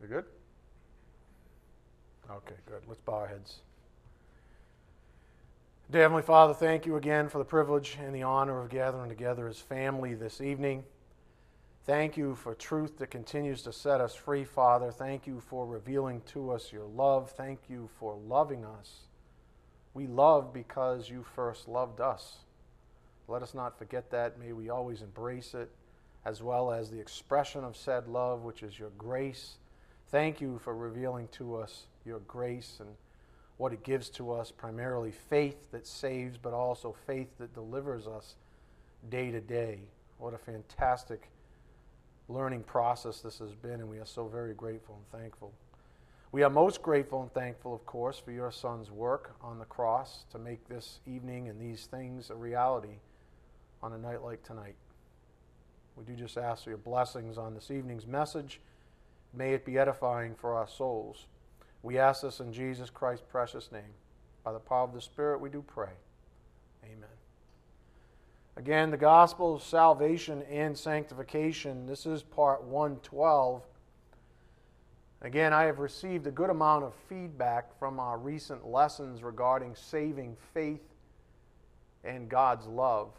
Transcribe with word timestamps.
You 0.00 0.08
good? 0.08 0.24
Okay, 2.30 2.54
good. 2.66 2.82
Let's 2.86 3.00
bow 3.00 3.14
our 3.14 3.26
heads. 3.26 3.60
Dear 5.90 6.02
Heavenly 6.02 6.22
Father, 6.22 6.52
thank 6.52 6.86
you 6.86 6.96
again 6.96 7.28
for 7.28 7.38
the 7.38 7.44
privilege 7.44 7.96
and 8.00 8.14
the 8.14 8.22
honor 8.22 8.60
of 8.60 8.68
gathering 8.68 9.08
together 9.08 9.48
as 9.48 9.58
family 9.58 10.14
this 10.14 10.40
evening. 10.40 10.84
Thank 11.84 12.18
you 12.18 12.34
for 12.34 12.54
truth 12.54 12.98
that 12.98 13.10
continues 13.10 13.62
to 13.62 13.72
set 13.72 14.00
us 14.00 14.14
free, 14.14 14.44
Father. 14.44 14.92
Thank 14.92 15.26
you 15.26 15.40
for 15.40 15.66
revealing 15.66 16.20
to 16.32 16.50
us 16.50 16.70
your 16.70 16.84
love. 16.84 17.30
Thank 17.30 17.60
you 17.70 17.88
for 17.98 18.18
loving 18.28 18.66
us. 18.66 18.92
We 19.94 20.06
love 20.06 20.52
because 20.52 21.08
you 21.08 21.24
first 21.34 21.66
loved 21.66 22.00
us. 22.02 22.36
Let 23.26 23.42
us 23.42 23.54
not 23.54 23.78
forget 23.78 24.10
that. 24.10 24.38
May 24.38 24.52
we 24.52 24.68
always 24.68 25.00
embrace 25.00 25.54
it, 25.54 25.70
as 26.26 26.42
well 26.42 26.70
as 26.70 26.90
the 26.90 27.00
expression 27.00 27.64
of 27.64 27.74
said 27.76 28.06
love, 28.06 28.42
which 28.42 28.62
is 28.62 28.78
your 28.78 28.90
grace. 28.98 29.56
Thank 30.10 30.40
you 30.40 30.58
for 30.64 30.74
revealing 30.74 31.28
to 31.32 31.56
us 31.56 31.84
your 32.06 32.20
grace 32.20 32.78
and 32.80 32.88
what 33.58 33.74
it 33.74 33.82
gives 33.82 34.08
to 34.10 34.32
us 34.32 34.50
primarily 34.50 35.10
faith 35.10 35.70
that 35.72 35.86
saves, 35.86 36.38
but 36.38 36.54
also 36.54 36.96
faith 37.06 37.28
that 37.38 37.52
delivers 37.52 38.06
us 38.06 38.36
day 39.10 39.30
to 39.30 39.40
day. 39.40 39.80
What 40.16 40.32
a 40.32 40.38
fantastic 40.38 41.28
learning 42.28 42.62
process 42.62 43.20
this 43.20 43.38
has 43.38 43.54
been, 43.54 43.80
and 43.80 43.88
we 43.90 43.98
are 43.98 44.06
so 44.06 44.28
very 44.28 44.54
grateful 44.54 44.96
and 44.96 45.20
thankful. 45.20 45.52
We 46.32 46.42
are 46.42 46.50
most 46.50 46.82
grateful 46.82 47.22
and 47.22 47.32
thankful, 47.32 47.74
of 47.74 47.84
course, 47.84 48.18
for 48.18 48.32
your 48.32 48.50
son's 48.50 48.90
work 48.90 49.34
on 49.42 49.58
the 49.58 49.64
cross 49.66 50.24
to 50.32 50.38
make 50.38 50.66
this 50.68 51.00
evening 51.06 51.48
and 51.48 51.60
these 51.60 51.86
things 51.86 52.30
a 52.30 52.34
reality 52.34 53.00
on 53.82 53.92
a 53.92 53.98
night 53.98 54.22
like 54.22 54.42
tonight. 54.42 54.74
We 55.96 56.04
do 56.04 56.14
just 56.14 56.38
ask 56.38 56.64
for 56.64 56.70
your 56.70 56.78
blessings 56.78 57.36
on 57.36 57.54
this 57.54 57.70
evening's 57.70 58.06
message. 58.06 58.60
May 59.34 59.52
it 59.52 59.64
be 59.64 59.78
edifying 59.78 60.34
for 60.34 60.54
our 60.54 60.68
souls. 60.68 61.26
We 61.82 61.98
ask 61.98 62.22
this 62.22 62.40
in 62.40 62.52
Jesus 62.52 62.90
Christ's 62.90 63.24
precious 63.28 63.70
name. 63.70 63.94
By 64.44 64.52
the 64.52 64.58
power 64.58 64.84
of 64.84 64.94
the 64.94 65.00
Spirit, 65.00 65.40
we 65.40 65.50
do 65.50 65.62
pray. 65.62 65.92
Amen. 66.84 67.08
Again, 68.56 68.90
the 68.90 68.96
gospel 68.96 69.54
of 69.54 69.62
salvation 69.62 70.42
and 70.50 70.76
sanctification. 70.76 71.86
This 71.86 72.06
is 72.06 72.22
part 72.22 72.64
112. 72.64 73.62
Again, 75.22 75.52
I 75.52 75.64
have 75.64 75.78
received 75.78 76.26
a 76.26 76.30
good 76.30 76.50
amount 76.50 76.84
of 76.84 76.94
feedback 77.08 77.76
from 77.78 77.98
our 77.98 78.18
recent 78.18 78.66
lessons 78.66 79.22
regarding 79.22 79.74
saving 79.74 80.36
faith 80.54 80.82
and 82.04 82.28
God's 82.28 82.66
love. 82.66 83.10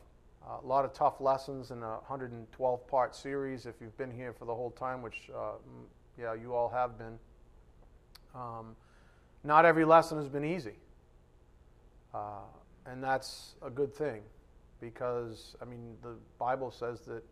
Uh, 0.46 0.58
a 0.64 0.66
lot 0.66 0.86
of 0.86 0.94
tough 0.94 1.20
lessons 1.20 1.72
in 1.72 1.84
a 1.84 2.00
112 2.08 2.88
part 2.88 3.16
series. 3.16 3.66
If 3.66 3.76
you've 3.82 3.98
been 3.98 4.12
here 4.12 4.34
for 4.34 4.46
the 4.46 4.56
whole 4.56 4.72
time, 4.72 5.02
which, 5.02 5.30
uh, 5.36 5.54
yeah, 6.20 6.34
you 6.34 6.54
all 6.54 6.70
have 6.70 6.98
been. 6.98 7.18
Um, 8.36 8.76
not 9.44 9.66
every 9.66 9.86
lesson 9.86 10.18
has 10.18 10.28
been 10.28 10.44
easy. 10.44 10.76
Uh, 12.14 12.42
and 12.86 13.04
that's 13.04 13.56
a 13.62 13.70
good 13.70 13.94
thing 13.94 14.22
because, 14.82 15.56
I 15.62 15.66
mean, 15.66 15.96
the 16.02 16.16
Bible 16.38 16.72
says 16.72 17.02
that 17.02 17.24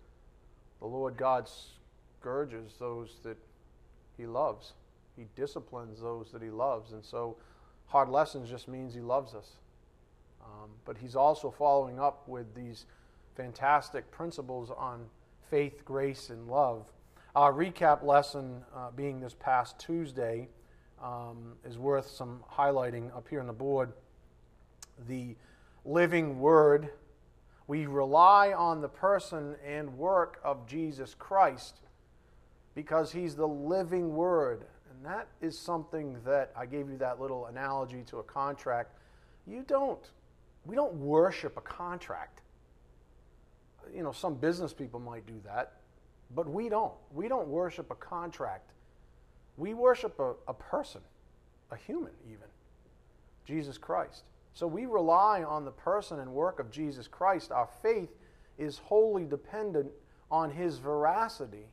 the 0.79 0.85
Lord 0.85 1.17
God 1.17 1.49
scourges 2.19 2.73
those 2.79 3.17
that 3.23 3.37
He 4.17 4.25
loves, 4.25 4.73
He 5.15 5.25
disciplines 5.35 5.99
those 5.99 6.31
that 6.31 6.41
He 6.41 6.49
loves. 6.49 6.93
And 6.93 7.03
so, 7.03 7.37
hard 7.87 8.09
lessons 8.09 8.49
just 8.49 8.67
means 8.67 8.93
He 8.93 9.01
loves 9.01 9.33
us. 9.33 9.51
Um, 10.43 10.69
but 10.85 10.97
He's 10.97 11.15
also 11.15 11.51
following 11.51 11.99
up 11.99 12.27
with 12.27 12.53
these 12.55 12.85
fantastic 13.35 14.09
principles 14.11 14.71
on 14.75 15.05
faith, 15.49 15.83
grace, 15.83 16.29
and 16.29 16.47
love. 16.47 16.85
Our 17.37 17.53
recap 17.53 18.01
lesson, 18.01 18.63
uh, 18.75 18.89
being 18.89 19.19
this 19.19 19.35
past 19.35 19.77
Tuesday, 19.77 20.49
um, 20.99 21.53
is 21.63 21.77
worth 21.77 22.09
some 22.09 22.43
highlighting 22.51 23.15
up 23.15 23.27
here 23.29 23.39
on 23.39 23.45
the 23.45 23.53
board. 23.53 23.93
The 25.07 25.35
living 25.85 26.39
word. 26.39 26.89
We 27.67 27.85
rely 27.85 28.53
on 28.53 28.81
the 28.81 28.89
person 28.89 29.55
and 29.63 29.99
work 29.99 30.39
of 30.43 30.65
Jesus 30.65 31.13
Christ 31.13 31.79
because 32.73 33.11
he's 33.11 33.35
the 33.35 33.47
living 33.47 34.15
word. 34.15 34.65
And 34.89 35.05
that 35.05 35.27
is 35.39 35.59
something 35.59 36.17
that 36.25 36.51
I 36.57 36.65
gave 36.65 36.89
you 36.89 36.97
that 36.97 37.21
little 37.21 37.45
analogy 37.45 38.01
to 38.07 38.17
a 38.17 38.23
contract. 38.23 38.97
You 39.45 39.63
don't, 39.67 40.03
we 40.65 40.75
don't 40.75 40.95
worship 40.95 41.55
a 41.55 41.61
contract. 41.61 42.41
You 43.95 44.01
know, 44.01 44.11
some 44.11 44.33
business 44.33 44.73
people 44.73 44.99
might 44.99 45.27
do 45.27 45.39
that, 45.45 45.73
but 46.35 46.47
we 46.49 46.69
don't. 46.69 46.93
We 47.13 47.27
don't 47.27 47.47
worship 47.47 47.91
a 47.91 47.95
contract. 47.95 48.71
We 49.57 49.73
worship 49.73 50.19
a, 50.19 50.33
a 50.47 50.53
person, 50.53 51.01
a 51.71 51.75
human, 51.75 52.13
even 52.27 52.47
Jesus 53.45 53.77
Christ. 53.77 54.23
So 54.53 54.67
we 54.67 54.85
rely 54.85 55.43
on 55.43 55.65
the 55.65 55.71
person 55.71 56.19
and 56.19 56.31
work 56.31 56.59
of 56.59 56.71
Jesus 56.71 57.07
Christ. 57.07 57.51
Our 57.51 57.69
faith 57.81 58.09
is 58.57 58.79
wholly 58.79 59.25
dependent 59.25 59.91
on 60.29 60.51
his 60.51 60.77
veracity. 60.77 61.65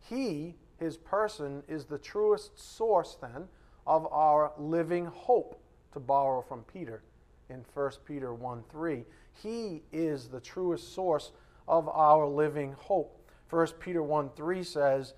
He, 0.00 0.54
his 0.78 0.96
person, 0.96 1.62
is 1.68 1.84
the 1.84 1.98
truest 1.98 2.58
source 2.58 3.16
then 3.20 3.48
of 3.86 4.06
our 4.12 4.52
living 4.58 5.06
hope, 5.06 5.60
to 5.92 6.00
borrow 6.00 6.42
from 6.42 6.62
Peter 6.64 7.02
in 7.48 7.64
1 7.74 7.90
Peter 8.04 8.34
1 8.34 8.62
3. 8.70 9.04
He 9.42 9.82
is 9.92 10.28
the 10.28 10.40
truest 10.40 10.94
source 10.94 11.32
of 11.66 11.88
our 11.88 12.26
living 12.26 12.74
hope. 12.78 13.17
1 13.50 13.66
Peter 13.80 14.02
1 14.02 14.30
3 14.36 14.62
says, 14.62 15.14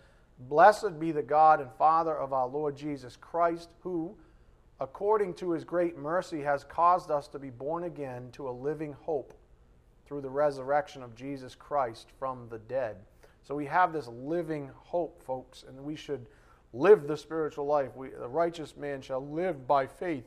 Blessed 0.48 0.98
be 0.98 1.12
the 1.12 1.22
God 1.22 1.60
and 1.60 1.70
Father 1.72 2.16
of 2.16 2.32
our 2.32 2.46
Lord 2.46 2.76
Jesus 2.76 3.16
Christ, 3.16 3.70
who, 3.80 4.16
according 4.80 5.34
to 5.34 5.50
his 5.50 5.64
great 5.64 5.98
mercy, 5.98 6.40
has 6.40 6.64
caused 6.64 7.10
us 7.10 7.28
to 7.28 7.38
be 7.38 7.50
born 7.50 7.84
again 7.84 8.30
to 8.32 8.48
a 8.48 8.50
living 8.50 8.94
hope 9.02 9.34
through 10.06 10.20
the 10.22 10.30
resurrection 10.30 11.02
of 11.02 11.14
Jesus 11.14 11.54
Christ 11.54 12.08
from 12.18 12.48
the 12.48 12.58
dead. 12.58 12.96
So 13.42 13.54
we 13.54 13.66
have 13.66 13.92
this 13.92 14.08
living 14.08 14.70
hope, 14.74 15.22
folks, 15.22 15.64
and 15.68 15.78
we 15.84 15.96
should 15.96 16.26
live 16.72 17.06
the 17.06 17.16
spiritual 17.16 17.66
life. 17.66 17.94
We, 17.96 18.10
the 18.10 18.28
righteous 18.28 18.76
man 18.76 19.02
shall 19.02 19.26
live 19.26 19.66
by 19.66 19.86
faith. 19.86 20.24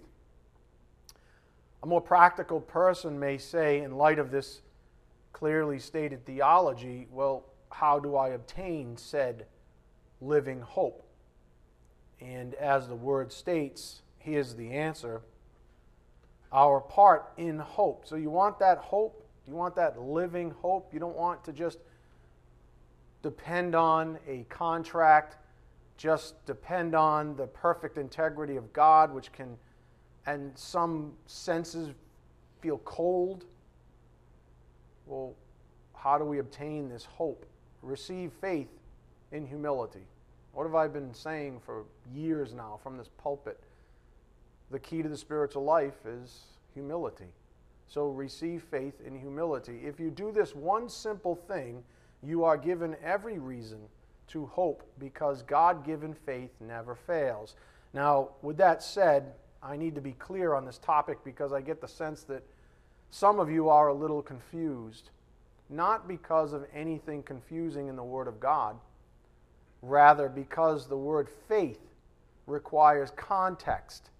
A 1.81 1.85
more 1.85 2.01
practical 2.01 2.61
person 2.61 3.19
may 3.19 3.37
say, 3.37 3.81
in 3.81 3.97
light 3.97 4.19
of 4.19 4.31
this 4.31 4.61
clearly 5.33 5.79
stated 5.79 6.25
theology, 6.25 7.07
well, 7.11 7.45
how 7.73 7.99
do 7.99 8.15
I 8.15 8.29
obtain 8.29 8.95
said 8.97 9.45
living 10.21 10.61
hope. 10.61 11.05
And 12.21 12.53
as 12.55 12.87
the 12.87 12.95
word 12.95 13.31
states, 13.31 14.01
here's 14.17 14.55
the 14.55 14.71
answer 14.71 15.21
our 16.51 16.79
part 16.79 17.33
in 17.37 17.57
hope. 17.57 18.05
So 18.05 18.15
you 18.15 18.29
want 18.29 18.59
that 18.59 18.77
hope? 18.77 19.25
You 19.47 19.55
want 19.55 19.75
that 19.75 19.99
living 19.99 20.51
hope? 20.61 20.93
You 20.93 20.99
don't 20.99 21.17
want 21.17 21.43
to 21.45 21.51
just 21.51 21.79
depend 23.23 23.73
on 23.73 24.19
a 24.27 24.45
contract, 24.49 25.37
just 25.97 26.45
depend 26.45 26.93
on 26.93 27.35
the 27.35 27.47
perfect 27.47 27.97
integrity 27.97 28.55
of 28.55 28.71
God, 28.71 29.11
which 29.11 29.31
can, 29.31 29.57
in 30.27 30.51
some 30.53 31.13
senses, 31.25 31.89
feel 32.61 32.77
cold. 32.85 33.45
Well, 35.07 35.33
how 35.95 36.19
do 36.19 36.23
we 36.23 36.37
obtain 36.37 36.87
this 36.87 37.05
hope? 37.05 37.47
Receive 37.83 38.31
faith 38.41 38.69
in 39.31 39.45
humility. 39.45 40.07
What 40.53 40.63
have 40.63 40.75
I 40.75 40.87
been 40.87 41.13
saying 41.13 41.61
for 41.65 41.83
years 42.15 42.53
now 42.53 42.79
from 42.81 42.97
this 42.97 43.09
pulpit? 43.17 43.59
The 44.71 44.79
key 44.79 45.03
to 45.03 45.09
the 45.09 45.17
spiritual 45.17 45.63
life 45.63 46.05
is 46.05 46.43
humility. 46.73 47.33
So 47.87 48.09
receive 48.09 48.63
faith 48.63 49.01
in 49.05 49.19
humility. 49.19 49.81
If 49.83 49.99
you 49.99 50.09
do 50.09 50.31
this 50.31 50.55
one 50.55 50.89
simple 50.89 51.35
thing, 51.35 51.83
you 52.23 52.43
are 52.43 52.57
given 52.57 52.95
every 53.03 53.37
reason 53.37 53.79
to 54.29 54.45
hope 54.45 54.83
because 54.99 55.43
God 55.43 55.85
given 55.85 56.13
faith 56.13 56.51
never 56.59 56.95
fails. 56.95 57.55
Now, 57.93 58.29
with 58.41 58.57
that 58.57 58.81
said, 58.81 59.33
I 59.61 59.77
need 59.77 59.95
to 59.95 60.01
be 60.01 60.13
clear 60.13 60.53
on 60.53 60.65
this 60.65 60.77
topic 60.77 61.19
because 61.23 61.53
I 61.53 61.61
get 61.61 61.81
the 61.81 61.87
sense 61.87 62.23
that 62.23 62.43
some 63.11 63.39
of 63.39 63.51
you 63.51 63.69
are 63.69 63.89
a 63.89 63.93
little 63.93 64.21
confused, 64.21 65.11
not 65.69 66.07
because 66.07 66.53
of 66.53 66.65
anything 66.73 67.23
confusing 67.23 67.87
in 67.87 67.95
the 67.95 68.03
Word 68.03 68.27
of 68.27 68.39
God 68.39 68.77
Rather, 69.83 70.29
because 70.29 70.87
the 70.87 70.97
word 70.97 71.27
faith 71.49 71.81
requires 72.47 73.11
context, 73.17 74.11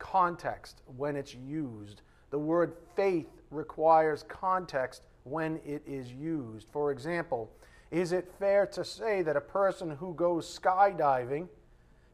context 0.00 0.82
when 0.96 1.14
it's 1.14 1.36
used. 1.36 2.02
The 2.30 2.38
word 2.38 2.74
faith 2.96 3.28
requires 3.52 4.24
context 4.24 5.04
when 5.22 5.60
it 5.64 5.84
is 5.86 6.12
used. 6.12 6.66
For 6.72 6.90
example, 6.90 7.48
is 7.92 8.10
it 8.10 8.28
fair 8.40 8.66
to 8.66 8.84
say 8.84 9.22
that 9.22 9.36
a 9.36 9.40
person 9.40 9.88
who 9.88 10.14
goes 10.14 10.58
skydiving 10.58 11.46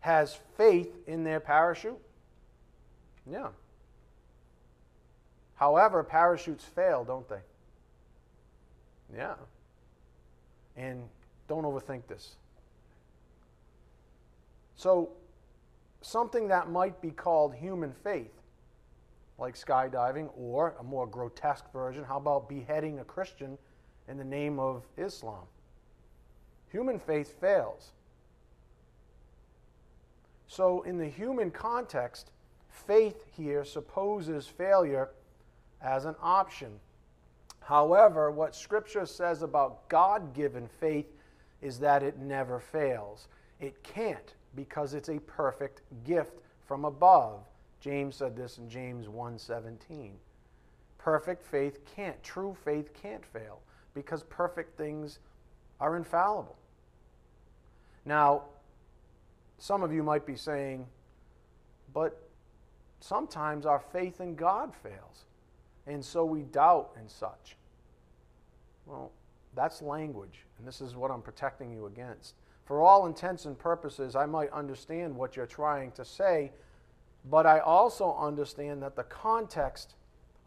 has 0.01 0.39
faith 0.59 0.95
in 1.07 1.25
their 1.25 1.41
parachute? 1.41 1.99
Yeah. 3.31 3.49
However, 5.55 6.05
parachutes 6.05 6.67
fail, 6.67 7.03
don't 7.03 7.29
they? 7.31 7.41
Yeah. 9.15 9.35
And 10.77 11.03
don't 11.49 11.65
overthink 11.65 12.07
this. 12.07 12.37
So, 14.77 15.11
something 16.03 16.49
that 16.49 16.71
might 16.71 17.01
be 17.01 17.11
called 17.11 17.55
human 17.55 17.93
faith, 18.05 18.33
like 19.39 19.57
skydiving, 19.57 20.31
or 20.37 20.75
a 20.79 20.83
more 20.83 21.07
grotesque 21.07 21.73
version, 21.73 22.05
how 22.05 22.19
about 22.19 22.49
beheading 22.49 23.01
a 23.01 23.05
Christian 23.05 23.59
in 24.07 24.19
the 24.19 24.25
name 24.25 24.61
of 24.61 24.85
Islam? 24.97 25.45
Human 26.71 27.01
faith 27.01 27.41
fails. 27.41 27.91
So, 30.47 30.83
in 30.83 30.99
the 30.99 31.09
human 31.09 31.51
context, 31.51 32.31
faith 32.71 33.25
here 33.37 33.65
supposes 33.65 34.47
failure 34.47 35.11
as 35.83 36.05
an 36.05 36.15
option. 36.23 36.81
However, 37.69 38.31
what 38.31 38.55
Scripture 38.55 39.05
says 39.05 39.43
about 39.43 39.87
God 39.91 40.33
given 40.33 40.67
faith 40.67 41.13
is 41.61 41.79
that 41.81 42.03
it 42.03 42.17
never 42.19 42.61
fails. 42.61 43.29
It 43.61 43.83
can't 43.83 44.33
because 44.57 44.95
it's 44.95 45.11
a 45.11 45.19
perfect 45.19 45.83
gift 46.03 46.39
from 46.67 46.87
above. 46.87 47.41
James 47.79 48.17
said 48.17 48.35
this 48.35 48.57
in 48.57 48.71
James 48.71 49.07
1:17. 49.07 50.13
Perfect 50.97 51.45
faith 51.45 51.85
can't, 51.85 52.23
true 52.23 52.57
faith 52.65 52.95
can't 52.95 53.27
fail 53.27 53.61
because 53.93 54.23
perfect 54.23 54.79
things 54.79 55.19
are 55.79 55.95
infallible. 55.95 56.57
Now, 58.07 58.45
some 59.59 59.83
of 59.83 59.93
you 59.93 60.03
might 60.03 60.25
be 60.25 60.37
saying, 60.37 60.87
but 61.93 62.31
sometimes 63.01 63.67
our 63.67 63.81
faith 63.81 64.23
in 64.23 64.37
God 64.37 64.75
fails, 64.75 65.27
and 65.87 66.03
so 66.03 66.25
we 66.25 66.45
doubt 66.45 66.93
and 66.97 67.11
such. 67.11 67.58
Well, 68.89 69.13
that's 69.55 69.83
language, 69.83 70.47
and 70.59 70.67
this 70.67 70.81
is 70.81 70.97
what 70.97 71.11
I'm 71.11 71.23
protecting 71.23 71.73
you 71.73 71.87
against. 71.87 72.35
For 72.65 72.81
all 72.81 73.07
intents 73.07 73.45
and 73.45 73.59
purposes, 73.59 74.17
I 74.17 74.27
might 74.27 74.51
understand 74.51 75.15
what 75.15 75.37
you're 75.37 75.47
trying 75.47 75.93
to 75.93 76.05
say, 76.05 76.53
but 77.31 77.47
I 77.47 77.61
also 77.61 78.17
understand 78.19 78.83
that 78.83 78.97
the 78.97 79.05
context 79.05 79.95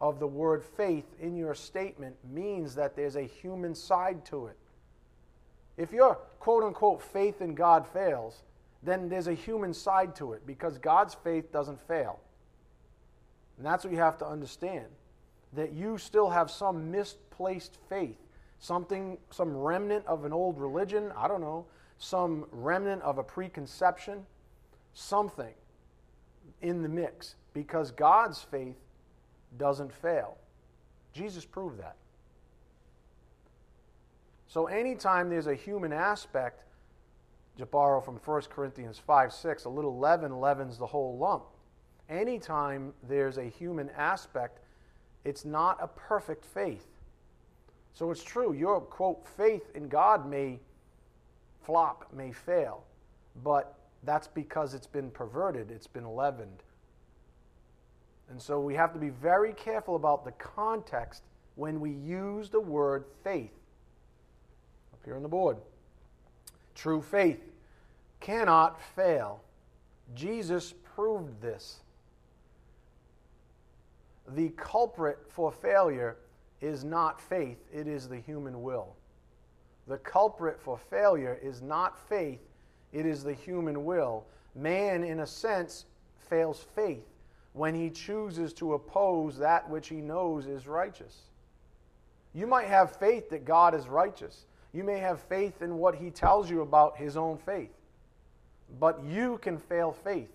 of 0.00 0.18
the 0.18 0.26
word 0.26 0.64
faith 0.64 1.06
in 1.20 1.36
your 1.36 1.54
statement 1.54 2.16
means 2.28 2.74
that 2.74 2.96
there's 2.96 3.16
a 3.16 3.22
human 3.22 3.74
side 3.74 4.24
to 4.26 4.46
it. 4.46 4.56
If 5.76 5.92
your 5.92 6.16
quote 6.40 6.64
unquote 6.64 7.02
faith 7.02 7.40
in 7.40 7.54
God 7.54 7.86
fails, 7.86 8.42
then 8.82 9.08
there's 9.08 9.28
a 9.28 9.34
human 9.34 9.72
side 9.72 10.16
to 10.16 10.32
it 10.32 10.44
because 10.46 10.76
God's 10.78 11.14
faith 11.14 11.52
doesn't 11.52 11.80
fail. 11.86 12.18
And 13.56 13.66
that's 13.66 13.84
what 13.84 13.92
you 13.92 13.98
have 14.00 14.18
to 14.18 14.26
understand 14.26 14.86
that 15.52 15.72
you 15.72 15.98
still 15.98 16.30
have 16.30 16.50
some 16.50 16.90
misplaced 16.90 17.76
faith, 17.88 18.18
something, 18.62 19.18
some 19.30 19.56
remnant 19.56 20.06
of 20.06 20.24
an 20.24 20.32
old 20.32 20.56
religion, 20.56 21.12
I 21.18 21.26
don't 21.26 21.40
know, 21.40 21.66
some 21.98 22.46
remnant 22.52 23.02
of 23.02 23.18
a 23.18 23.22
preconception, 23.22 24.24
something 24.94 25.52
in 26.62 26.80
the 26.80 26.88
mix 26.88 27.34
because 27.54 27.90
God's 27.90 28.40
faith 28.40 28.76
doesn't 29.58 29.92
fail. 29.92 30.38
Jesus 31.12 31.44
proved 31.44 31.80
that. 31.80 31.96
So 34.46 34.66
anytime 34.66 35.28
there's 35.28 35.48
a 35.48 35.54
human 35.54 35.92
aspect, 35.92 36.64
to 37.58 37.66
borrow 37.66 38.00
from 38.00 38.16
1 38.16 38.42
Corinthians 38.42 38.98
5 38.98 39.32
6, 39.32 39.64
a 39.64 39.68
little 39.68 39.98
leaven 39.98 40.40
leavens 40.40 40.78
the 40.78 40.86
whole 40.86 41.18
lump. 41.18 41.44
Anytime 42.08 42.94
there's 43.08 43.38
a 43.38 43.44
human 43.44 43.90
aspect, 43.90 44.60
it's 45.24 45.44
not 45.44 45.78
a 45.80 45.88
perfect 45.88 46.44
faith. 46.44 46.91
So 47.94 48.10
it's 48.10 48.22
true, 48.22 48.52
your 48.52 48.80
quote, 48.80 49.26
faith 49.36 49.70
in 49.74 49.88
God 49.88 50.28
may 50.28 50.58
flop, 51.62 52.06
may 52.12 52.32
fail, 52.32 52.84
but 53.42 53.74
that's 54.02 54.26
because 54.26 54.74
it's 54.74 54.86
been 54.86 55.10
perverted, 55.10 55.70
it's 55.70 55.86
been 55.86 56.16
leavened. 56.16 56.62
And 58.30 58.40
so 58.40 58.60
we 58.60 58.74
have 58.74 58.92
to 58.94 58.98
be 58.98 59.10
very 59.10 59.52
careful 59.52 59.94
about 59.94 60.24
the 60.24 60.32
context 60.32 61.22
when 61.54 61.80
we 61.80 61.90
use 61.90 62.48
the 62.48 62.60
word 62.60 63.04
faith. 63.22 63.52
Up 64.94 65.00
here 65.04 65.16
on 65.16 65.22
the 65.22 65.28
board. 65.28 65.58
True 66.74 67.02
faith 67.02 67.40
cannot 68.20 68.80
fail. 68.80 69.42
Jesus 70.14 70.72
proved 70.94 71.42
this. 71.42 71.80
The 74.28 74.48
culprit 74.50 75.18
for 75.28 75.52
failure 75.52 76.16
is 76.62 76.84
not 76.84 77.20
faith, 77.20 77.58
it 77.72 77.86
is 77.86 78.08
the 78.08 78.18
human 78.18 78.62
will. 78.62 78.94
The 79.88 79.98
culprit 79.98 80.60
for 80.60 80.78
failure 80.78 81.38
is 81.42 81.60
not 81.60 81.98
faith, 82.08 82.40
it 82.92 83.04
is 83.04 83.24
the 83.24 83.34
human 83.34 83.84
will. 83.84 84.24
Man, 84.54 85.02
in 85.02 85.20
a 85.20 85.26
sense, 85.26 85.86
fails 86.28 86.64
faith 86.74 87.04
when 87.52 87.74
he 87.74 87.90
chooses 87.90 88.52
to 88.54 88.74
oppose 88.74 89.36
that 89.38 89.68
which 89.68 89.88
he 89.88 89.96
knows 89.96 90.46
is 90.46 90.66
righteous. 90.66 91.22
You 92.34 92.46
might 92.46 92.68
have 92.68 92.96
faith 92.96 93.28
that 93.30 93.44
God 93.44 93.74
is 93.74 93.88
righteous. 93.88 94.46
You 94.72 94.84
may 94.84 94.98
have 94.98 95.20
faith 95.20 95.60
in 95.60 95.76
what 95.76 95.94
he 95.94 96.10
tells 96.10 96.48
you 96.48 96.62
about 96.62 96.96
his 96.96 97.16
own 97.16 97.36
faith. 97.36 97.72
But 98.80 99.02
you 99.04 99.38
can 99.42 99.58
fail 99.58 99.92
faith. 99.92 100.30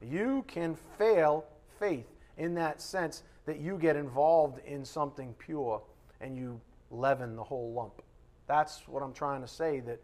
You 0.00 0.44
can 0.48 0.76
fail 0.98 1.44
faith 1.78 2.06
in 2.36 2.54
that 2.54 2.80
sense 2.80 3.22
that 3.46 3.60
you 3.60 3.76
get 3.78 3.96
involved 3.96 4.60
in 4.66 4.84
something 4.84 5.34
pure 5.38 5.82
and 6.20 6.36
you 6.36 6.60
leaven 6.90 7.36
the 7.36 7.42
whole 7.42 7.72
lump. 7.72 8.02
That's 8.46 8.86
what 8.86 9.02
I'm 9.02 9.12
trying 9.12 9.40
to 9.42 9.48
say 9.48 9.80
that 9.80 10.00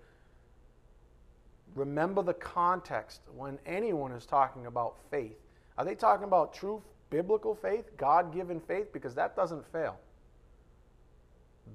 remember 1.74 2.22
the 2.22 2.34
context 2.34 3.20
when 3.36 3.58
anyone 3.66 4.12
is 4.12 4.26
talking 4.26 4.66
about 4.66 4.96
faith. 5.10 5.38
Are 5.76 5.84
they 5.84 5.94
talking 5.94 6.24
about 6.24 6.52
true 6.54 6.82
biblical 7.10 7.54
faith, 7.54 7.96
God 7.96 8.32
given 8.32 8.60
faith? 8.60 8.92
Because 8.92 9.14
that 9.14 9.36
doesn't 9.36 9.70
fail. 9.70 9.98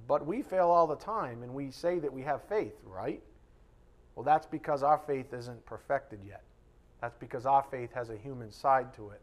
But 0.07 0.25
we 0.25 0.41
fail 0.41 0.69
all 0.69 0.87
the 0.87 0.95
time 0.95 1.43
and 1.43 1.53
we 1.53 1.71
say 1.71 1.99
that 1.99 2.11
we 2.11 2.23
have 2.23 2.43
faith, 2.43 2.75
right? 2.85 3.21
Well, 4.15 4.23
that's 4.23 4.45
because 4.45 4.83
our 4.83 4.97
faith 4.97 5.33
isn't 5.33 5.65
perfected 5.65 6.19
yet. 6.27 6.43
That's 7.01 7.15
because 7.17 7.45
our 7.45 7.63
faith 7.63 7.91
has 7.93 8.09
a 8.09 8.17
human 8.17 8.51
side 8.51 8.93
to 8.95 9.09
it. 9.09 9.21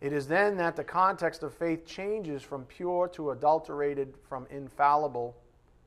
It 0.00 0.12
is 0.14 0.26
then 0.26 0.56
that 0.56 0.76
the 0.76 0.84
context 0.84 1.42
of 1.42 1.52
faith 1.54 1.84
changes 1.84 2.42
from 2.42 2.64
pure 2.64 3.08
to 3.08 3.32
adulterated, 3.32 4.14
from 4.28 4.46
infallible 4.50 5.36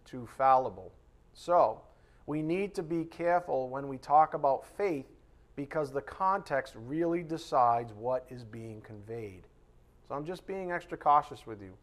to 0.05 0.27
fallible. 0.37 0.91
So, 1.33 1.81
we 2.25 2.41
need 2.41 2.75
to 2.75 2.83
be 2.83 3.05
careful 3.05 3.69
when 3.69 3.87
we 3.87 3.97
talk 3.97 4.33
about 4.33 4.65
faith 4.77 5.07
because 5.55 5.91
the 5.91 6.01
context 6.01 6.73
really 6.77 7.23
decides 7.23 7.91
what 7.93 8.25
is 8.29 8.43
being 8.43 8.81
conveyed. 8.81 9.47
So, 10.07 10.13
I'm 10.13 10.25
just 10.25 10.45
being 10.45 10.71
extra 10.71 10.97
cautious 10.97 11.47
with 11.47 11.61
you. 11.61 11.73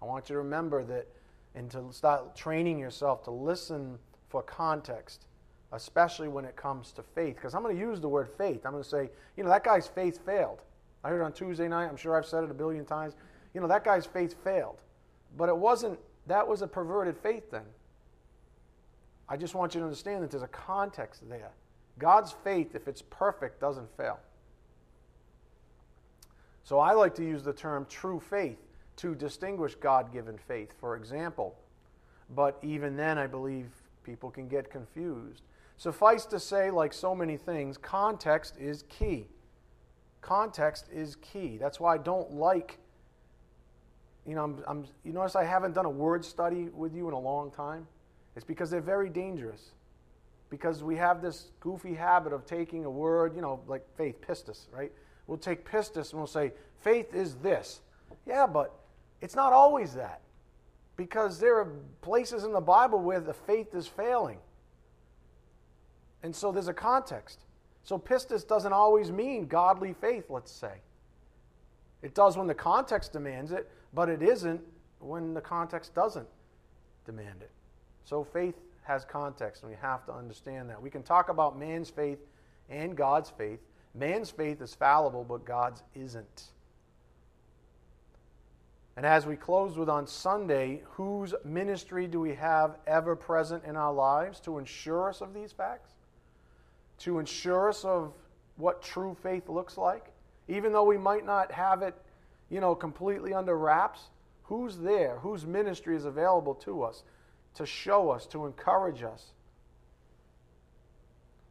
I 0.00 0.04
want 0.04 0.28
you 0.28 0.34
to 0.34 0.38
remember 0.38 0.84
that 0.84 1.08
and 1.56 1.70
to 1.72 1.92
start 1.92 2.36
training 2.36 2.78
yourself 2.78 3.24
to 3.24 3.30
listen 3.30 3.98
for 4.28 4.42
context, 4.42 5.26
especially 5.72 6.28
when 6.28 6.44
it 6.44 6.56
comes 6.56 6.92
to 6.92 7.02
faith. 7.02 7.36
Because 7.36 7.54
I'm 7.54 7.62
going 7.62 7.74
to 7.74 7.80
use 7.80 8.00
the 8.00 8.08
word 8.08 8.28
faith. 8.28 8.64
I'm 8.64 8.72
going 8.72 8.82
to 8.82 8.88
say, 8.88 9.10
you 9.36 9.42
know, 9.42 9.50
that 9.50 9.64
guy's 9.64 9.88
faith 9.88 10.24
failed. 10.24 10.62
I 11.04 11.10
heard 11.10 11.22
on 11.22 11.32
Tuesday 11.32 11.68
night. 11.68 11.86
I'm 11.86 11.96
sure 11.96 12.16
I've 12.16 12.26
said 12.26 12.42
it 12.42 12.50
a 12.50 12.54
billion 12.54 12.84
times. 12.86 13.14
You 13.52 13.60
know, 13.60 13.68
that 13.68 13.84
guy's 13.84 14.06
faith 14.06 14.34
failed. 14.42 14.78
But 15.36 15.48
it 15.48 15.56
wasn't, 15.56 15.98
that 16.26 16.48
was 16.48 16.62
a 16.62 16.66
perverted 16.66 17.16
faith 17.16 17.50
then. 17.50 17.66
I 19.28 19.36
just 19.36 19.54
want 19.54 19.74
you 19.74 19.80
to 19.80 19.84
understand 19.84 20.22
that 20.22 20.30
there's 20.30 20.42
a 20.42 20.48
context 20.48 21.28
there. 21.28 21.50
God's 21.98 22.32
faith, 22.32 22.74
if 22.74 22.88
it's 22.88 23.02
perfect, 23.02 23.60
doesn't 23.60 23.94
fail. 23.96 24.18
So 26.64 26.78
I 26.78 26.92
like 26.92 27.14
to 27.16 27.22
use 27.22 27.42
the 27.42 27.52
term 27.52 27.86
true 27.88 28.18
faith 28.18 28.58
to 28.96 29.14
distinguish 29.14 29.74
God 29.74 30.12
given 30.12 30.38
faith, 30.38 30.72
for 30.80 30.96
example. 30.96 31.54
But 32.34 32.58
even 32.62 32.96
then, 32.96 33.18
I 33.18 33.26
believe 33.26 33.66
people 34.02 34.30
can 34.30 34.48
get 34.48 34.70
confused. 34.70 35.42
Suffice 35.76 36.24
to 36.26 36.40
say, 36.40 36.70
like 36.70 36.92
so 36.92 37.14
many 37.14 37.36
things, 37.36 37.76
context 37.76 38.56
is 38.58 38.84
key. 38.88 39.26
Context 40.24 40.86
is 40.90 41.16
key. 41.16 41.58
That's 41.58 41.78
why 41.78 41.94
I 41.94 41.98
don't 41.98 42.32
like, 42.32 42.78
you 44.26 44.34
know, 44.34 44.44
I'm, 44.44 44.64
I'm, 44.66 44.84
you 45.04 45.12
notice 45.12 45.36
I 45.36 45.44
haven't 45.44 45.74
done 45.74 45.84
a 45.84 45.90
word 45.90 46.24
study 46.24 46.70
with 46.72 46.94
you 46.94 47.08
in 47.08 47.12
a 47.12 47.20
long 47.20 47.50
time? 47.50 47.86
It's 48.34 48.44
because 48.44 48.70
they're 48.70 48.80
very 48.80 49.10
dangerous. 49.10 49.72
Because 50.48 50.82
we 50.82 50.96
have 50.96 51.20
this 51.20 51.50
goofy 51.60 51.92
habit 51.92 52.32
of 52.32 52.46
taking 52.46 52.86
a 52.86 52.90
word, 52.90 53.36
you 53.36 53.42
know, 53.42 53.60
like 53.66 53.84
faith, 53.98 54.16
pistis, 54.26 54.66
right? 54.72 54.90
We'll 55.26 55.36
take 55.36 55.68
pistis 55.68 56.12
and 56.12 56.20
we'll 56.20 56.26
say, 56.26 56.52
faith 56.80 57.12
is 57.12 57.34
this. 57.36 57.82
Yeah, 58.24 58.46
but 58.46 58.74
it's 59.20 59.36
not 59.36 59.52
always 59.52 59.92
that. 59.92 60.22
Because 60.96 61.38
there 61.38 61.58
are 61.58 61.70
places 62.00 62.44
in 62.44 62.52
the 62.54 62.62
Bible 62.62 62.98
where 62.98 63.20
the 63.20 63.34
faith 63.34 63.74
is 63.74 63.86
failing. 63.86 64.38
And 66.22 66.34
so 66.34 66.50
there's 66.50 66.68
a 66.68 66.72
context. 66.72 67.43
So 67.84 67.98
pistis 67.98 68.46
doesn't 68.46 68.72
always 68.72 69.12
mean 69.12 69.46
godly 69.46 69.92
faith, 69.92 70.24
let's 70.30 70.50
say. 70.50 70.72
It 72.02 72.14
does 72.14 72.36
when 72.36 72.46
the 72.46 72.54
context 72.54 73.12
demands 73.12 73.52
it, 73.52 73.70
but 73.92 74.08
it 74.08 74.22
isn't 74.22 74.60
when 74.98 75.34
the 75.34 75.40
context 75.40 75.94
doesn't 75.94 76.28
demand 77.06 77.42
it. 77.42 77.50
So 78.04 78.24
faith 78.24 78.54
has 78.82 79.04
context, 79.04 79.62
and 79.62 79.70
we 79.70 79.76
have 79.80 80.04
to 80.06 80.12
understand 80.12 80.68
that. 80.70 80.80
We 80.80 80.90
can 80.90 81.02
talk 81.02 81.28
about 81.28 81.58
man's 81.58 81.90
faith 81.90 82.18
and 82.68 82.96
God's 82.96 83.30
faith. 83.30 83.60
Man's 83.94 84.30
faith 84.30 84.60
is 84.60 84.74
fallible, 84.74 85.24
but 85.24 85.44
God's 85.44 85.82
isn't. 85.94 86.44
And 88.96 89.04
as 89.04 89.26
we 89.26 89.36
close 89.36 89.76
with 89.76 89.88
on 89.88 90.06
Sunday, 90.06 90.82
whose 90.92 91.34
ministry 91.44 92.06
do 92.06 92.20
we 92.20 92.34
have 92.34 92.76
ever 92.86 93.16
present 93.16 93.64
in 93.64 93.76
our 93.76 93.92
lives 93.92 94.40
to 94.40 94.58
ensure 94.58 95.08
us 95.08 95.20
of 95.20 95.34
these 95.34 95.52
facts? 95.52 95.94
To 97.00 97.18
ensure 97.18 97.68
us 97.68 97.84
of 97.84 98.12
what 98.56 98.82
true 98.82 99.16
faith 99.22 99.48
looks 99.48 99.76
like? 99.76 100.06
Even 100.48 100.72
though 100.72 100.84
we 100.84 100.98
might 100.98 101.24
not 101.24 101.50
have 101.52 101.82
it, 101.82 101.94
you 102.50 102.60
know, 102.60 102.74
completely 102.74 103.34
under 103.34 103.56
wraps, 103.56 104.10
who's 104.44 104.78
there? 104.78 105.18
Whose 105.20 105.46
ministry 105.46 105.96
is 105.96 106.04
available 106.04 106.54
to 106.56 106.82
us 106.82 107.02
to 107.54 107.66
show 107.66 108.10
us, 108.10 108.26
to 108.26 108.46
encourage 108.46 109.02
us? 109.02 109.32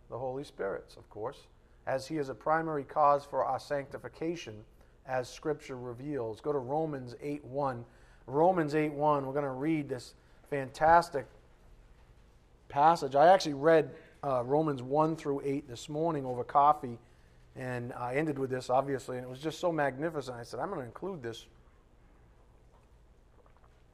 The 0.10 0.18
Holy 0.18 0.44
Spirit's, 0.44 0.96
of 0.96 1.10
course, 1.10 1.48
as 1.88 2.08
He 2.08 2.18
is 2.18 2.30
a 2.30 2.36
primary 2.36 2.84
cause 2.84 3.26
for 3.26 3.44
our 3.44 3.60
sanctification 3.60 4.64
as 5.08 5.28
Scripture 5.28 5.78
reveals. 5.78 6.40
Go 6.40 6.54
to 6.54 6.60
Romans 6.60 7.16
8 7.22 7.44
1. 7.46 7.84
Romans 8.28 8.76
8 8.76 8.94
1, 8.94 9.26
we're 9.26 9.34
going 9.34 9.44
to 9.44 9.52
read 9.52 9.90
this 9.90 10.14
fantastic 10.50 11.26
passage. 12.70 13.16
I 13.16 13.28
actually 13.28 13.56
read 13.56 13.92
uh, 14.24 14.44
Romans 14.44 14.82
1 14.82 15.16
through 15.16 15.42
8 15.44 15.68
this 15.68 15.90
morning 15.90 16.26
over 16.26 16.44
coffee, 16.44 16.98
and 17.56 17.94
I 17.94 18.16
ended 18.16 18.40
with 18.40 18.50
this, 18.50 18.70
obviously, 18.70 19.18
and 19.18 19.26
it 19.26 19.30
was 19.30 19.40
just 19.40 19.60
so 19.60 19.72
magnificent. 19.72 20.38
I 20.38 20.44
said, 20.44 20.60
I'm 20.60 20.70
going 20.70 20.80
to 20.80 20.86
include 20.86 21.22
this 21.22 21.46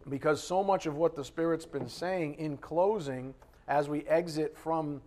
because 0.07 0.41
so 0.41 0.63
much 0.63 0.85
of 0.85 0.95
what 0.95 1.15
the 1.15 1.23
Spirit's 1.23 1.65
been 1.65 1.89
saying 1.89 2.35
in 2.35 2.57
closing 2.57 3.33
as 3.67 3.89
we 3.89 4.03
exit 4.05 4.57
from 4.57 5.01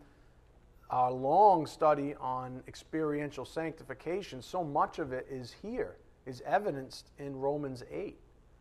our 0.91 1.11
long 1.11 1.67
study 1.67 2.15
on 2.21 2.63
experiential 2.69 3.45
sanctification, 3.45 4.43
so 4.43 4.63
much 4.63 4.99
of 4.99 5.13
it 5.13 5.27
is 5.31 5.55
here, 5.63 5.97
is 6.27 6.43
evidenced 6.45 7.07
in 7.19 7.35
Romans 7.35 7.83
8. 7.91 8.19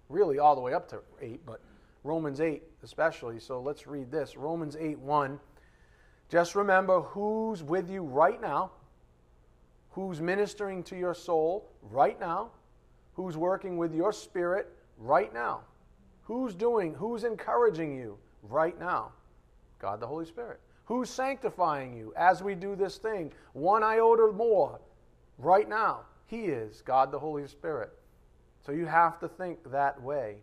Really, 0.09 0.39
all 0.39 0.55
the 0.55 0.61
way 0.61 0.73
up 0.73 0.87
to 0.89 0.99
8, 1.21 1.45
but 1.45 1.59
Romans 2.03 2.39
8 2.39 2.63
especially. 2.83 3.39
So 3.39 3.61
let's 3.61 3.85
read 3.85 4.09
this 4.11 4.37
Romans 4.37 4.77
8 4.79 4.97
1. 4.99 5.39
Just 6.31 6.55
remember 6.55 7.01
who's 7.01 7.61
with 7.61 7.89
you 7.89 8.03
right 8.03 8.41
now, 8.41 8.71
who's 9.89 10.21
ministering 10.21 10.81
to 10.83 10.95
your 10.95 11.13
soul 11.13 11.69
right 11.91 12.17
now, 12.21 12.51
who's 13.15 13.35
working 13.35 13.75
with 13.75 13.93
your 13.93 14.13
spirit 14.13 14.71
right 14.97 15.33
now, 15.33 15.59
who's 16.23 16.55
doing, 16.55 16.93
who's 16.93 17.25
encouraging 17.25 17.93
you 17.97 18.17
right 18.43 18.79
now. 18.79 19.11
God 19.77 19.99
the 19.99 20.07
Holy 20.07 20.25
Spirit. 20.25 20.61
Who's 20.85 21.09
sanctifying 21.09 21.93
you 21.93 22.13
as 22.15 22.41
we 22.41 22.55
do 22.55 22.77
this 22.77 22.97
thing? 22.97 23.33
One 23.51 23.83
iota 23.83 24.31
more 24.31 24.79
right 25.37 25.67
now. 25.67 26.03
He 26.27 26.45
is 26.45 26.81
God 26.81 27.11
the 27.11 27.19
Holy 27.19 27.45
Spirit. 27.45 27.91
So 28.65 28.71
you 28.71 28.85
have 28.85 29.19
to 29.19 29.27
think 29.27 29.59
that 29.69 30.01
way. 30.01 30.37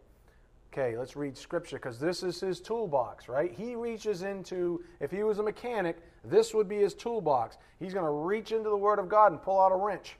Okay, 0.72 0.96
let's 0.96 1.16
read 1.16 1.36
scripture 1.36 1.76
because 1.76 1.98
this 1.98 2.22
is 2.22 2.40
his 2.40 2.60
toolbox, 2.60 3.28
right? 3.28 3.52
He 3.52 3.74
reaches 3.74 4.22
into, 4.22 4.84
if 5.00 5.10
he 5.10 5.22
was 5.22 5.38
a 5.38 5.42
mechanic, 5.42 5.96
this 6.24 6.52
would 6.52 6.68
be 6.68 6.76
his 6.76 6.94
toolbox. 6.94 7.56
He's 7.78 7.94
going 7.94 8.04
to 8.04 8.10
reach 8.10 8.52
into 8.52 8.68
the 8.68 8.76
Word 8.76 8.98
of 8.98 9.08
God 9.08 9.32
and 9.32 9.40
pull 9.40 9.60
out 9.60 9.72
a 9.72 9.76
wrench 9.76 10.16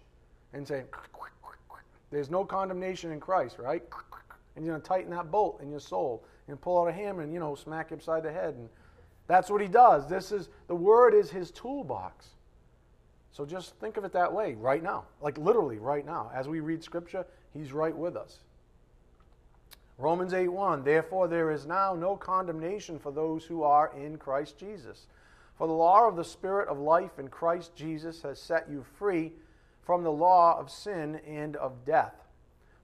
and 0.55 0.67
say, 0.67 0.85
There's 2.11 2.31
no 2.31 2.45
condemnation 2.45 3.12
in 3.12 3.21
Christ, 3.21 3.59
right? 3.59 3.83
And 4.57 4.64
you're 4.64 4.75
going 4.75 4.83
to 4.83 4.88
tighten 4.88 5.11
that 5.11 5.31
bolt 5.31 5.61
in 5.62 5.71
your 5.71 5.81
soul 5.81 6.25
and 6.49 6.61
pull 6.61 6.81
out 6.81 6.88
a 6.88 6.93
hammer 6.93 7.23
and, 7.23 7.33
you 7.33 7.40
know, 7.40 7.55
smack 7.55 7.90
you 7.90 7.97
upside 7.97 8.23
the 8.23 8.33
head 8.33 8.55
and 8.55 8.69
that's 9.28 9.50
what 9.50 9.61
he 9.61 9.69
does. 9.69 10.09
This 10.09 10.33
is 10.33 10.49
the 10.67 10.75
word 10.75 11.14
is 11.14 11.31
his 11.31 11.50
toolbox. 11.52 12.28
So 13.31 13.45
just 13.45 13.76
think 13.76 13.99
of 13.99 14.05
it 14.05 14.12
that 14.14 14.33
way 14.33 14.55
right 14.55 14.83
now. 14.83 15.05
Like 15.21 15.38
literally 15.38 15.78
right 15.78 16.05
now. 16.05 16.31
As 16.35 16.49
we 16.49 16.61
read 16.61 16.83
scripture, 16.83 17.25
he's 17.52 17.73
right 17.73 17.97
with 17.97 18.17
us. 18.17 18.38
Romans 19.99 20.33
8:1 20.33 20.85
Therefore 20.85 21.28
there 21.28 21.50
is 21.50 21.67
now 21.67 21.95
no 21.95 22.17
condemnation 22.17 22.99
for 22.99 23.12
those 23.12 23.45
who 23.45 23.62
are 23.62 23.93
in 23.95 24.17
Christ 24.17 24.57
Jesus. 24.57 25.07
For 25.57 25.67
the 25.67 25.73
law 25.73 26.09
of 26.09 26.17
the 26.17 26.25
spirit 26.25 26.69
of 26.69 26.78
life 26.78 27.19
in 27.19 27.28
Christ 27.28 27.75
Jesus 27.75 28.23
has 28.23 28.40
set 28.40 28.71
you 28.71 28.83
free 28.83 29.33
from 29.83 30.02
the 30.02 30.12
law 30.12 30.59
of 30.59 30.71
sin 30.71 31.17
and 31.26 31.57
of 31.57 31.85
death. 31.85 32.14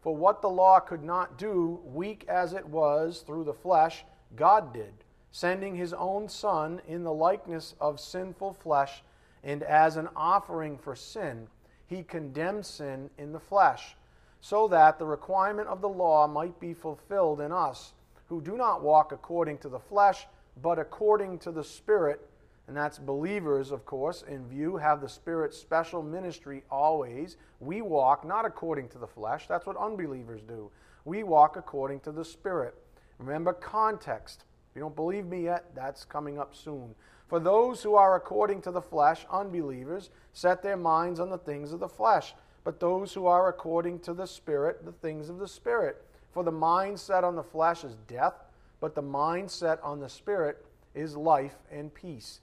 For 0.02 0.14
what 0.14 0.42
the 0.42 0.50
law 0.50 0.80
could 0.80 1.02
not 1.02 1.38
do, 1.38 1.80
weak 1.84 2.24
as 2.28 2.52
it 2.52 2.66
was 2.66 3.20
through 3.20 3.44
the 3.44 3.54
flesh, 3.54 4.04
God 4.36 4.74
did 4.74 4.92
sending 5.34 5.74
his 5.74 5.92
own 5.92 6.28
Son 6.28 6.80
in 6.86 7.02
the 7.02 7.12
likeness 7.12 7.74
of 7.80 7.98
sinful 7.98 8.52
flesh, 8.52 9.02
and 9.42 9.64
as 9.64 9.96
an 9.96 10.08
offering 10.14 10.78
for 10.78 10.94
sin, 10.94 11.48
he 11.88 12.04
condemned 12.04 12.64
sin 12.64 13.10
in 13.18 13.32
the 13.32 13.40
flesh, 13.40 13.96
so 14.44 14.68
that 14.68 14.98
the 14.98 15.06
requirement 15.06 15.66
of 15.68 15.80
the 15.80 15.88
law 15.88 16.26
might 16.26 16.60
be 16.60 16.74
fulfilled 16.74 17.40
in 17.40 17.50
us, 17.50 17.94
who 18.28 18.42
do 18.42 18.58
not 18.58 18.82
walk 18.82 19.10
according 19.10 19.56
to 19.56 19.70
the 19.70 19.78
flesh, 19.78 20.26
but 20.60 20.78
according 20.78 21.38
to 21.38 21.50
the 21.50 21.64
Spirit. 21.64 22.28
And 22.68 22.76
that's 22.76 22.98
believers, 22.98 23.70
of 23.70 23.86
course, 23.86 24.22
in 24.28 24.46
view, 24.46 24.76
have 24.76 25.00
the 25.00 25.08
Spirit's 25.08 25.56
special 25.56 26.02
ministry 26.02 26.62
always. 26.70 27.38
We 27.58 27.80
walk 27.80 28.26
not 28.26 28.44
according 28.44 28.90
to 28.90 28.98
the 28.98 29.06
flesh. 29.06 29.46
That's 29.48 29.64
what 29.64 29.78
unbelievers 29.78 30.42
do. 30.46 30.70
We 31.06 31.22
walk 31.22 31.56
according 31.56 32.00
to 32.00 32.12
the 32.12 32.24
Spirit. 32.24 32.74
Remember 33.16 33.54
context. 33.54 34.44
If 34.68 34.76
you 34.76 34.82
don't 34.82 34.94
believe 34.94 35.24
me 35.24 35.44
yet, 35.44 35.74
that's 35.74 36.04
coming 36.04 36.38
up 36.38 36.54
soon. 36.54 36.94
For 37.28 37.40
those 37.40 37.82
who 37.82 37.94
are 37.94 38.14
according 38.14 38.60
to 38.62 38.70
the 38.70 38.82
flesh, 38.82 39.24
unbelievers, 39.30 40.10
set 40.34 40.62
their 40.62 40.76
minds 40.76 41.18
on 41.18 41.30
the 41.30 41.38
things 41.38 41.72
of 41.72 41.80
the 41.80 41.88
flesh, 41.88 42.34
but 42.64 42.80
those 42.80 43.12
who 43.12 43.26
are 43.26 43.48
according 43.48 44.00
to 44.00 44.14
the 44.14 44.26
Spirit, 44.26 44.84
the 44.84 44.92
things 44.92 45.28
of 45.28 45.38
the 45.38 45.48
Spirit. 45.48 46.02
For 46.32 46.42
the 46.42 46.50
mind 46.50 46.98
set 46.98 47.22
on 47.22 47.36
the 47.36 47.42
flesh 47.42 47.84
is 47.84 47.96
death, 48.08 48.34
but 48.80 48.94
the 48.94 49.02
mind 49.02 49.50
set 49.50 49.80
on 49.82 50.00
the 50.00 50.08
Spirit 50.08 50.64
is 50.94 51.16
life 51.16 51.56
and 51.70 51.92
peace. 51.92 52.40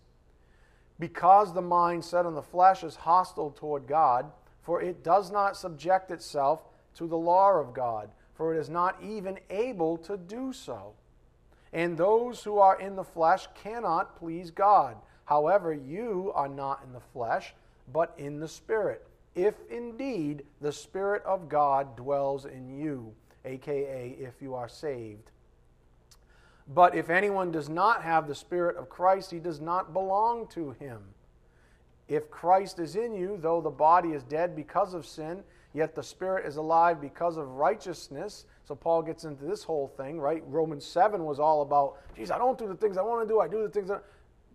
Because 1.00 1.54
the 1.54 1.62
mind 1.62 2.06
set 2.06 2.26
on 2.26 2.36
the 2.36 2.42
flesh 2.42 2.84
is 2.84 2.96
hostile 2.96 3.52
toward 3.52 3.88
God, 3.88 4.32
for 4.62 4.82
it 4.82 5.04
does 5.04 5.32
not 5.32 5.58
subject 5.58 6.12
itself 6.12 6.62
to 6.96 7.08
the 7.08 7.18
law 7.18 7.54
of 7.54 7.74
God, 7.74 8.12
for 8.36 8.56
it 8.56 8.60
is 8.60 8.70
not 8.70 9.02
even 9.02 9.40
able 9.50 9.98
to 9.98 10.18
do 10.18 10.54
so. 10.54 10.94
And 11.74 11.98
those 11.98 12.44
who 12.44 12.60
are 12.60 12.80
in 12.80 12.96
the 12.96 13.04
flesh 13.04 13.48
cannot 13.56 14.18
please 14.20 14.52
God. 14.52 14.98
However, 15.26 15.74
you 15.74 16.32
are 16.36 16.50
not 16.50 16.82
in 16.86 16.94
the 16.94 17.00
flesh, 17.00 17.54
but 17.92 18.14
in 18.18 18.40
the 18.40 18.48
Spirit, 18.48 19.08
if 19.36 19.56
indeed 19.70 20.44
the 20.60 20.72
Spirit 20.72 21.24
of 21.24 21.48
God 21.48 21.96
dwells 21.96 22.46
in 22.46 22.78
you, 22.78 23.14
aka 23.46 24.16
if 24.20 24.42
you 24.42 24.56
are 24.56 24.70
saved. 24.70 25.32
But 26.74 26.96
if 26.96 27.10
anyone 27.10 27.52
does 27.52 27.70
not 27.70 28.04
have 28.04 28.28
the 28.28 28.36
Spirit 28.36 28.78
of 28.78 28.90
Christ, 28.90 29.32
he 29.32 29.40
does 29.40 29.60
not 29.60 29.94
belong 29.94 30.48
to 30.48 30.72
him. 30.72 31.02
If 32.08 32.30
Christ 32.30 32.80
is 32.80 32.96
in 32.96 33.14
you, 33.14 33.38
though 33.42 33.62
the 33.62 33.70
body 33.70 34.10
is 34.10 34.24
dead 34.24 34.56
because 34.56 34.94
of 34.94 35.06
sin, 35.06 35.44
yet 35.74 35.96
the 35.96 36.04
Spirit 36.04 36.46
is 36.46 36.58
alive 36.58 37.00
because 37.00 37.38
of 37.38 37.48
righteousness, 37.52 38.46
so 38.66 38.76
Paul 38.76 39.02
gets 39.02 39.24
into 39.24 39.46
this 39.46 39.64
whole 39.64 39.88
thing, 39.88 40.20
right? 40.20 40.44
Romans 40.48 40.86
7 40.86 41.24
was 41.24 41.40
all 41.40 41.62
about, 41.62 41.98
geez, 42.16 42.32
I 42.32 42.38
don't 42.38 42.58
do 42.58 42.68
the 42.68 42.76
things 42.76 42.98
I 42.98 43.02
want 43.02 43.28
to 43.28 43.34
do, 43.34 43.40
I 43.40 43.48
do 43.48 43.64
the 43.64 43.70
things 43.70 43.88
that. 43.90 44.04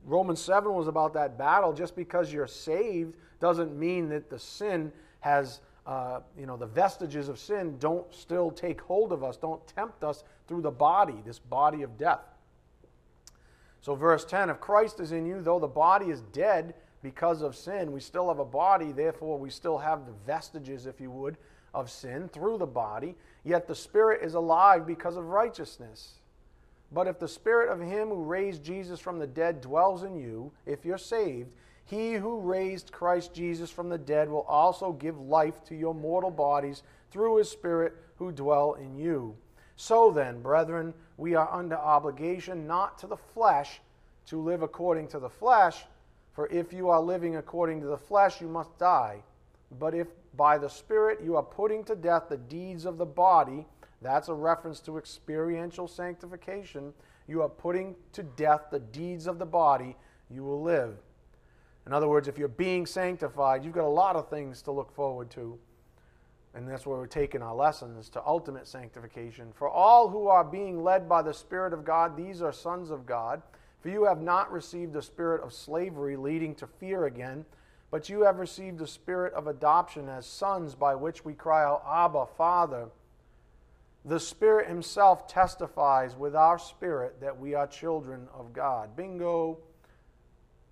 Romans 0.07 0.41
7 0.41 0.73
was 0.73 0.87
about 0.87 1.13
that 1.15 1.37
battle. 1.37 1.73
Just 1.73 1.97
because 1.97 2.33
you're 2.33 2.47
saved 2.47 3.15
doesn't 3.41 3.77
mean 3.77 4.09
that 4.09 4.31
the 4.31 4.39
sin 4.39 4.93
has, 5.21 5.61
uh, 5.85 6.21
you 6.39 6.47
know, 6.47 6.57
the 6.57 6.67
vestiges 6.67 7.29
of 7.29 7.39
sin 7.39 7.77
don't 7.79 8.15
still 8.15 8.51
take 8.51 8.81
hold 8.81 9.13
of 9.13 9.25
us, 9.25 9.37
don't 9.37 9.67
tempt 9.67 10.05
us 10.05 10.23
through 10.47 10.63
the 10.63 10.71
body, 10.71 11.17
this 11.25 11.41
body 11.41 11.83
of 11.83 11.99
death. 11.99 12.23
So, 13.81 13.95
verse 13.95 14.25
10 14.25 14.49
if 14.49 14.61
Christ 14.61 15.01
is 15.01 15.13
in 15.13 15.27
you, 15.27 15.43
though 15.43 15.59
the 15.59 15.67
body 15.67 16.07
is 16.07 16.23
dead 16.33 16.75
because 17.03 17.43
of 17.43 17.57
sin, 17.57 17.93
we 17.93 18.01
still 18.01 18.29
have 18.29 18.39
a 18.39 18.45
body, 18.45 18.93
therefore, 18.93 19.39
we 19.39 19.51
still 19.51 19.79
have 19.79 20.07
the 20.07 20.15
vestiges, 20.25 20.87
if 20.87 21.01
you 21.01 21.11
would, 21.11 21.37
of 21.75 21.91
sin 21.91 22.29
through 22.29 22.59
the 22.59 22.67
body, 22.67 23.17
yet 23.45 23.67
the 23.67 23.75
Spirit 23.75 24.23
is 24.23 24.35
alive 24.35 24.87
because 24.87 25.17
of 25.17 25.27
righteousness. 25.27 26.21
But 26.93 27.07
if 27.07 27.19
the 27.19 27.29
Spirit 27.29 27.71
of 27.71 27.81
Him 27.81 28.09
who 28.09 28.23
raised 28.23 28.63
Jesus 28.63 29.01
from 29.01 29.19
the 29.19 29.27
dead 29.27 29.61
dwells 29.61 30.03
in 30.03 30.17
you, 30.17 30.53
if 30.65 30.85
you're 30.85 30.99
saved, 30.99 31.53
He 31.85 32.15
who 32.15 32.41
raised 32.41 32.93
Christ 32.93 33.35
Jesus 33.35 33.71
from 33.71 33.89
the 33.89 33.99
dead 33.99 34.29
will 34.29 34.43
also 34.43 34.93
give 34.93 35.19
life 35.19 35.65
to 35.65 35.75
your 35.75 35.95
mortal 35.95 36.31
bodies 36.31 36.83
through 37.11 37.37
His 37.37 37.51
Spirit 37.51 37.95
who 38.17 38.33
dwell 38.33 38.75
in 38.75 38.97
you. 38.97 39.37
So 39.77 40.11
then, 40.11 40.41
brethren, 40.41 40.95
we 41.17 41.35
are 41.35 41.53
under 41.53 41.77
obligation 41.77 42.67
not 42.67 42.99
to 42.99 43.07
the 43.07 43.17
flesh 43.17 43.81
to 44.27 44.41
live 44.41 44.63
according 44.63 45.09
to 45.09 45.19
the 45.19 45.29
flesh, 45.29 45.85
for 46.33 46.49
if 46.49 46.73
you 46.73 46.89
are 46.89 47.01
living 47.01 47.37
according 47.37 47.81
to 47.81 47.87
the 47.87 47.99
flesh, 47.99 48.41
you 48.41 48.49
must 48.49 48.77
die. 48.79 49.23
But 49.79 49.95
if 49.95 50.09
by 50.37 50.59
the 50.59 50.69
Spirit 50.69 51.21
you 51.23 51.37
are 51.37 51.43
putting 51.43 51.85
to 51.85 51.97
death 51.97 52.25
the 52.29 52.37
deeds 52.37 52.85
of 52.85 52.99
the 52.99 53.07
body, 53.07 53.67
that's 54.07 54.29
a 54.29 54.35
reference 54.35 54.81
to 54.81 54.99
experiential 54.99 55.89
sanctification. 55.89 56.93
You 57.27 57.43
are 57.43 57.49
putting 57.49 57.97
to 58.13 58.23
death 58.23 58.67
the 58.71 58.81
deeds 58.81 59.27
of 59.27 59.39
the 59.39 59.47
body, 59.47 59.97
you 60.31 60.45
will 60.45 60.63
live. 60.63 60.97
In 61.87 61.93
other 61.93 62.09
words, 62.09 62.29
if 62.29 62.39
you're 62.39 62.49
being 62.49 62.87
sanctified, 62.87 63.65
you've 63.65 63.75
got 63.75 63.85
a 63.85 63.89
lot 63.89 64.17
of 64.17 64.29
things 64.29 64.63
to 64.63 64.73
look 64.73 64.93
forward 64.95 65.31
to. 65.31 65.59
And 66.55 66.67
that's 66.67 66.87
where 66.87 66.99
we're 66.99 67.07
taking 67.07 67.43
our 67.43 67.55
lessons 67.55 68.09
to 68.11 68.27
ultimate 68.27 68.67
sanctification. 68.67 69.53
For 69.53 69.69
all 69.69 70.09
who 70.09 70.27
are 70.27 70.43
being 70.43 70.83
led 70.83 71.09
by 71.09 71.23
the 71.23 71.35
Spirit 71.35 71.73
of 71.75 71.85
God, 71.85 72.17
these 72.17 72.41
are 72.41 72.53
sons 72.53 72.91
of 72.91 73.07
God. 73.07 73.43
For 73.81 73.91
you 73.91 74.05
have 74.05 74.21
not 74.21 74.51
received 74.51 74.95
the 74.95 75.03
spirit 75.03 75.43
of 75.43 75.53
slavery 75.53 76.17
leading 76.17 76.55
to 76.57 76.67
fear 76.67 77.07
again, 77.07 77.45
but 77.91 78.09
you 78.09 78.23
have 78.23 78.39
received 78.39 78.79
the 78.79 78.87
spirit 78.87 79.33
of 79.35 79.47
adoption 79.47 80.09
as 80.09 80.27
sons 80.27 80.75
by 80.75 80.95
which 80.95 81.25
we 81.25 81.35
cry 81.35 81.63
out, 81.63 81.85
Abba, 81.87 82.27
Father. 82.37 82.89
The 84.07 84.21
Spirit 84.21 84.69
Himself 84.69 85.27
testifies 85.27 86.15
with 86.15 86.37
our 86.37 86.61
spirit 86.61 87.21
that 87.21 87.41
we 87.41 87.55
are 87.55 87.67
children 87.67 88.29
of 88.33 88.53
God. 88.53 88.97
Bingo. 88.97 89.59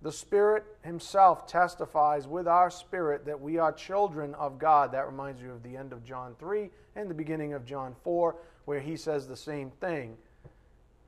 The 0.01 0.11
Spirit 0.11 0.63
Himself 0.83 1.45
testifies 1.45 2.27
with 2.27 2.47
our 2.47 2.69
spirit 2.69 3.25
that 3.25 3.41
we 3.41 3.57
are 3.57 3.73
children 3.73 4.33
of 4.35 4.57
God. 4.57 4.93
That 4.93 5.07
reminds 5.07 5.41
you 5.41 5.51
of 5.51 5.63
the 5.63 5.75
end 5.75 5.91
of 5.91 6.05
John 6.05 6.35
3 6.39 6.69
and 6.95 7.09
the 7.09 7.13
beginning 7.13 7.51
of 7.53 7.65
John 7.65 7.93
4, 8.05 8.37
where 8.63 8.79
He 8.79 8.95
says 8.95 9.27
the 9.27 9.35
same 9.35 9.69
thing. 9.69 10.15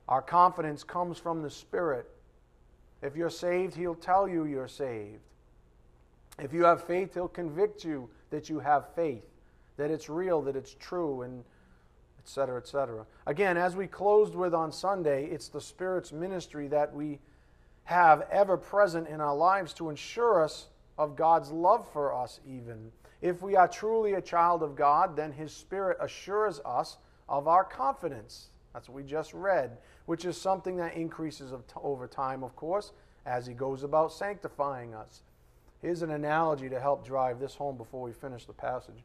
Our 0.06 0.20
confidence 0.20 0.84
comes 0.84 1.16
from 1.16 1.40
the 1.40 1.50
Spirit. 1.50 2.10
If 3.00 3.16
you're 3.16 3.30
saved, 3.30 3.74
He'll 3.74 3.94
tell 3.94 4.28
you 4.28 4.44
you're 4.44 4.68
saved. 4.68 5.22
If 6.38 6.52
you 6.52 6.64
have 6.64 6.84
faith, 6.84 7.14
He'll 7.14 7.26
convict 7.26 7.84
you 7.84 8.10
that 8.28 8.50
you 8.50 8.58
have 8.58 8.94
faith, 8.94 9.24
that 9.78 9.90
it's 9.90 10.10
real, 10.10 10.42
that 10.42 10.56
it's 10.56 10.74
true, 10.74 11.22
and 11.22 11.42
etc., 12.28 12.58
etc. 12.58 13.06
Again, 13.26 13.56
as 13.56 13.74
we 13.74 13.86
closed 13.86 14.34
with 14.34 14.52
on 14.52 14.70
Sunday, 14.70 15.24
it's 15.24 15.48
the 15.48 15.62
Spirit's 15.62 16.12
ministry 16.12 16.68
that 16.68 16.94
we 16.94 17.20
have 17.84 18.26
ever 18.30 18.58
present 18.58 19.08
in 19.08 19.18
our 19.18 19.34
lives 19.34 19.72
to 19.72 19.88
ensure 19.88 20.44
us 20.44 20.66
of 20.98 21.16
God's 21.16 21.50
love 21.50 21.90
for 21.90 22.12
us, 22.14 22.40
even. 22.46 22.92
If 23.22 23.40
we 23.40 23.56
are 23.56 23.66
truly 23.66 24.12
a 24.12 24.20
child 24.20 24.62
of 24.62 24.76
God, 24.76 25.16
then 25.16 25.32
His 25.32 25.54
Spirit 25.54 25.96
assures 26.02 26.60
us 26.66 26.98
of 27.30 27.48
our 27.48 27.64
confidence. 27.64 28.50
That's 28.74 28.90
what 28.90 28.96
we 28.96 29.04
just 29.04 29.32
read, 29.32 29.78
which 30.04 30.26
is 30.26 30.38
something 30.38 30.76
that 30.76 30.94
increases 30.94 31.54
over 31.76 32.06
time, 32.06 32.44
of 32.44 32.54
course, 32.56 32.92
as 33.24 33.46
He 33.46 33.54
goes 33.54 33.84
about 33.84 34.12
sanctifying 34.12 34.92
us. 34.92 35.22
Here's 35.80 36.02
an 36.02 36.10
analogy 36.10 36.68
to 36.68 36.78
help 36.78 37.06
drive 37.06 37.40
this 37.40 37.54
home 37.54 37.78
before 37.78 38.02
we 38.02 38.12
finish 38.12 38.44
the 38.44 38.52
passage. 38.52 39.02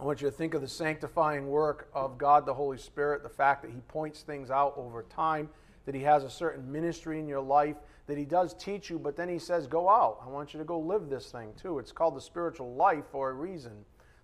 I 0.00 0.04
want 0.04 0.20
you 0.20 0.28
to 0.28 0.32
think 0.34 0.54
of 0.54 0.60
the 0.60 0.68
sanctifying 0.68 1.48
work 1.48 1.90
of 1.92 2.18
God 2.18 2.46
the 2.46 2.54
Holy 2.54 2.78
Spirit, 2.78 3.24
the 3.24 3.28
fact 3.28 3.62
that 3.62 3.72
He 3.72 3.80
points 3.80 4.22
things 4.22 4.50
out 4.50 4.74
over 4.76 5.02
time 5.02 5.48
that 5.86 5.94
He 5.94 6.02
has 6.02 6.22
a 6.22 6.28
certain 6.28 6.70
ministry 6.70 7.18
in 7.18 7.26
your 7.26 7.40
life, 7.40 7.76
that 8.06 8.18
He 8.18 8.26
does 8.26 8.52
teach 8.52 8.90
you, 8.90 8.98
but 8.98 9.16
then 9.16 9.28
He 9.28 9.38
says, 9.38 9.66
Go 9.66 9.88
out. 9.88 10.20
I 10.22 10.28
want 10.28 10.52
you 10.52 10.58
to 10.58 10.64
go 10.64 10.78
live 10.78 11.08
this 11.08 11.32
thing 11.32 11.54
too. 11.60 11.78
It's 11.78 11.92
called 11.92 12.14
the 12.14 12.20
spiritual 12.20 12.74
life 12.74 13.04
for 13.10 13.30
a 13.30 13.32
reason. 13.32 13.72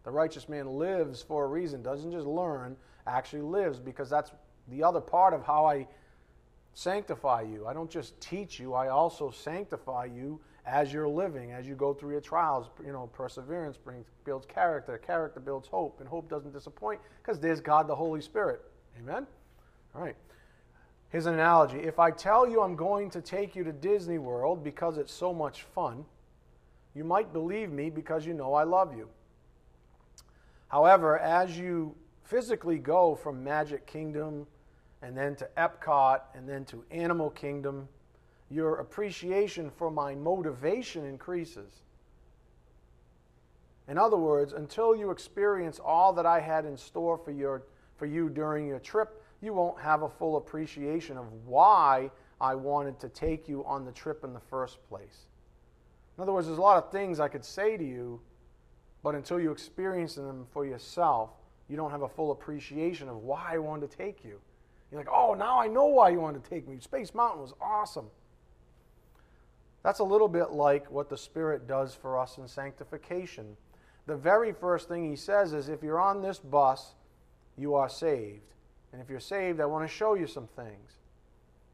The 0.04 0.10
righteous 0.10 0.46
man 0.46 0.66
lives 0.78 1.22
for 1.22 1.44
a 1.44 1.48
reason, 1.48 1.82
doesn't 1.82 2.12
just 2.12 2.26
learn, 2.26 2.76
actually 3.06 3.40
lives, 3.40 3.80
because 3.80 4.10
that's 4.10 4.30
the 4.68 4.82
other 4.82 5.00
part 5.00 5.32
of 5.32 5.42
how 5.42 5.64
I 5.64 5.88
sanctify 6.74 7.40
you. 7.42 7.66
I 7.66 7.72
don't 7.72 7.90
just 7.90 8.20
teach 8.20 8.60
you, 8.60 8.74
I 8.74 8.88
also 8.88 9.30
sanctify 9.30 10.04
you 10.04 10.40
as 10.66 10.92
you're 10.92 11.08
living, 11.08 11.52
as 11.52 11.66
you 11.66 11.74
go 11.74 11.92
through 11.92 12.12
your 12.12 12.20
trials. 12.20 12.68
You 12.84 12.92
know, 12.92 13.08
perseverance 13.12 13.76
brings, 13.76 14.06
builds 14.24 14.46
character, 14.46 14.96
character 14.98 15.40
builds 15.40 15.68
hope, 15.68 16.00
and 16.00 16.08
hope 16.08 16.28
doesn't 16.28 16.52
disappoint 16.52 17.00
because 17.22 17.38
there's 17.38 17.60
God 17.60 17.86
the 17.86 17.94
Holy 17.94 18.20
Spirit. 18.20 18.62
Amen? 18.98 19.26
All 19.94 20.02
right. 20.02 20.16
Here's 21.10 21.26
an 21.26 21.34
analogy. 21.34 21.78
If 21.78 21.98
I 21.98 22.10
tell 22.10 22.48
you 22.48 22.60
I'm 22.62 22.76
going 22.76 23.10
to 23.10 23.20
take 23.20 23.54
you 23.54 23.62
to 23.64 23.72
Disney 23.72 24.18
World 24.18 24.64
because 24.64 24.98
it's 24.98 25.12
so 25.12 25.32
much 25.32 25.62
fun, 25.62 26.04
you 26.94 27.04
might 27.04 27.32
believe 27.32 27.70
me 27.70 27.90
because 27.90 28.26
you 28.26 28.34
know 28.34 28.54
I 28.54 28.64
love 28.64 28.96
you. 28.96 29.08
However, 30.68 31.18
as 31.18 31.56
you 31.56 31.94
physically 32.24 32.78
go 32.78 33.14
from 33.14 33.44
Magic 33.44 33.86
Kingdom 33.86 34.46
and 35.02 35.16
then 35.16 35.36
to 35.36 35.48
Epcot 35.56 36.20
and 36.34 36.48
then 36.48 36.64
to 36.64 36.82
Animal 36.90 37.30
Kingdom, 37.30 37.88
your 38.50 38.76
appreciation 38.76 39.70
for 39.70 39.90
my 39.90 40.14
motivation 40.14 41.04
increases. 41.04 41.72
In 43.88 43.98
other 43.98 44.16
words, 44.16 44.52
until 44.52 44.96
you 44.96 45.10
experience 45.10 45.78
all 45.78 46.12
that 46.14 46.26
I 46.26 46.40
had 46.40 46.64
in 46.64 46.76
store 46.76 47.18
for, 47.18 47.32
your, 47.32 47.64
for 47.96 48.06
you 48.06 48.28
during 48.28 48.66
your 48.66 48.78
trip, 48.78 49.22
you 49.42 49.52
won't 49.52 49.80
have 49.80 50.02
a 50.02 50.08
full 50.08 50.36
appreciation 50.36 51.18
of 51.18 51.30
why 51.44 52.10
I 52.40 52.54
wanted 52.54 52.98
to 53.00 53.08
take 53.08 53.48
you 53.48 53.64
on 53.64 53.84
the 53.84 53.92
trip 53.92 54.24
in 54.24 54.32
the 54.32 54.40
first 54.40 54.78
place. 54.88 55.26
In 56.16 56.22
other 56.22 56.32
words, 56.32 56.46
there's 56.46 56.58
a 56.58 56.62
lot 56.62 56.82
of 56.82 56.90
things 56.90 57.20
I 57.20 57.28
could 57.28 57.44
say 57.44 57.76
to 57.76 57.84
you, 57.84 58.20
but 59.02 59.14
until 59.14 59.38
you 59.38 59.50
experience 59.50 60.14
them 60.14 60.46
for 60.52 60.64
yourself, 60.64 61.30
you 61.68 61.76
don't 61.76 61.90
have 61.90 62.02
a 62.02 62.08
full 62.08 62.30
appreciation 62.30 63.08
of 63.08 63.18
why 63.18 63.50
I 63.52 63.58
wanted 63.58 63.90
to 63.90 63.96
take 63.96 64.24
you. 64.24 64.40
You're 64.90 65.00
like, 65.00 65.12
oh, 65.12 65.34
now 65.34 65.58
I 65.58 65.66
know 65.66 65.86
why 65.86 66.10
you 66.10 66.20
wanted 66.20 66.44
to 66.44 66.50
take 66.50 66.68
me. 66.68 66.78
Space 66.78 67.14
Mountain 67.14 67.42
was 67.42 67.52
awesome. 67.60 68.06
That's 69.84 70.00
a 70.00 70.04
little 70.04 70.28
bit 70.28 70.50
like 70.50 70.90
what 70.90 71.10
the 71.10 71.16
Spirit 71.16 71.68
does 71.68 71.94
for 71.94 72.18
us 72.18 72.38
in 72.38 72.48
sanctification. 72.48 73.56
The 74.06 74.16
very 74.16 74.52
first 74.52 74.88
thing 74.88 75.08
he 75.08 75.14
says 75.14 75.52
is 75.52 75.68
if 75.68 75.82
you're 75.82 76.00
on 76.00 76.22
this 76.22 76.38
bus, 76.38 76.94
you 77.56 77.74
are 77.74 77.88
saved. 77.88 78.54
And 78.92 79.02
if 79.02 79.10
you're 79.10 79.20
saved, 79.20 79.60
I 79.60 79.66
want 79.66 79.88
to 79.88 79.94
show 79.94 80.14
you 80.14 80.26
some 80.26 80.48
things. 80.56 80.98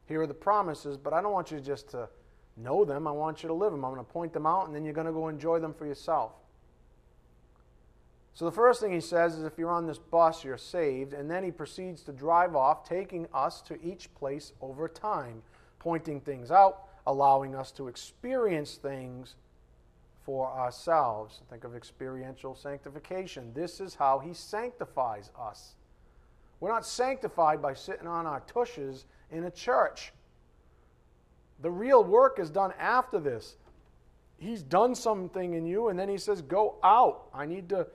Here 0.07 0.21
are 0.21 0.27
the 0.27 0.33
promises, 0.33 0.97
but 0.97 1.13
I 1.13 1.21
don't 1.21 1.31
want 1.31 1.51
you 1.51 1.61
just 1.61 1.89
to 1.91 2.09
know 2.57 2.83
them. 2.83 3.07
I 3.07 3.11
want 3.11 3.43
you 3.43 3.47
to 3.47 3.53
live 3.53 3.71
them. 3.71 3.85
I'm 3.85 3.93
going 3.93 4.05
to 4.05 4.11
point 4.11 4.33
them 4.33 4.45
out, 4.45 4.67
and 4.67 4.75
then 4.75 4.83
you're 4.83 4.93
going 4.93 5.07
to 5.07 5.13
go 5.13 5.29
enjoy 5.29 5.59
them 5.59 5.73
for 5.73 5.85
yourself. 5.85 6.33
So 8.33 8.43
the 8.45 8.51
first 8.51 8.81
thing 8.81 8.91
he 8.91 9.01
says 9.01 9.37
is 9.37 9.43
if 9.45 9.57
you're 9.57 9.71
on 9.71 9.87
this 9.87 9.99
bus, 9.99 10.43
you're 10.43 10.57
saved. 10.57 11.13
And 11.13 11.31
then 11.31 11.43
he 11.43 11.51
proceeds 11.51 12.01
to 12.03 12.11
drive 12.11 12.55
off, 12.55 12.87
taking 12.87 13.27
us 13.33 13.61
to 13.63 13.81
each 13.81 14.13
place 14.15 14.51
over 14.61 14.89
time, 14.89 15.43
pointing 15.79 16.19
things 16.19 16.51
out, 16.51 16.87
allowing 17.07 17.55
us 17.55 17.71
to 17.73 17.87
experience 17.87 18.75
things 18.75 19.35
for 20.25 20.51
ourselves. 20.51 21.41
Think 21.49 21.63
of 21.63 21.75
experiential 21.75 22.55
sanctification. 22.55 23.51
This 23.53 23.79
is 23.79 23.95
how 23.95 24.19
he 24.19 24.33
sanctifies 24.33 25.31
us. 25.39 25.75
We're 26.59 26.71
not 26.71 26.85
sanctified 26.85 27.61
by 27.61 27.73
sitting 27.73 28.07
on 28.07 28.27
our 28.27 28.41
tushes 28.41 29.05
in 29.31 29.45
a 29.45 29.51
church. 29.51 30.13
The 31.61 31.71
real 31.71 32.03
work 32.03 32.39
is 32.39 32.49
done 32.49 32.73
after 32.79 33.19
this. 33.19 33.55
He's 34.37 34.63
done 34.63 34.95
something 34.95 35.53
in 35.53 35.65
you, 35.65 35.89
and 35.89 35.97
then 35.97 36.09
he 36.09 36.17
says, 36.17 36.41
Go 36.41 36.75
out. 36.83 37.27
I 37.33 37.45
need 37.45 37.69
to 37.69 37.87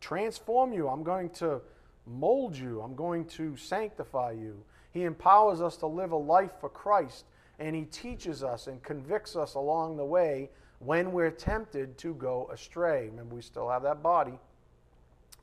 transform 0.00 0.72
you. 0.72 0.88
I'm 0.88 1.02
going 1.02 1.30
to 1.30 1.60
mold 2.06 2.56
you. 2.56 2.82
I'm 2.82 2.94
going 2.94 3.24
to 3.26 3.56
sanctify 3.56 4.32
you. 4.32 4.62
He 4.92 5.04
empowers 5.04 5.60
us 5.60 5.76
to 5.78 5.86
live 5.86 6.12
a 6.12 6.16
life 6.16 6.52
for 6.60 6.68
Christ, 6.68 7.24
and 7.64 7.74
he 7.74 7.86
teaches 7.86 8.44
us 8.44 8.66
and 8.66 8.82
convicts 8.82 9.36
us 9.36 9.54
along 9.54 9.96
the 9.96 10.04
way 10.04 10.50
when 10.80 11.12
we're 11.12 11.30
tempted 11.30 11.96
to 11.96 12.12
go 12.14 12.46
astray. 12.52 13.06
Remember, 13.06 13.34
we 13.34 13.40
still 13.40 13.70
have 13.70 13.82
that 13.84 14.02
body, 14.02 14.38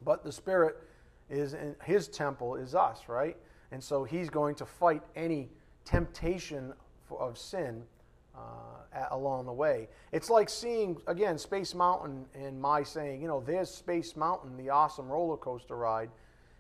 but 0.06 0.24
the 0.24 0.32
Spirit 0.32 0.78
is 1.32 1.56
in 1.56 1.76
his 1.84 2.08
temple 2.08 2.58
is 2.58 2.76
us, 2.76 3.08
right? 3.08 3.36
And 3.72 3.84
so 3.84 4.04
he's 4.04 4.30
going 4.30 4.54
to 4.56 4.68
fight 4.68 5.02
any 5.16 5.50
temptation 5.84 6.74
of 7.10 7.40
sin 7.40 7.82
uh, 8.36 9.08
along 9.10 9.48
the 9.48 9.54
way. 9.54 9.88
It's 10.12 10.30
like 10.30 10.48
seeing, 10.48 11.02
again, 11.08 11.40
Space 11.40 11.74
Mountain 11.74 12.28
and 12.36 12.62
my 12.62 12.84
saying, 12.84 13.20
you 13.20 13.28
know, 13.28 13.42
there's 13.44 13.72
Space 13.72 14.16
Mountain, 14.16 14.58
the 14.58 14.70
awesome 14.70 15.10
roller 15.10 15.38
coaster 15.38 15.76
ride, 15.76 16.12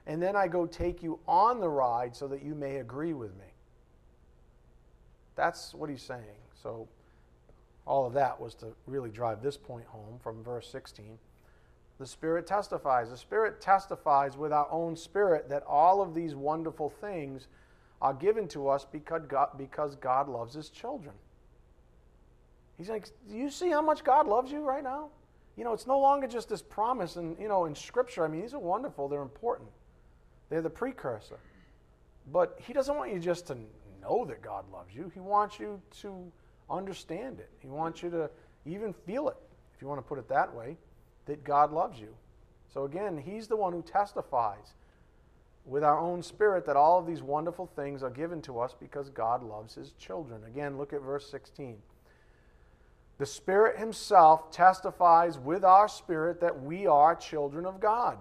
and 0.07 0.19
then 0.19 0.35
I 0.35 0.47
go 0.47 0.65
take 0.65 1.03
you 1.03 1.19
on 1.27 1.59
the 1.59 1.69
ride 1.69 2.15
so 2.15 2.27
that 2.29 2.41
you 2.41 2.55
may 2.55 2.77
agree 2.77 3.13
with 3.13 3.37
me. 3.37 3.50
That's 5.35 5.73
what 5.73 5.89
he's 5.89 6.01
saying. 6.01 6.39
So 6.61 6.87
all 7.85 8.05
of 8.05 8.13
that 8.13 8.39
was 8.39 8.53
to 8.55 8.67
really 8.85 9.09
drive 9.09 9.41
this 9.41 9.57
point 9.57 9.85
home 9.87 10.19
from 10.21 10.43
verse 10.43 10.67
16. 10.71 11.17
The 11.99 12.05
Spirit 12.05 12.47
testifies. 12.47 13.09
The 13.09 13.17
Spirit 13.17 13.61
testifies 13.61 14.37
with 14.37 14.51
our 14.51 14.67
own 14.71 14.95
spirit 14.95 15.49
that 15.49 15.63
all 15.63 16.01
of 16.01 16.13
these 16.13 16.35
wonderful 16.35 16.89
things 16.89 17.47
are 18.01 18.13
given 18.13 18.47
to 18.49 18.67
us 18.67 18.85
because 18.91 19.25
God, 19.27 19.49
because 19.57 19.95
God 19.95 20.27
loves 20.27 20.53
His 20.53 20.69
children. 20.69 21.13
He's 22.77 22.89
like, 22.89 23.07
do 23.29 23.37
you 23.37 23.51
see 23.51 23.69
how 23.69 23.81
much 23.81 24.03
God 24.03 24.27
loves 24.27 24.51
you 24.51 24.61
right 24.61 24.83
now? 24.83 25.09
You 25.55 25.63
know, 25.63 25.73
it's 25.73 25.85
no 25.85 25.99
longer 25.99 26.25
just 26.25 26.49
this 26.49 26.61
promise, 26.61 27.17
and 27.17 27.37
you 27.39 27.47
know, 27.47 27.65
in 27.65 27.75
Scripture. 27.75 28.25
I 28.25 28.27
mean, 28.27 28.41
these 28.41 28.55
are 28.55 28.59
wonderful. 28.59 29.07
They're 29.07 29.21
important. 29.21 29.69
They're 30.49 30.63
the 30.63 30.69
precursor. 30.69 31.37
But 32.31 32.57
He 32.65 32.73
doesn't 32.73 32.95
want 32.95 33.13
you 33.13 33.19
just 33.19 33.45
to 33.47 33.57
know 34.01 34.25
that 34.25 34.41
God 34.41 34.65
loves 34.71 34.93
you. 34.93 35.11
He 35.13 35.19
wants 35.19 35.59
you 35.59 35.81
to 36.01 36.31
understand 36.69 37.39
it. 37.39 37.49
He 37.59 37.67
wants 37.67 38.01
you 38.01 38.09
to 38.11 38.29
even 38.65 38.93
feel 38.93 39.29
it, 39.29 39.37
if 39.75 39.81
you 39.81 39.87
want 39.87 39.99
to 39.99 40.07
put 40.07 40.19
it 40.19 40.27
that 40.29 40.53
way 40.53 40.77
that 41.25 41.43
God 41.43 41.71
loves 41.71 41.99
you. 41.99 42.13
So 42.73 42.85
again, 42.85 43.17
He's 43.17 43.47
the 43.47 43.55
one 43.55 43.73
who 43.73 43.81
testifies 43.81 44.73
with 45.65 45.83
our 45.83 45.99
own 45.99 46.23
spirit 46.23 46.65
that 46.65 46.75
all 46.75 46.99
of 46.99 47.05
these 47.05 47.21
wonderful 47.21 47.67
things 47.75 48.01
are 48.01 48.09
given 48.09 48.41
to 48.43 48.59
us 48.59 48.75
because 48.79 49.09
God 49.09 49.43
loves 49.43 49.75
His 49.75 49.91
children. 49.93 50.41
Again, 50.47 50.77
look 50.77 50.93
at 50.93 51.01
verse 51.01 51.29
16. 51.29 51.77
The 53.17 53.25
Spirit 53.25 53.77
Himself 53.77 54.51
testifies 54.51 55.37
with 55.37 55.63
our 55.63 55.87
spirit 55.87 56.39
that 56.41 56.63
we 56.63 56.87
are 56.87 57.15
children 57.15 57.65
of 57.65 57.79
God. 57.79 58.17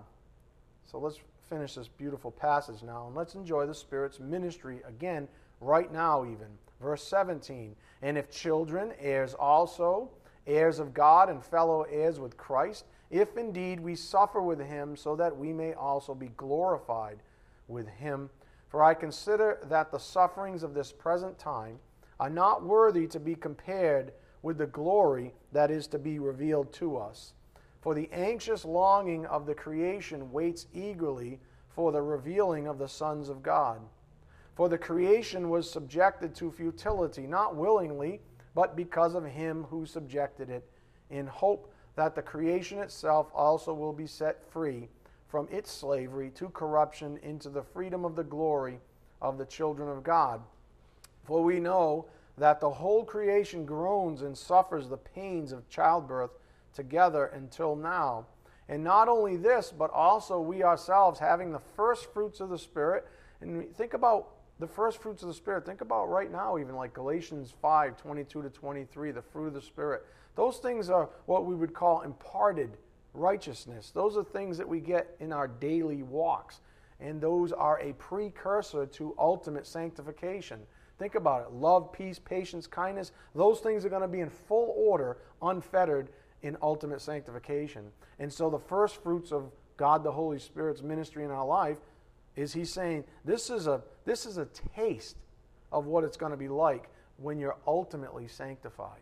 So 0.84 0.98
let's 0.98 1.18
finish 1.48 1.74
this 1.74 1.88
beautiful 1.88 2.30
passage 2.30 2.82
now 2.82 3.06
and 3.06 3.16
let's 3.16 3.34
enjoy 3.34 3.66
the 3.66 3.74
Spirit's 3.74 4.20
ministry 4.20 4.80
again, 4.86 5.26
right 5.60 5.92
now, 5.92 6.24
even. 6.24 6.48
Verse 6.80 7.04
17 7.04 7.76
And 8.02 8.18
if 8.18 8.30
children, 8.30 8.92
heirs 8.98 9.34
also, 9.34 10.10
heirs 10.46 10.78
of 10.78 10.94
God 10.94 11.28
and 11.28 11.44
fellow 11.44 11.82
heirs 11.82 12.18
with 12.18 12.36
Christ, 12.36 12.86
if 13.10 13.36
indeed 13.36 13.80
we 13.80 13.94
suffer 13.94 14.40
with 14.40 14.60
Him, 14.60 14.96
so 14.96 15.16
that 15.16 15.36
we 15.36 15.52
may 15.52 15.74
also 15.74 16.14
be 16.14 16.28
glorified 16.36 17.18
with 17.68 17.88
Him. 17.88 18.30
For 18.68 18.82
I 18.82 18.94
consider 18.94 19.58
that 19.68 19.90
the 19.90 19.98
sufferings 19.98 20.62
of 20.62 20.74
this 20.74 20.92
present 20.92 21.38
time 21.38 21.78
are 22.20 22.30
not 22.30 22.62
worthy 22.62 23.06
to 23.08 23.18
be 23.18 23.34
compared 23.34 24.12
with 24.42 24.58
the 24.58 24.66
glory 24.66 25.34
that 25.52 25.70
is 25.70 25.86
to 25.88 25.98
be 25.98 26.18
revealed 26.18 26.72
to 26.74 26.96
us. 26.96 27.32
For 27.80 27.94
the 27.94 28.10
anxious 28.12 28.64
longing 28.64 29.26
of 29.26 29.46
the 29.46 29.54
creation 29.54 30.30
waits 30.30 30.66
eagerly 30.74 31.40
for 31.68 31.92
the 31.92 32.02
revealing 32.02 32.66
of 32.66 32.78
the 32.78 32.88
sons 32.88 33.28
of 33.28 33.42
God. 33.42 33.80
For 34.60 34.68
the 34.68 34.76
creation 34.76 35.48
was 35.48 35.70
subjected 35.70 36.34
to 36.34 36.52
futility, 36.52 37.26
not 37.26 37.56
willingly, 37.56 38.20
but 38.54 38.76
because 38.76 39.14
of 39.14 39.24
him 39.24 39.64
who 39.70 39.86
subjected 39.86 40.50
it, 40.50 40.68
in 41.08 41.26
hope 41.26 41.72
that 41.96 42.14
the 42.14 42.20
creation 42.20 42.78
itself 42.78 43.30
also 43.34 43.72
will 43.72 43.94
be 43.94 44.06
set 44.06 44.44
free 44.52 44.90
from 45.28 45.48
its 45.50 45.72
slavery 45.72 46.28
to 46.34 46.50
corruption 46.50 47.18
into 47.22 47.48
the 47.48 47.62
freedom 47.62 48.04
of 48.04 48.16
the 48.16 48.22
glory 48.22 48.80
of 49.22 49.38
the 49.38 49.46
children 49.46 49.88
of 49.88 50.02
God. 50.02 50.42
For 51.24 51.42
we 51.42 51.58
know 51.58 52.04
that 52.36 52.60
the 52.60 52.68
whole 52.68 53.02
creation 53.02 53.64
groans 53.64 54.20
and 54.20 54.36
suffers 54.36 54.90
the 54.90 54.98
pains 54.98 55.52
of 55.52 55.70
childbirth 55.70 56.32
together 56.74 57.28
until 57.28 57.76
now. 57.76 58.26
And 58.68 58.84
not 58.84 59.08
only 59.08 59.38
this, 59.38 59.72
but 59.72 59.90
also 59.90 60.38
we 60.38 60.62
ourselves 60.62 61.18
having 61.18 61.50
the 61.50 61.62
first 61.76 62.12
fruits 62.12 62.40
of 62.40 62.50
the 62.50 62.58
Spirit. 62.58 63.06
And 63.40 63.74
think 63.74 63.94
about 63.94 64.34
the 64.60 64.66
first 64.66 65.00
fruits 65.00 65.22
of 65.22 65.28
the 65.28 65.34
Spirit. 65.34 65.64
Think 65.64 65.80
about 65.80 66.08
right 66.08 66.30
now, 66.30 66.58
even 66.58 66.76
like 66.76 66.92
Galatians 66.92 67.52
5 67.60 67.96
22 67.96 68.42
to 68.42 68.50
23, 68.50 69.10
the 69.10 69.22
fruit 69.22 69.48
of 69.48 69.54
the 69.54 69.62
Spirit. 69.62 70.04
Those 70.36 70.58
things 70.58 70.90
are 70.90 71.08
what 71.26 71.46
we 71.46 71.54
would 71.54 71.74
call 71.74 72.02
imparted 72.02 72.76
righteousness. 73.14 73.90
Those 73.90 74.16
are 74.16 74.22
things 74.22 74.58
that 74.58 74.68
we 74.68 74.78
get 74.80 75.16
in 75.18 75.32
our 75.32 75.48
daily 75.48 76.02
walks. 76.02 76.60
And 77.00 77.20
those 77.20 77.50
are 77.52 77.80
a 77.80 77.94
precursor 77.94 78.86
to 78.86 79.14
ultimate 79.18 79.66
sanctification. 79.66 80.60
Think 80.98 81.14
about 81.14 81.46
it 81.46 81.52
love, 81.52 81.92
peace, 81.92 82.18
patience, 82.18 82.66
kindness. 82.66 83.12
Those 83.34 83.60
things 83.60 83.86
are 83.86 83.88
going 83.88 84.02
to 84.02 84.08
be 84.08 84.20
in 84.20 84.28
full 84.28 84.74
order, 84.76 85.16
unfettered 85.40 86.10
in 86.42 86.58
ultimate 86.60 87.00
sanctification. 87.00 87.86
And 88.18 88.30
so 88.30 88.50
the 88.50 88.58
first 88.58 89.02
fruits 89.02 89.32
of 89.32 89.50
God 89.78 90.04
the 90.04 90.12
Holy 90.12 90.38
Spirit's 90.38 90.82
ministry 90.82 91.24
in 91.24 91.30
our 91.30 91.46
life 91.46 91.78
is 92.40 92.52
He's 92.52 92.72
saying 92.72 93.04
this 93.24 93.50
is 93.50 93.66
a, 93.66 93.82
this 94.04 94.26
is 94.26 94.38
a 94.38 94.46
taste 94.74 95.16
of 95.72 95.86
what 95.86 96.04
it's 96.04 96.16
going 96.16 96.32
to 96.32 96.38
be 96.38 96.48
like 96.48 96.88
when 97.16 97.38
you're 97.38 97.56
ultimately 97.66 98.26
sanctified. 98.28 99.00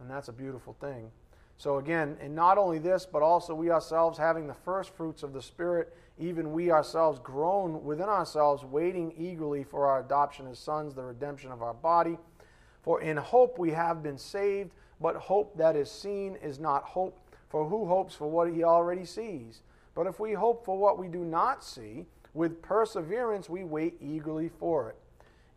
And 0.00 0.08
that's 0.08 0.28
a 0.28 0.32
beautiful 0.32 0.76
thing. 0.80 1.10
So, 1.56 1.78
again, 1.78 2.16
and 2.20 2.36
not 2.36 2.56
only 2.56 2.78
this, 2.78 3.04
but 3.04 3.20
also 3.20 3.52
we 3.52 3.70
ourselves 3.70 4.16
having 4.16 4.46
the 4.46 4.54
first 4.54 4.94
fruits 4.94 5.24
of 5.24 5.32
the 5.32 5.42
Spirit, 5.42 5.92
even 6.16 6.52
we 6.52 6.70
ourselves 6.70 7.18
groan 7.18 7.82
within 7.82 8.08
ourselves, 8.08 8.64
waiting 8.64 9.12
eagerly 9.18 9.64
for 9.64 9.88
our 9.88 9.98
adoption 9.98 10.46
as 10.46 10.60
sons, 10.60 10.94
the 10.94 11.02
redemption 11.02 11.50
of 11.50 11.62
our 11.62 11.74
body. 11.74 12.16
For 12.82 13.00
in 13.00 13.16
hope 13.16 13.58
we 13.58 13.72
have 13.72 14.04
been 14.04 14.18
saved, 14.18 14.70
but 15.00 15.16
hope 15.16 15.56
that 15.58 15.74
is 15.74 15.90
seen 15.90 16.36
is 16.36 16.60
not 16.60 16.84
hope. 16.84 17.18
For 17.48 17.68
who 17.68 17.86
hopes 17.86 18.14
for 18.14 18.30
what 18.30 18.52
he 18.52 18.62
already 18.62 19.04
sees? 19.04 19.62
But 19.98 20.06
if 20.06 20.20
we 20.20 20.32
hope 20.32 20.64
for 20.64 20.78
what 20.78 20.96
we 20.96 21.08
do 21.08 21.24
not 21.24 21.64
see, 21.64 22.06
with 22.32 22.62
perseverance 22.62 23.50
we 23.50 23.64
wait 23.64 23.96
eagerly 24.00 24.48
for 24.48 24.90
it. 24.90 24.96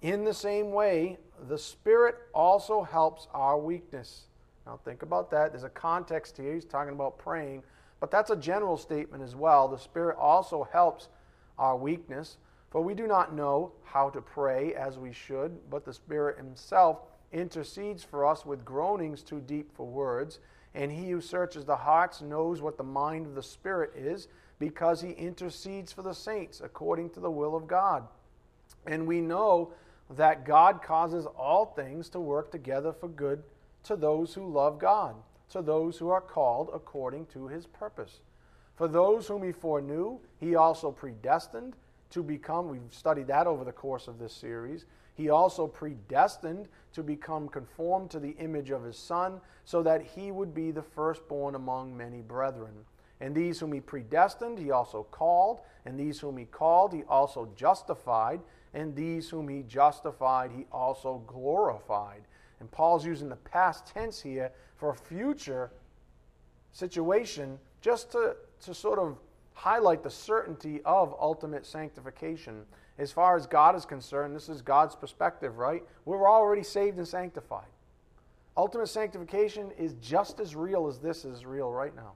In 0.02 0.24
the 0.24 0.34
same 0.34 0.72
way, 0.72 1.20
the 1.48 1.60
Spirit 1.60 2.16
also 2.34 2.82
helps 2.82 3.28
our 3.36 3.60
weakness 3.60 4.24
now, 4.66 4.80
think 4.86 5.02
about 5.02 5.32
that. 5.32 5.52
There's 5.52 5.64
a 5.64 5.70
context 5.70 6.38
here. 6.38 6.54
He's 6.54 6.66
talking 6.66 6.94
about 6.94 7.18
praying, 7.18 7.64
but 8.00 8.12
that's 8.12 8.30
a 8.30 8.36
general 8.36 8.78
statement 8.78 9.24
as 9.24 9.36
well. 9.36 9.68
The 9.68 9.78
Spirit 9.78 10.18
also 10.18 10.68
helps 10.72 11.10
our 11.58 11.76
weakness, 11.76 12.38
for 12.70 12.82
we 12.82 12.94
do 12.94 13.08
not 13.08 13.36
know 13.36 13.74
how 13.84 14.10
to 14.10 14.22
pray 14.22 14.74
as 14.74 14.98
we 14.98 15.12
should, 15.12 15.70
but 15.70 15.86
the 15.86 15.94
Spirit 15.94 16.38
Himself 16.38 17.00
intercedes 17.32 18.04
for 18.04 18.26
us 18.26 18.46
with 18.46 18.66
groanings 18.66 19.24
too 19.24 19.42
deep 19.42 19.76
for 19.76 19.86
words. 19.86 20.40
And 20.74 20.92
He 20.92 21.10
who 21.10 21.22
searches 21.22 21.66
the 21.66 21.76
hearts 21.76 22.22
knows 22.22 22.62
what 22.62 22.78
the 22.78 22.84
mind 22.84 23.26
of 23.26 23.36
the 23.36 23.44
Spirit 23.44 23.92
is, 23.96 24.28
because 24.60 25.02
He 25.02 25.12
intercedes 25.12 25.92
for 25.92 26.02
the 26.02 26.14
saints 26.14 26.62
according 26.64 27.10
to 27.12 27.20
the 27.20 27.32
will 27.32 27.56
of 27.56 27.68
God. 27.68 28.08
And 28.86 29.06
we 29.06 29.22
know 29.22 29.74
that 30.10 30.46
God 30.46 30.82
causes 30.82 31.26
all 31.38 31.66
things 31.66 32.10
to 32.10 32.20
work 32.20 32.52
together 32.52 32.94
for 32.94 33.08
good 33.08 33.44
to 33.84 33.96
those 33.96 34.34
who 34.34 34.52
love 34.52 34.80
God, 34.80 35.16
to 35.50 35.62
those 35.62 35.98
who 35.98 36.10
are 36.10 36.22
called 36.22 36.70
according 36.74 37.26
to 37.28 37.48
his 37.48 37.66
purpose. 37.66 38.22
For 38.76 38.88
those 38.88 39.28
whom 39.28 39.44
he 39.44 39.52
foreknew, 39.52 40.20
he 40.40 40.56
also 40.56 40.92
predestined 40.92 41.76
to 42.12 42.24
become, 42.24 42.70
we've 42.70 42.82
studied 42.92 43.28
that 43.28 43.48
over 43.48 43.64
the 43.64 43.72
course 43.72 44.08
of 44.08 44.20
this 44.20 44.34
series. 44.34 44.86
He 45.14 45.30
also 45.30 45.68
predestined 45.68 46.68
to 46.94 47.04
become 47.04 47.48
conformed 47.48 48.12
to 48.12 48.20
the 48.20 48.36
image 48.40 48.70
of 48.70 48.84
his 48.84 48.98
Son, 48.98 49.42
so 49.66 49.84
that 49.84 50.02
he 50.02 50.32
would 50.32 50.54
be 50.54 50.72
the 50.72 50.82
firstborn 50.82 51.56
among 51.56 51.96
many 51.96 52.22
brethren. 52.22 52.74
And 53.22 53.36
these 53.36 53.60
whom 53.60 53.72
he 53.72 53.80
predestined, 53.80 54.58
he 54.58 54.72
also 54.72 55.04
called. 55.04 55.62
And 55.86 56.00
these 56.00 56.20
whom 56.20 56.38
he 56.38 56.46
called, 56.46 56.92
he 56.92 57.04
also 57.04 57.48
justified. 57.56 58.42
And 58.74 58.96
these 58.96 59.30
whom 59.30 59.48
he 59.48 59.62
justified, 59.62 60.52
he 60.52 60.66
also 60.72 61.22
glorified. 61.28 62.24
And 62.60 62.70
Paul's 62.72 63.06
using 63.06 63.30
the 63.30 63.36
past 63.36 63.86
tense 63.86 64.22
here 64.22 64.52
for 64.76 64.90
a 64.90 64.96
future 64.96 65.72
situation 66.72 67.60
just 67.82 68.12
to, 68.14 68.36
to 68.64 68.74
sort 68.74 68.98
of 68.98 69.18
highlight 69.54 70.02
the 70.02 70.10
certainty 70.10 70.82
of 70.84 71.14
ultimate 71.20 71.66
sanctification. 71.66 72.66
As 72.98 73.12
far 73.12 73.36
as 73.36 73.48
God 73.48 73.76
is 73.76 73.86
concerned, 73.86 74.36
this 74.36 74.50
is 74.50 74.62
God's 74.62 74.96
perspective, 74.96 75.58
right? 75.58 75.84
We're 76.06 76.30
already 76.30 76.64
saved 76.64 76.98
and 76.98 77.08
sanctified. 77.08 77.68
Ultimate 78.56 78.88
sanctification 78.88 79.72
is 79.78 79.94
just 80.02 80.40
as 80.40 80.56
real 80.56 80.88
as 80.88 81.00
this 81.00 81.26
is 81.26 81.46
real 81.46 81.72
right 81.72 81.96
now. 81.96 82.14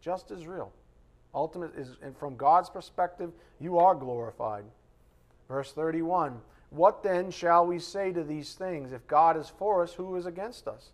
Just 0.00 0.30
as 0.30 0.46
real. 0.46 0.72
Ultimate 1.34 1.74
is, 1.76 1.96
and 2.02 2.16
from 2.16 2.36
God's 2.36 2.68
perspective, 2.68 3.32
you 3.58 3.78
are 3.78 3.94
glorified. 3.94 4.64
Verse 5.48 5.72
31 5.72 6.40
what 6.72 7.02
then 7.02 7.30
shall 7.30 7.66
we 7.66 7.78
say 7.78 8.12
to 8.12 8.24
these 8.24 8.54
things? 8.54 8.92
If 8.92 9.06
God 9.06 9.36
is 9.36 9.50
for 9.58 9.82
us, 9.82 9.92
who 9.92 10.16
is 10.16 10.24
against 10.24 10.66
us? 10.66 10.90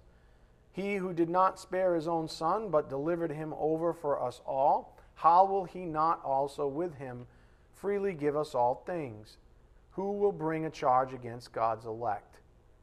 He 0.73 0.97
who 0.97 1.13
did 1.13 1.29
not 1.29 1.61
spare 1.61 1.95
his 1.95 2.09
own 2.09 2.29
son, 2.29 2.69
but 2.69 2.91
delivered 2.91 3.31
him 3.31 3.55
over 3.57 3.93
for 3.93 4.21
us 4.21 4.41
all, 4.45 4.97
how 5.15 5.45
will 5.45 5.65
he 5.65 5.85
not 5.85 6.21
also 6.25 6.67
with 6.67 6.97
him 6.97 7.27
freely 7.81 8.13
give 8.13 8.37
us 8.37 8.55
all 8.55 8.83
things? 8.87 9.37
Who 9.93 10.13
will 10.13 10.33
bring 10.33 10.65
a 10.65 10.71
charge 10.71 11.13
against 11.13 11.53
God's 11.53 11.87
elect? 11.87 12.37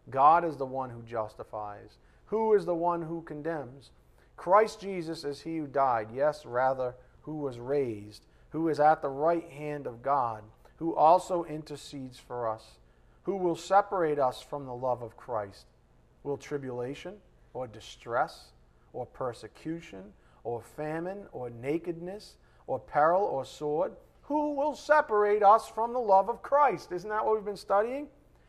God 0.10 0.46
is 0.46 0.58
the 0.58 0.66
one 0.66 0.90
who 0.90 1.02
justifies. 1.02 1.98
Who 2.26 2.54
is 2.54 2.66
the 2.66 2.76
one 2.76 3.02
who 3.02 3.22
condemns? 3.22 3.92
Christ 4.38 4.82
Jesus 4.82 5.24
is 5.24 5.42
he 5.42 5.58
who 5.58 5.68
died, 5.68 6.10
yes, 6.14 6.46
rather, 6.46 6.96
who 7.22 7.38
was 7.38 7.58
raised, 7.58 8.26
who 8.50 8.68
is 8.70 8.80
at 8.80 9.02
the 9.02 9.10
right 9.10 9.50
hand 9.50 9.88
of 9.88 10.04
God, 10.04 10.44
who 10.78 10.96
also 10.96 11.46
intercedes 11.46 12.20
for 12.20 12.50
us. 12.50 12.64
Who 13.24 13.38
will 13.38 13.56
separate 13.56 14.20
us 14.20 14.42
from 14.42 14.66
the 14.66 14.76
love 14.76 15.02
of 15.02 15.18
Christ? 15.18 15.66
Will 16.24 16.38
tribulation 16.38 17.16
or 17.54 17.66
distress 17.66 18.52
or 18.94 19.06
persecution 19.06 20.14
or 20.44 20.62
famine 20.62 21.26
or 21.32 21.50
nakedness 21.50 22.36
or 22.68 22.80
peril 22.80 23.24
or 23.24 23.46
sword? 23.46 23.94
Who 24.28 24.54
will 24.54 24.76
separate 24.76 25.44
us 25.44 25.68
from 25.68 25.94
the 25.94 26.00
love 26.00 26.30
of 26.30 26.42
Christ? 26.42 26.92
Isn't 26.92 27.10
that 27.10 27.24
what 27.24 27.36
we've 27.36 27.46
been 27.46 27.56
studying? 27.56 28.08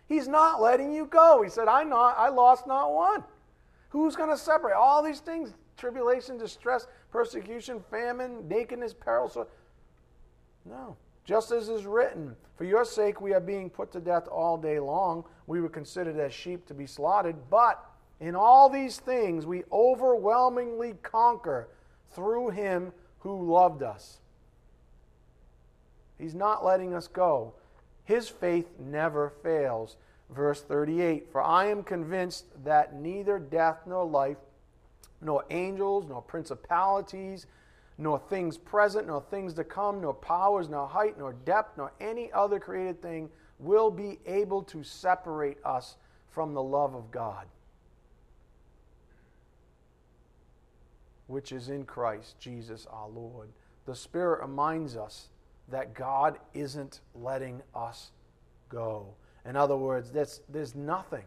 He's 0.08 0.28
not 0.28 0.62
letting 0.62 0.92
you 0.92 1.06
go. 1.06 1.42
He 1.42 1.50
said, 1.50 1.68
I, 1.68 1.82
not, 1.82 2.16
I 2.16 2.28
lost 2.28 2.66
not 2.66 2.94
one. 2.94 3.24
Who's 3.90 4.16
going 4.16 4.30
to 4.30 4.38
separate? 4.38 4.74
All 4.74 5.02
these 5.02 5.20
things 5.20 5.54
tribulation, 5.76 6.38
distress, 6.38 6.86
persecution, 7.10 7.84
famine, 7.90 8.48
nakedness, 8.48 8.94
peril, 8.94 9.28
sword. 9.28 9.48
No. 10.64 10.96
Just 11.26 11.50
as 11.50 11.68
is 11.68 11.84
written, 11.84 12.34
For 12.56 12.64
your 12.64 12.84
sake 12.84 13.20
we 13.20 13.34
are 13.34 13.40
being 13.40 13.68
put 13.68 13.92
to 13.92 14.00
death 14.00 14.28
all 14.28 14.56
day 14.56 14.78
long. 14.78 15.24
We 15.46 15.60
were 15.60 15.68
considered 15.68 16.18
as 16.18 16.32
sheep 16.32 16.66
to 16.66 16.74
be 16.74 16.86
slaughtered. 16.86 17.36
But 17.50 17.84
in 18.20 18.34
all 18.34 18.70
these 18.70 18.98
things 18.98 19.44
we 19.44 19.64
overwhelmingly 19.70 20.94
conquer 21.02 21.68
through 22.12 22.50
him 22.50 22.92
who 23.18 23.52
loved 23.52 23.82
us. 23.82 24.20
He's 26.18 26.34
not 26.34 26.64
letting 26.64 26.94
us 26.94 27.08
go. 27.08 27.54
His 28.04 28.28
faith 28.28 28.68
never 28.78 29.30
fails. 29.42 29.96
verse 30.30 30.62
38 30.62 31.30
For 31.30 31.42
I 31.42 31.66
am 31.66 31.82
convinced 31.82 32.46
that 32.64 32.94
neither 32.94 33.38
death 33.38 33.80
nor 33.86 34.04
life, 34.04 34.38
nor 35.20 35.44
angels, 35.50 36.06
nor 36.08 36.22
principalities, 36.22 37.46
nor 37.98 38.18
things 38.18 38.58
present, 38.58 39.06
nor 39.06 39.22
things 39.22 39.54
to 39.54 39.64
come, 39.64 40.00
nor 40.00 40.14
powers, 40.14 40.68
nor 40.68 40.86
height, 40.86 41.18
nor 41.18 41.32
depth, 41.32 41.76
nor 41.78 41.92
any 42.00 42.30
other 42.32 42.60
created 42.60 43.00
thing 43.00 43.30
will 43.58 43.90
be 43.90 44.18
able 44.26 44.62
to 44.62 44.82
separate 44.82 45.58
us 45.64 45.96
from 46.28 46.52
the 46.52 46.62
love 46.62 46.94
of 46.94 47.10
God, 47.10 47.46
which 51.26 51.52
is 51.52 51.70
in 51.70 51.84
Christ 51.84 52.38
Jesus 52.38 52.86
our 52.90 53.08
Lord. 53.08 53.48
The 53.86 53.94
Spirit 53.94 54.42
reminds 54.42 54.96
us 54.96 55.28
that 55.68 55.94
God 55.94 56.38
isn't 56.54 57.00
letting 57.14 57.62
us 57.74 58.10
go. 58.68 59.14
In 59.44 59.56
other 59.56 59.76
words, 59.76 60.10
there's, 60.10 60.40
there's 60.48 60.74
nothing. 60.74 61.24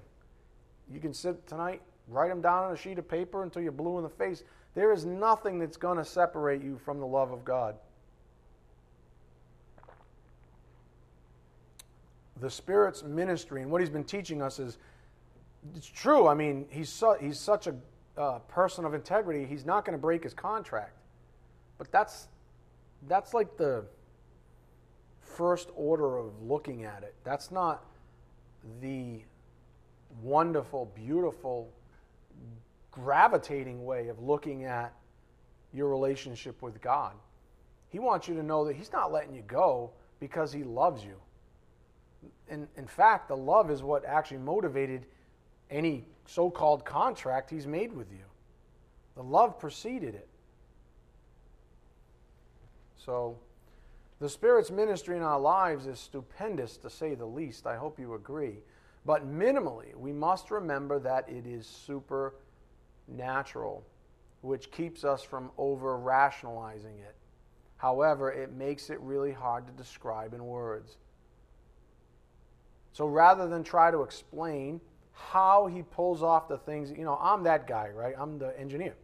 You 0.92 1.00
can 1.00 1.14
sit 1.14 1.48
tonight, 1.48 1.82
write 2.08 2.30
them 2.30 2.42
down 2.42 2.66
on 2.66 2.74
a 2.74 2.78
sheet 2.78 2.98
of 3.00 3.08
paper 3.08 3.44
until 3.44 3.62
you're 3.62 3.72
blue 3.72 3.98
in 3.98 4.04
the 4.04 4.10
face. 4.10 4.44
There 4.76 4.92
is 4.92 5.06
nothing 5.06 5.60
that's 5.60 5.78
going 5.78 5.98
to 5.98 6.06
separate 6.06 6.62
you 6.62 6.78
from 6.84 7.00
the 7.00 7.06
love 7.06 7.32
of 7.32 7.44
God. 7.44 7.76
The 12.40 12.50
Spirit's 12.50 13.04
ministry 13.04 13.62
and 13.62 13.70
what 13.70 13.82
He's 13.82 13.90
been 13.90 14.06
teaching 14.06 14.42
us 14.42 14.60
is 14.60 14.78
it's 15.76 15.88
true. 15.88 16.28
I 16.28 16.34
mean, 16.34 16.66
He's, 16.70 16.90
su- 16.90 17.18
he's 17.20 17.40
such 17.40 17.68
a 17.68 17.76
uh, 18.18 18.40
person 18.40 18.86
of 18.86 18.94
integrity, 18.94 19.46
He's 19.46 19.66
not 19.66 19.86
going 19.86 19.98
to 19.98 20.02
break 20.02 20.24
His 20.24 20.34
contract. 20.34 20.94
But 21.78 21.92
that's, 21.92 22.28
that's 23.08 23.34
like 23.34 23.58
the 23.58 23.86
first 25.40 25.70
order 25.78 26.18
of 26.18 26.44
looking 26.44 26.84
at 26.84 27.02
it. 27.02 27.16
That's 27.24 27.50
not 27.50 27.86
the 28.82 29.22
wonderful, 30.22 30.92
beautiful, 30.94 31.72
gravitating 32.92 33.86
way 33.86 34.10
of 34.10 34.22
looking 34.22 34.66
at 34.66 34.94
your 35.72 35.88
relationship 35.88 36.62
with 36.62 36.82
God. 36.82 37.14
He 37.88 38.00
wants 38.00 38.28
you 38.28 38.36
to 38.36 38.44
know 38.44 38.66
that 38.66 38.76
He's 38.76 38.92
not 38.92 39.14
letting 39.14 39.34
you 39.34 39.44
go 39.44 39.92
because 40.20 40.52
He 40.52 40.66
loves 40.66 41.06
you. 41.06 41.16
In, 42.50 42.68
in 42.76 42.86
fact, 42.86 43.30
the 43.30 43.38
love 43.38 43.72
is 43.72 43.82
what 43.82 44.04
actually 44.04 44.40
motivated 44.40 45.06
any 45.72 46.04
so 46.26 46.50
called 46.50 46.84
contract 46.84 47.50
He's 47.50 47.66
made 47.66 47.94
with 47.94 48.12
you. 48.12 48.26
The 49.16 49.24
love 49.24 49.58
preceded 49.58 50.16
it. 50.16 50.28
So, 52.98 53.38
the 54.20 54.30
Spirit's 54.30 54.70
ministry 54.70 55.16
in 55.16 55.24
our 55.24 55.40
lives 55.40 55.88
is 55.88 56.00
stupendous, 56.00 56.76
to 56.78 56.90
say 56.90 57.16
the 57.16 57.26
least. 57.26 57.66
I 57.66 57.78
hope 57.78 57.98
you 58.00 58.16
agree. 58.16 58.58
But 59.06 59.26
minimally, 59.26 59.96
we 59.96 60.12
must 60.12 60.52
remember 60.52 61.00
that 61.00 61.30
it 61.30 61.46
is 61.46 61.66
supernatural, 63.08 63.86
which 64.42 64.72
keeps 64.72 65.06
us 65.06 65.24
from 65.24 65.52
over 65.58 65.98
rationalizing 65.98 67.00
it. 67.00 67.16
However, 67.78 68.30
it 68.30 68.52
makes 68.52 68.90
it 68.90 69.00
really 69.00 69.32
hard 69.32 69.66
to 69.68 69.74
describe 69.74 70.34
in 70.34 70.46
words. 70.46 70.98
So 72.92 73.06
rather 73.06 73.48
than 73.48 73.64
try 73.64 73.90
to 73.90 74.02
explain 74.02 74.82
how 75.14 75.68
he 75.68 75.84
pulls 75.84 76.22
off 76.22 76.50
the 76.50 76.58
things, 76.58 76.92
you 76.92 77.06
know, 77.06 77.18
I'm 77.22 77.44
that 77.44 77.68
guy, 77.68 77.90
right? 77.90 78.16
I'm 78.18 78.38
the 78.38 78.58
engineer. 78.60 78.96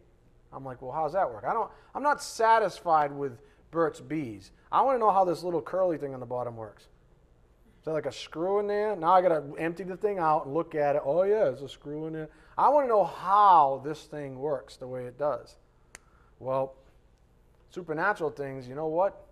I'm 0.52 0.64
like, 0.64 0.82
well, 0.82 0.92
how's 0.92 1.14
that 1.14 1.28
work? 1.30 1.44
I 1.48 1.54
don't, 1.54 1.70
I'm 1.94 2.02
not 2.02 2.22
satisfied 2.22 3.12
with 3.12 3.38
Burt's 3.70 4.00
Bees. 4.00 4.52
I 4.76 4.82
want 4.82 4.96
to 4.96 5.00
know 5.00 5.10
how 5.10 5.24
this 5.24 5.42
little 5.42 5.62
curly 5.62 5.96
thing 5.96 6.12
on 6.12 6.20
the 6.20 6.26
bottom 6.26 6.54
works. 6.54 6.82
Is 6.82 7.86
there 7.86 7.94
like 7.94 8.04
a 8.04 8.12
screw 8.12 8.58
in 8.58 8.66
there? 8.66 8.94
Now 8.94 9.14
I 9.14 9.22
got 9.22 9.28
to 9.30 9.56
empty 9.56 9.84
the 9.84 9.96
thing 9.96 10.18
out 10.18 10.44
and 10.44 10.52
look 10.52 10.74
at 10.74 10.96
it. 10.96 11.02
Oh, 11.02 11.22
yeah, 11.22 11.44
there's 11.44 11.62
a 11.62 11.68
screw 11.68 12.06
in 12.06 12.12
there. 12.12 12.28
I 12.58 12.68
want 12.68 12.84
to 12.84 12.88
know 12.88 13.04
how 13.04 13.80
this 13.82 14.02
thing 14.02 14.38
works 14.38 14.76
the 14.76 14.86
way 14.86 15.06
it 15.06 15.18
does. 15.18 15.56
Well, 16.40 16.74
supernatural 17.70 18.28
things, 18.28 18.68
you 18.68 18.74
know 18.74 18.88
what? 18.88 19.24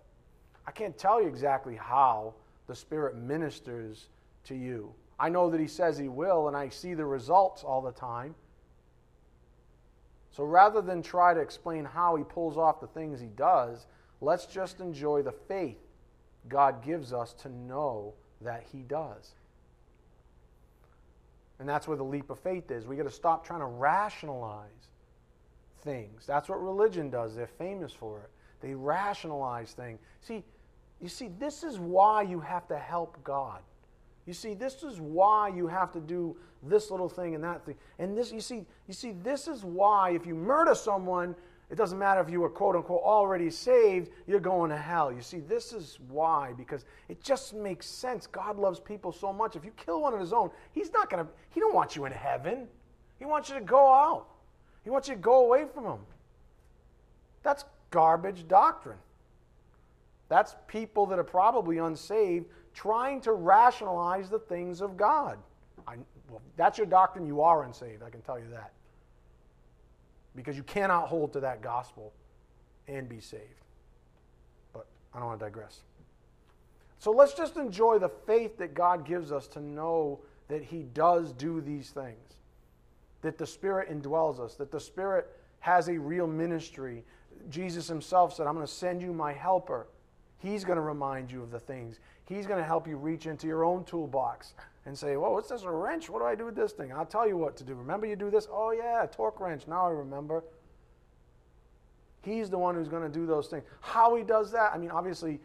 I 0.65 0.71
can't 0.71 0.97
tell 0.97 1.21
you 1.21 1.27
exactly 1.27 1.75
how 1.75 2.33
the 2.65 2.73
Spirit 2.73 3.15
ministers 3.15 4.07
to 4.45 4.55
you. 4.55 4.95
I 5.19 5.29
know 5.29 5.51
that 5.51 5.59
He 5.59 5.67
says 5.67 5.95
He 5.95 6.07
will, 6.07 6.47
and 6.47 6.57
I 6.57 6.69
see 6.69 6.95
the 6.95 7.05
results 7.05 7.63
all 7.63 7.83
the 7.83 7.91
time. 7.91 8.33
So 10.31 10.43
rather 10.43 10.81
than 10.81 11.03
try 11.03 11.35
to 11.35 11.39
explain 11.39 11.85
how 11.85 12.15
He 12.15 12.23
pulls 12.23 12.57
off 12.57 12.81
the 12.81 12.87
things 12.87 13.19
He 13.19 13.27
does, 13.27 13.85
Let's 14.25 14.47
just 14.47 14.79
enjoy 14.79 15.21
the 15.21 15.31
faith 15.31 15.77
God 16.49 16.83
gives 16.83 17.13
us 17.13 17.33
to 17.43 17.49
know 17.49 18.15
that 18.41 18.63
He 18.71 18.79
does. 18.79 19.35
And 21.59 21.69
that's 21.69 21.87
where 21.87 21.95
the 21.95 22.03
leap 22.03 22.31
of 22.31 22.39
faith 22.39 22.71
is. 22.71 22.87
We 22.87 22.95
got 22.95 23.03
to 23.03 23.11
stop 23.11 23.45
trying 23.45 23.59
to 23.59 23.67
rationalize 23.67 24.89
things. 25.83 26.25
That's 26.25 26.49
what 26.49 26.59
religion 26.61 27.11
does. 27.11 27.35
They're 27.35 27.45
famous 27.45 27.93
for 27.93 28.19
it. 28.21 28.31
They 28.61 28.73
rationalize 28.73 29.73
things. 29.73 29.99
See, 30.21 30.43
you 30.99 31.07
see, 31.07 31.29
this 31.39 31.63
is 31.63 31.77
why 31.77 32.23
you 32.23 32.39
have 32.39 32.67
to 32.69 32.79
help 32.79 33.23
God. 33.23 33.59
You 34.25 34.33
see, 34.33 34.55
this 34.55 34.81
is 34.81 34.99
why 34.99 35.49
you 35.49 35.67
have 35.67 35.91
to 35.91 35.99
do 35.99 36.35
this 36.63 36.89
little 36.89 37.09
thing 37.09 37.35
and 37.35 37.43
that 37.43 37.63
thing. 37.63 37.75
And 37.99 38.17
this, 38.17 38.31
you 38.31 38.41
see, 38.41 38.65
you 38.87 38.93
see, 38.95 39.11
this 39.11 39.47
is 39.47 39.63
why 39.63 40.11
if 40.11 40.25
you 40.25 40.33
murder 40.33 40.73
someone, 40.73 41.35
it 41.69 41.75
doesn't 41.75 41.97
matter 41.97 42.21
if 42.21 42.29
you 42.29 42.41
were 42.41 42.49
quote 42.49 42.75
unquote 42.75 43.01
already 43.03 43.49
saved, 43.49 44.11
you're 44.27 44.39
going 44.39 44.69
to 44.69 44.77
hell. 44.77 45.11
You 45.11 45.21
see, 45.21 45.39
this 45.39 45.73
is 45.73 45.97
why, 46.09 46.53
because 46.53 46.85
it 47.09 47.23
just 47.23 47.55
makes 47.55 47.87
sense. 47.87 48.27
God 48.27 48.57
loves 48.57 48.79
people 48.79 49.11
so 49.11 49.33
much. 49.33 49.55
If 49.55 49.65
you 49.65 49.71
kill 49.71 50.01
one 50.01 50.13
of 50.13 50.19
his 50.19 50.31
own, 50.31 50.51
he's 50.73 50.91
not 50.93 51.09
to, 51.09 51.27
he 51.49 51.59
don't 51.59 51.73
want 51.73 51.95
you 51.95 52.05
in 52.05 52.11
heaven. 52.11 52.67
He 53.17 53.25
wants 53.25 53.49
you 53.49 53.55
to 53.55 53.61
go 53.61 53.91
out. 53.91 54.27
He 54.83 54.91
wants 54.91 55.07
you 55.07 55.15
to 55.15 55.21
go 55.21 55.45
away 55.45 55.65
from 55.73 55.85
him. 55.85 55.99
That's 57.41 57.65
garbage 57.89 58.47
doctrine. 58.47 58.99
That's 60.29 60.55
people 60.67 61.07
that 61.07 61.17
are 61.17 61.23
probably 61.23 61.79
unsaved 61.79 62.45
trying 62.75 63.21
to 63.21 63.31
rationalize 63.31 64.29
the 64.29 64.39
things 64.39 64.81
of 64.81 64.97
God. 64.97 65.39
I, 65.87 65.95
well, 66.29 66.41
that's 66.57 66.77
your 66.77 66.87
doctrine. 66.87 67.25
You 67.25 67.41
are 67.41 67.63
unsaved, 67.63 68.03
I 68.03 68.09
can 68.09 68.21
tell 68.21 68.37
you 68.37 68.45
that 68.51 68.71
because 70.35 70.57
you 70.57 70.63
cannot 70.63 71.07
hold 71.07 71.33
to 71.33 71.39
that 71.41 71.61
gospel 71.61 72.13
and 72.87 73.07
be 73.07 73.19
saved. 73.19 73.43
But 74.73 74.85
I 75.13 75.19
don't 75.19 75.27
want 75.27 75.39
to 75.39 75.45
digress. 75.45 75.81
So 76.99 77.11
let's 77.11 77.33
just 77.33 77.57
enjoy 77.57 77.99
the 77.99 78.09
faith 78.09 78.57
that 78.57 78.73
God 78.73 79.05
gives 79.05 79.31
us 79.31 79.47
to 79.49 79.59
know 79.59 80.19
that 80.47 80.63
He 80.63 80.83
does 80.83 81.31
do 81.33 81.61
these 81.61 81.89
things, 81.89 82.35
that 83.21 83.37
the 83.37 83.47
Spirit 83.47 83.89
indwells 83.89 84.39
us, 84.39 84.55
that 84.55 84.71
the 84.71 84.79
Spirit 84.79 85.27
has 85.59 85.87
a 85.87 85.97
real 85.97 86.27
ministry. 86.27 87.03
Jesus 87.49 87.87
Himself 87.87 88.33
said, 88.33 88.47
I'm 88.47 88.55
going 88.55 88.65
to 88.65 88.71
send 88.71 89.01
you 89.01 89.13
my 89.13 89.33
helper. 89.33 89.87
He's 90.39 90.63
going 90.63 90.77
to 90.77 90.81
remind 90.81 91.31
you 91.31 91.41
of 91.41 91.51
the 91.51 91.59
things. 91.59 91.99
He's 92.25 92.45
going 92.45 92.59
to 92.59 92.65
help 92.65 92.87
you 92.87 92.97
reach 92.97 93.25
into 93.25 93.47
your 93.47 93.63
own 93.63 93.83
toolbox 93.83 94.53
and 94.85 94.97
say, 94.97 95.17
Whoa, 95.17 95.31
what's 95.31 95.49
this? 95.49 95.63
A 95.63 95.71
wrench? 95.71 96.09
What 96.09 96.19
do 96.19 96.25
I 96.25 96.35
do 96.35 96.45
with 96.45 96.55
this 96.55 96.71
thing? 96.71 96.91
I'll 96.93 97.05
tell 97.05 97.27
you 97.27 97.37
what 97.37 97.57
to 97.57 97.63
do. 97.63 97.73
Remember, 97.73 98.05
you 98.05 98.15
do 98.15 98.29
this? 98.29 98.47
Oh, 98.51 98.71
yeah, 98.71 99.05
torque 99.11 99.39
wrench. 99.39 99.67
Now 99.67 99.87
I 99.87 99.89
remember. 99.89 100.43
He's 102.21 102.49
the 102.49 102.57
one 102.57 102.75
who's 102.75 102.87
going 102.87 103.03
to 103.03 103.09
do 103.09 103.25
those 103.27 103.47
things. 103.47 103.63
How 103.81 104.15
he 104.15 104.23
does 104.23 104.51
that, 104.51 104.71
I 104.73 104.77
mean, 104.79 104.89
obviously, 104.89 105.39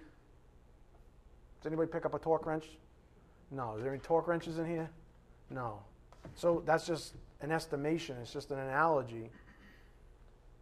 does 1.60 1.66
anybody 1.66 1.90
pick 1.90 2.06
up 2.06 2.14
a 2.14 2.18
torque 2.18 2.46
wrench? 2.46 2.66
No. 3.50 3.76
Is 3.76 3.82
there 3.82 3.92
any 3.92 4.00
torque 4.00 4.26
wrenches 4.26 4.58
in 4.58 4.66
here? 4.66 4.88
No. 5.50 5.80
So 6.34 6.62
that's 6.64 6.86
just 6.86 7.14
an 7.42 7.52
estimation, 7.52 8.16
it's 8.20 8.32
just 8.32 8.50
an 8.50 8.58
analogy. 8.58 9.30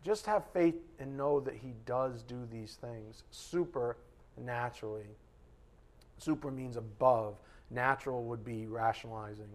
Just 0.04 0.26
have 0.26 0.44
faith 0.52 0.76
and 1.00 1.16
know 1.16 1.40
that 1.40 1.54
he 1.54 1.74
does 1.84 2.22
do 2.22 2.46
these 2.50 2.78
things 2.80 3.24
supernaturally. 3.30 5.06
Super 6.18 6.50
means 6.50 6.76
above. 6.76 7.36
Natural 7.70 8.22
would 8.24 8.44
be 8.44 8.66
rationalizing. 8.66 9.48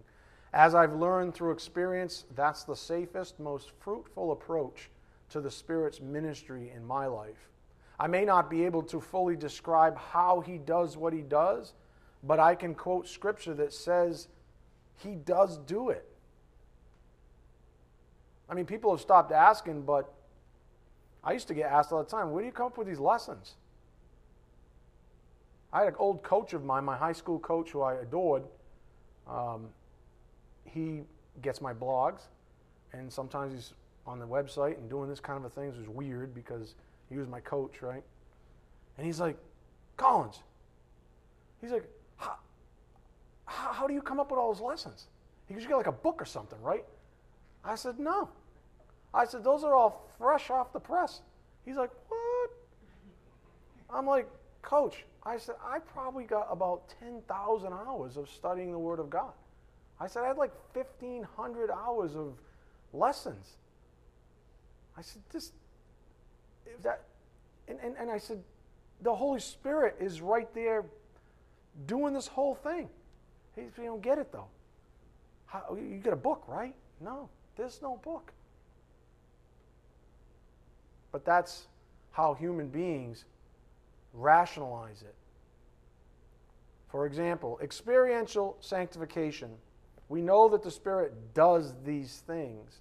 As 0.52 0.74
I've 0.74 0.94
learned 0.94 1.34
through 1.34 1.50
experience, 1.50 2.26
that's 2.36 2.64
the 2.64 2.76
safest, 2.76 3.40
most 3.40 3.72
fruitful 3.80 4.32
approach 4.32 4.90
to 5.30 5.40
the 5.40 5.50
Spirit's 5.50 6.00
ministry 6.00 6.70
in 6.74 6.84
my 6.84 7.06
life. 7.06 7.48
I 7.98 8.06
may 8.06 8.24
not 8.24 8.50
be 8.50 8.64
able 8.64 8.82
to 8.84 9.00
fully 9.00 9.36
describe 9.36 9.96
how 9.98 10.40
He 10.40 10.58
does 10.58 10.96
what 10.96 11.12
He 11.12 11.22
does, 11.22 11.74
but 12.22 12.38
I 12.38 12.54
can 12.54 12.74
quote 12.74 13.08
scripture 13.08 13.54
that 13.54 13.72
says 13.72 14.28
He 14.98 15.16
does 15.16 15.58
do 15.58 15.90
it. 15.90 16.08
I 18.48 18.54
mean, 18.54 18.66
people 18.66 18.90
have 18.90 19.00
stopped 19.00 19.32
asking, 19.32 19.82
but 19.82 20.12
I 21.24 21.32
used 21.32 21.48
to 21.48 21.54
get 21.54 21.70
asked 21.70 21.92
all 21.92 22.02
the 22.02 22.10
time, 22.10 22.30
where 22.30 22.42
do 22.42 22.46
you 22.46 22.52
come 22.52 22.66
up 22.66 22.78
with 22.78 22.86
these 22.86 23.00
lessons? 23.00 23.54
I 25.74 25.80
had 25.80 25.88
an 25.88 25.94
old 25.98 26.22
coach 26.22 26.52
of 26.52 26.64
mine, 26.64 26.84
my 26.84 26.96
high 26.96 27.12
school 27.12 27.40
coach 27.40 27.70
who 27.70 27.82
I 27.82 27.94
adored. 27.94 28.44
Um, 29.28 29.66
he 30.64 31.02
gets 31.42 31.60
my 31.60 31.74
blogs, 31.74 32.22
and 32.92 33.12
sometimes 33.12 33.52
he's 33.52 33.72
on 34.06 34.20
the 34.20 34.26
website 34.26 34.78
and 34.78 34.88
doing 34.88 35.08
this 35.08 35.18
kind 35.18 35.36
of 35.36 35.44
a 35.44 35.50
thing. 35.50 35.68
It 35.70 35.76
was 35.76 35.88
weird 35.88 36.32
because 36.32 36.76
he 37.10 37.16
was 37.16 37.26
my 37.26 37.40
coach, 37.40 37.82
right? 37.82 38.04
And 38.96 39.04
he's 39.04 39.18
like, 39.18 39.36
Collins, 39.96 40.38
he's 41.60 41.72
like, 41.72 41.88
how, 42.18 42.36
how, 43.46 43.86
do 43.88 43.94
you 43.94 44.02
come 44.02 44.20
up 44.20 44.30
with 44.30 44.38
all 44.38 44.52
those 44.52 44.62
lessons? 44.62 45.08
He 45.48 45.54
goes, 45.54 45.64
You 45.64 45.68
got 45.70 45.78
like 45.78 45.86
a 45.88 45.92
book 45.92 46.22
or 46.22 46.24
something, 46.24 46.60
right? 46.62 46.84
I 47.64 47.74
said, 47.74 47.98
No. 47.98 48.28
I 49.12 49.24
said, 49.24 49.42
Those 49.42 49.64
are 49.64 49.74
all 49.74 50.08
fresh 50.18 50.50
off 50.50 50.72
the 50.72 50.80
press. 50.80 51.20
He's 51.64 51.76
like, 51.76 51.90
What? 52.08 52.50
I'm 53.90 54.06
like, 54.06 54.28
Coach, 54.64 55.04
I 55.22 55.36
said, 55.36 55.56
I 55.64 55.78
probably 55.78 56.24
got 56.24 56.48
about 56.50 56.94
10,000 57.00 57.72
hours 57.72 58.16
of 58.16 58.28
studying 58.28 58.72
the 58.72 58.78
Word 58.78 58.98
of 58.98 59.10
God. 59.10 59.32
I 60.00 60.06
said, 60.06 60.24
I 60.24 60.28
had 60.28 60.38
like 60.38 60.52
1,500 60.74 61.70
hours 61.70 62.16
of 62.16 62.38
lessons. 62.92 63.46
I 64.96 65.02
said, 65.02 65.22
this, 65.30 65.52
if 66.66 66.82
that, 66.82 67.04
and, 67.68 67.78
and, 67.80 67.94
and 67.98 68.10
I 68.10 68.18
said, 68.18 68.42
the 69.02 69.14
Holy 69.14 69.40
Spirit 69.40 69.96
is 70.00 70.20
right 70.20 70.52
there 70.54 70.84
doing 71.86 72.14
this 72.14 72.26
whole 72.26 72.54
thing. 72.54 72.88
He, 73.54 73.62
you 73.62 73.70
don't 73.84 74.02
get 74.02 74.18
it 74.18 74.32
though. 74.32 74.48
How, 75.46 75.64
oh, 75.70 75.76
you 75.76 76.00
get 76.02 76.12
a 76.12 76.16
book, 76.16 76.44
right? 76.48 76.74
No, 77.00 77.28
there's 77.56 77.80
no 77.82 78.00
book. 78.02 78.32
But 81.12 81.24
that's 81.24 81.66
how 82.12 82.34
human 82.34 82.68
beings 82.68 83.24
rationalize 84.14 85.02
it. 85.02 85.14
For 86.88 87.06
example, 87.06 87.58
experiential 87.60 88.56
sanctification. 88.60 89.50
We 90.08 90.22
know 90.22 90.48
that 90.50 90.62
the 90.62 90.70
Spirit 90.70 91.34
does 91.34 91.74
these 91.84 92.22
things. 92.26 92.80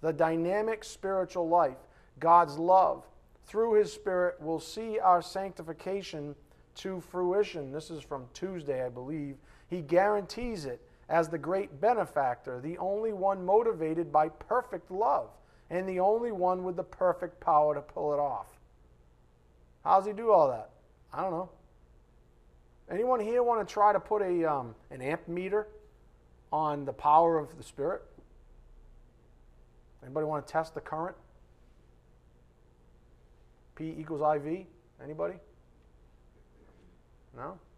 The 0.00 0.12
dynamic 0.12 0.84
spiritual 0.84 1.48
life, 1.48 1.78
God's 2.20 2.56
love, 2.56 3.04
through 3.46 3.74
His 3.74 3.92
Spirit, 3.92 4.40
will 4.40 4.60
see 4.60 4.98
our 5.00 5.20
sanctification 5.20 6.36
to 6.76 7.00
fruition. 7.00 7.72
This 7.72 7.90
is 7.90 8.02
from 8.02 8.26
Tuesday, 8.32 8.84
I 8.84 8.88
believe. 8.88 9.36
He 9.68 9.80
guarantees 9.80 10.64
it 10.64 10.80
as 11.08 11.28
the 11.28 11.38
great 11.38 11.80
benefactor, 11.80 12.60
the 12.60 12.78
only 12.78 13.12
one 13.12 13.44
motivated 13.44 14.12
by 14.12 14.28
perfect 14.28 14.90
love, 14.90 15.30
and 15.70 15.88
the 15.88 15.98
only 15.98 16.30
one 16.30 16.62
with 16.62 16.76
the 16.76 16.84
perfect 16.84 17.40
power 17.40 17.74
to 17.74 17.80
pull 17.80 18.12
it 18.12 18.18
off. 18.18 18.57
How 19.88 19.96
does 19.96 20.06
he 20.06 20.12
do 20.12 20.30
all 20.30 20.48
that? 20.48 20.68
I 21.14 21.22
don't 21.22 21.30
know. 21.30 21.48
Anyone 22.90 23.20
here 23.20 23.42
want 23.42 23.66
to 23.66 23.72
try 23.72 23.90
to 23.90 23.98
put 23.98 24.20
a 24.20 24.44
um, 24.44 24.74
an 24.90 25.00
amp 25.00 25.26
meter 25.26 25.66
on 26.52 26.84
the 26.84 26.92
power 26.92 27.38
of 27.38 27.56
the 27.56 27.62
Spirit? 27.62 28.02
Anybody 30.04 30.26
want 30.26 30.46
to 30.46 30.52
test 30.52 30.74
the 30.74 30.82
current? 30.82 31.16
P 33.76 33.94
equals 33.98 34.20
IV? 34.20 34.66
Anybody? 35.02 35.36
No? 37.34 37.58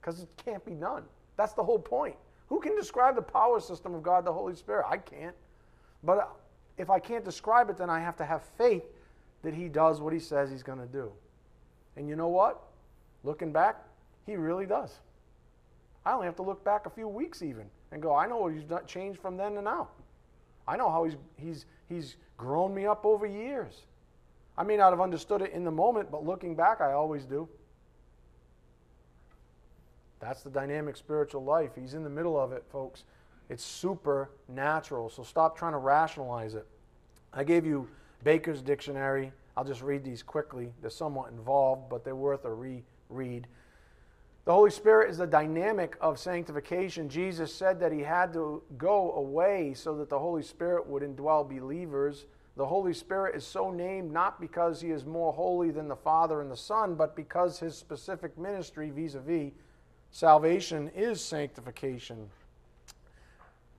Because 0.00 0.22
it 0.22 0.28
can't 0.44 0.64
be 0.64 0.72
done. 0.72 1.04
That's 1.38 1.54
the 1.54 1.64
whole 1.64 1.78
point. 1.78 2.16
Who 2.48 2.60
can 2.60 2.76
describe 2.76 3.14
the 3.14 3.22
power 3.22 3.60
system 3.60 3.94
of 3.94 4.02
God 4.02 4.26
the 4.26 4.32
Holy 4.32 4.54
Spirit? 4.54 4.84
I 4.88 4.98
can't. 4.98 5.34
But 6.04 6.36
if 6.76 6.90
I 6.90 6.98
can't 6.98 7.24
describe 7.24 7.70
it, 7.70 7.78
then 7.78 7.88
I 7.90 8.00
have 8.00 8.16
to 8.16 8.26
have 8.26 8.42
faith 8.58 8.84
that 9.42 9.54
He 9.54 9.68
does 9.68 10.00
what 10.00 10.12
He 10.12 10.18
says 10.18 10.50
He's 10.50 10.62
going 10.62 10.78
to 10.78 10.86
do. 10.86 11.12
And 11.96 12.08
you 12.08 12.16
know 12.16 12.28
what? 12.28 12.62
Looking 13.24 13.52
back, 13.52 13.84
He 14.26 14.36
really 14.36 14.66
does. 14.66 14.90
I 16.04 16.12
only 16.12 16.26
have 16.26 16.36
to 16.36 16.42
look 16.42 16.64
back 16.64 16.86
a 16.86 16.90
few 16.90 17.08
weeks 17.08 17.42
even 17.42 17.66
and 17.92 18.00
go, 18.00 18.14
I 18.14 18.26
know 18.26 18.38
what 18.38 18.52
He's 18.52 18.64
changed 18.86 19.20
from 19.20 19.36
then 19.36 19.54
to 19.54 19.62
now. 19.62 19.88
I 20.66 20.76
know 20.76 20.90
how 20.90 21.04
He's, 21.04 21.16
he's, 21.36 21.66
he's 21.88 22.16
grown 22.36 22.74
me 22.74 22.86
up 22.86 23.04
over 23.04 23.26
years. 23.26 23.82
I 24.56 24.64
may 24.64 24.76
not 24.76 24.90
have 24.90 25.00
understood 25.00 25.42
it 25.42 25.52
in 25.52 25.64
the 25.64 25.70
moment, 25.70 26.10
but 26.10 26.24
looking 26.24 26.56
back, 26.56 26.80
I 26.80 26.92
always 26.92 27.24
do. 27.24 27.48
That's 30.20 30.42
the 30.42 30.50
dynamic 30.50 30.96
spiritual 30.96 31.44
life. 31.44 31.70
He's 31.80 31.94
in 31.94 32.02
the 32.02 32.10
middle 32.10 32.38
of 32.38 32.52
it, 32.52 32.64
folks. 32.70 33.04
It's 33.48 33.64
supernatural. 33.64 35.10
So 35.10 35.22
stop 35.22 35.56
trying 35.56 35.72
to 35.72 35.78
rationalize 35.78 36.54
it. 36.54 36.66
I 37.32 37.44
gave 37.44 37.64
you 37.64 37.88
Baker's 38.24 38.62
Dictionary. 38.62 39.32
I'll 39.56 39.64
just 39.64 39.82
read 39.82 40.04
these 40.04 40.22
quickly. 40.22 40.72
They're 40.80 40.90
somewhat 40.90 41.30
involved, 41.30 41.88
but 41.88 42.04
they're 42.04 42.16
worth 42.16 42.44
a 42.44 42.52
reread. 42.52 43.46
The 44.44 44.54
Holy 44.54 44.70
Spirit 44.70 45.10
is 45.10 45.18
the 45.18 45.26
dynamic 45.26 45.96
of 46.00 46.18
sanctification. 46.18 47.08
Jesus 47.08 47.54
said 47.54 47.80
that 47.80 47.92
he 47.92 48.00
had 48.00 48.32
to 48.32 48.62
go 48.78 49.12
away 49.12 49.74
so 49.74 49.94
that 49.96 50.08
the 50.08 50.18
Holy 50.18 50.42
Spirit 50.42 50.86
would 50.86 51.02
indwell 51.02 51.46
believers. 51.46 52.24
The 52.56 52.64
Holy 52.64 52.94
Spirit 52.94 53.36
is 53.36 53.46
so 53.46 53.70
named 53.70 54.10
not 54.10 54.40
because 54.40 54.80
he 54.80 54.90
is 54.90 55.04
more 55.04 55.32
holy 55.32 55.70
than 55.70 55.86
the 55.86 55.96
Father 55.96 56.40
and 56.40 56.50
the 56.50 56.56
Son, 56.56 56.94
but 56.94 57.14
because 57.14 57.58
his 57.58 57.76
specific 57.76 58.38
ministry 58.38 58.90
vis 58.90 59.14
a 59.14 59.20
vis 59.20 59.52
salvation 60.10 60.88
is 60.96 61.20
sanctification. 61.20 62.30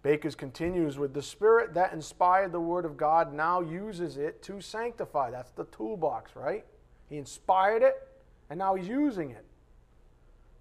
Baker's 0.01 0.35
continues 0.35 0.97
with 0.97 1.13
the 1.13 1.21
Spirit 1.21 1.73
that 1.73 1.91
inspired 1.91 2.51
the 2.51 2.59
Word 2.59 2.85
of 2.85 2.95
God 2.95 3.33
now 3.33 3.59
uses 3.59 4.17
it 4.17 4.41
to 4.43 4.61
sanctify. 4.61 5.29
That's 5.29 5.51
the 5.51 5.65
toolbox, 5.65 6.35
right? 6.35 6.65
He 7.09 7.17
inspired 7.17 7.83
it, 7.83 8.07
and 8.49 8.57
now 8.57 8.75
he's 8.75 8.87
using 8.87 9.31
it. 9.31 9.43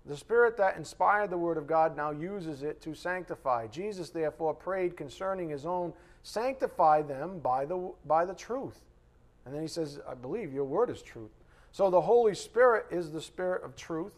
The 0.07 0.17
Spirit 0.17 0.57
that 0.57 0.77
inspired 0.77 1.31
the 1.31 1.39
Word 1.39 1.57
of 1.57 1.67
God 1.67 1.97
now 1.97 2.11
uses 2.11 2.63
it 2.63 2.81
to 2.83 2.95
sanctify. 2.95 3.69
Jesus, 3.69 4.11
therefore, 4.11 4.55
prayed 4.55 4.97
concerning 4.97 5.51
his 5.51 5.67
own, 5.67 5.93
sanctify 6.23 7.03
them 7.03 7.39
by 7.39 7.65
the, 7.65 7.93
by 8.07 8.25
the 8.25 8.35
truth. 8.35 8.81
And 9.45 9.55
then 9.55 9.63
he 9.63 9.69
says, 9.69 10.01
I 10.09 10.15
believe 10.15 10.53
your 10.53 10.65
Word 10.65 10.91
is 10.91 11.03
truth. 11.03 11.31
So 11.71 11.91
the 11.91 12.01
Holy 12.01 12.35
Spirit 12.35 12.87
is 12.91 13.13
the 13.13 13.21
Spirit 13.21 13.63
of 13.63 13.77
truth. 13.77 14.15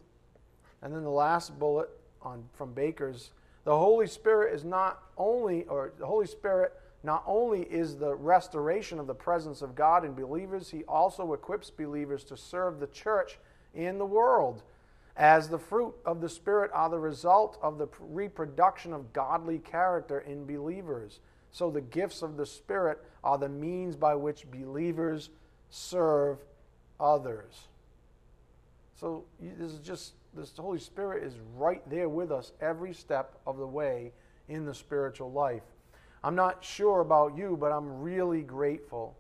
And 0.81 0.95
then 0.95 1.03
the 1.03 1.11
last 1.11 1.59
bullet 1.59 1.91
on, 2.23 2.45
from 2.55 2.73
Baker's 2.73 3.33
the 3.65 3.77
Holy 3.77 4.07
Spirit 4.07 4.55
is 4.55 4.65
not 4.65 5.03
only, 5.17 5.65
or 5.65 5.93
the 5.99 6.07
Holy 6.07 6.27
Spirit 6.27 6.73
not 7.03 7.23
only 7.27 7.63
is 7.63 7.97
the 7.97 8.15
restoration 8.15 8.99
of 8.99 9.07
the 9.07 9.15
presence 9.15 9.63
of 9.63 9.75
God 9.75 10.05
in 10.05 10.15
believers, 10.15 10.71
He 10.71 10.85
also 10.85 11.33
equips 11.33 11.71
believers 11.71 12.25
to 12.25 12.37
serve 12.37 12.79
the 12.79 12.87
church 12.89 13.39
in 13.75 13.99
the 13.99 14.07
world. 14.07 14.63
As 15.17 15.49
the 15.49 15.59
fruit 15.59 15.95
of 16.05 16.21
the 16.21 16.29
Spirit 16.29 16.71
are 16.73 16.89
the 16.89 16.99
result 16.99 17.59
of 17.63 17.79
the 17.79 17.89
reproduction 17.99 18.93
of 18.93 19.13
godly 19.13 19.59
character 19.59 20.21
in 20.21 20.47
believers. 20.47 21.21
So 21.53 21.71
the 21.71 21.81
gifts 21.81 22.23
of 22.23 22.37
the 22.37 22.47
Spirit 22.47 22.99
are 23.25 23.39
the 23.39 23.49
means 23.49 23.97
by 23.97 24.15
which 24.15 24.51
believers 24.51 25.31
serve 25.69 26.39
others. 26.99 27.69
So 28.95 29.25
this 29.41 29.73
is 29.73 29.79
just 29.81 30.13
this 30.35 30.57
Holy 30.57 30.79
Spirit 30.79 31.25
is 31.25 31.35
right 31.57 31.83
there 31.91 32.09
with 32.09 32.31
us 32.31 32.53
every 32.61 32.93
step 32.93 33.39
of 33.47 33.59
the 33.59 33.67
way 33.67 34.13
in 34.49 34.65
the 34.65 34.75
spiritual 34.75 35.31
life. 35.31 35.63
I'm 36.23 36.35
not 36.35 36.63
sure 36.63 37.01
about 37.01 37.37
you, 37.37 37.57
but 37.59 37.73
I'm 37.73 38.01
really 38.01 38.43
grateful 38.43 39.17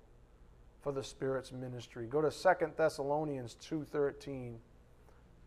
for 0.82 0.92
the 0.92 1.02
Spirit's 1.02 1.52
ministry. 1.52 2.06
Go 2.06 2.20
to 2.20 2.30
2 2.30 2.76
Thessalonians 2.76 3.54
2:13. 3.56 4.60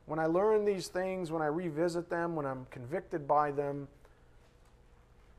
When 0.06 0.20
I 0.20 0.26
learn 0.26 0.66
these 0.66 0.90
things, 0.90 1.32
when 1.32 1.42
I 1.42 1.48
revisit 1.48 2.10
them, 2.10 2.36
when 2.36 2.46
I'm 2.46 2.66
convicted 2.66 3.28
by 3.28 3.52
them, 3.52 3.88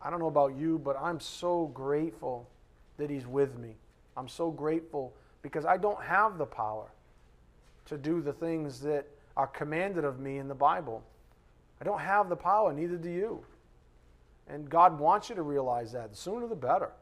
I 0.00 0.10
don't 0.10 0.20
know 0.20 0.28
about 0.28 0.54
you, 0.54 0.78
but 0.78 0.96
I'm 0.98 1.20
so 1.20 1.66
grateful 1.66 2.48
that 2.96 3.10
he's 3.10 3.26
with 3.26 3.56
me. 3.58 3.76
I'm 4.16 4.28
so 4.28 4.50
grateful 4.50 5.12
because 5.42 5.64
I 5.64 5.76
don't 5.76 6.02
have 6.02 6.38
the 6.38 6.46
power 6.46 6.90
to 7.86 7.98
do 7.98 8.22
the 8.22 8.32
things 8.32 8.80
that 8.80 9.06
are 9.36 9.46
commanded 9.46 10.04
of 10.04 10.20
me 10.20 10.38
in 10.38 10.48
the 10.48 10.54
Bible. 10.54 11.02
I 11.80 11.84
don't 11.84 12.00
have 12.00 12.28
the 12.28 12.36
power, 12.36 12.72
neither 12.72 12.96
do 12.96 13.10
you. 13.10 13.44
And 14.46 14.68
God 14.68 14.98
wants 14.98 15.28
you 15.28 15.34
to 15.34 15.42
realize 15.42 15.92
that. 15.92 16.10
The 16.10 16.16
sooner 16.16 16.46
the 16.46 16.54
better, 16.54 16.92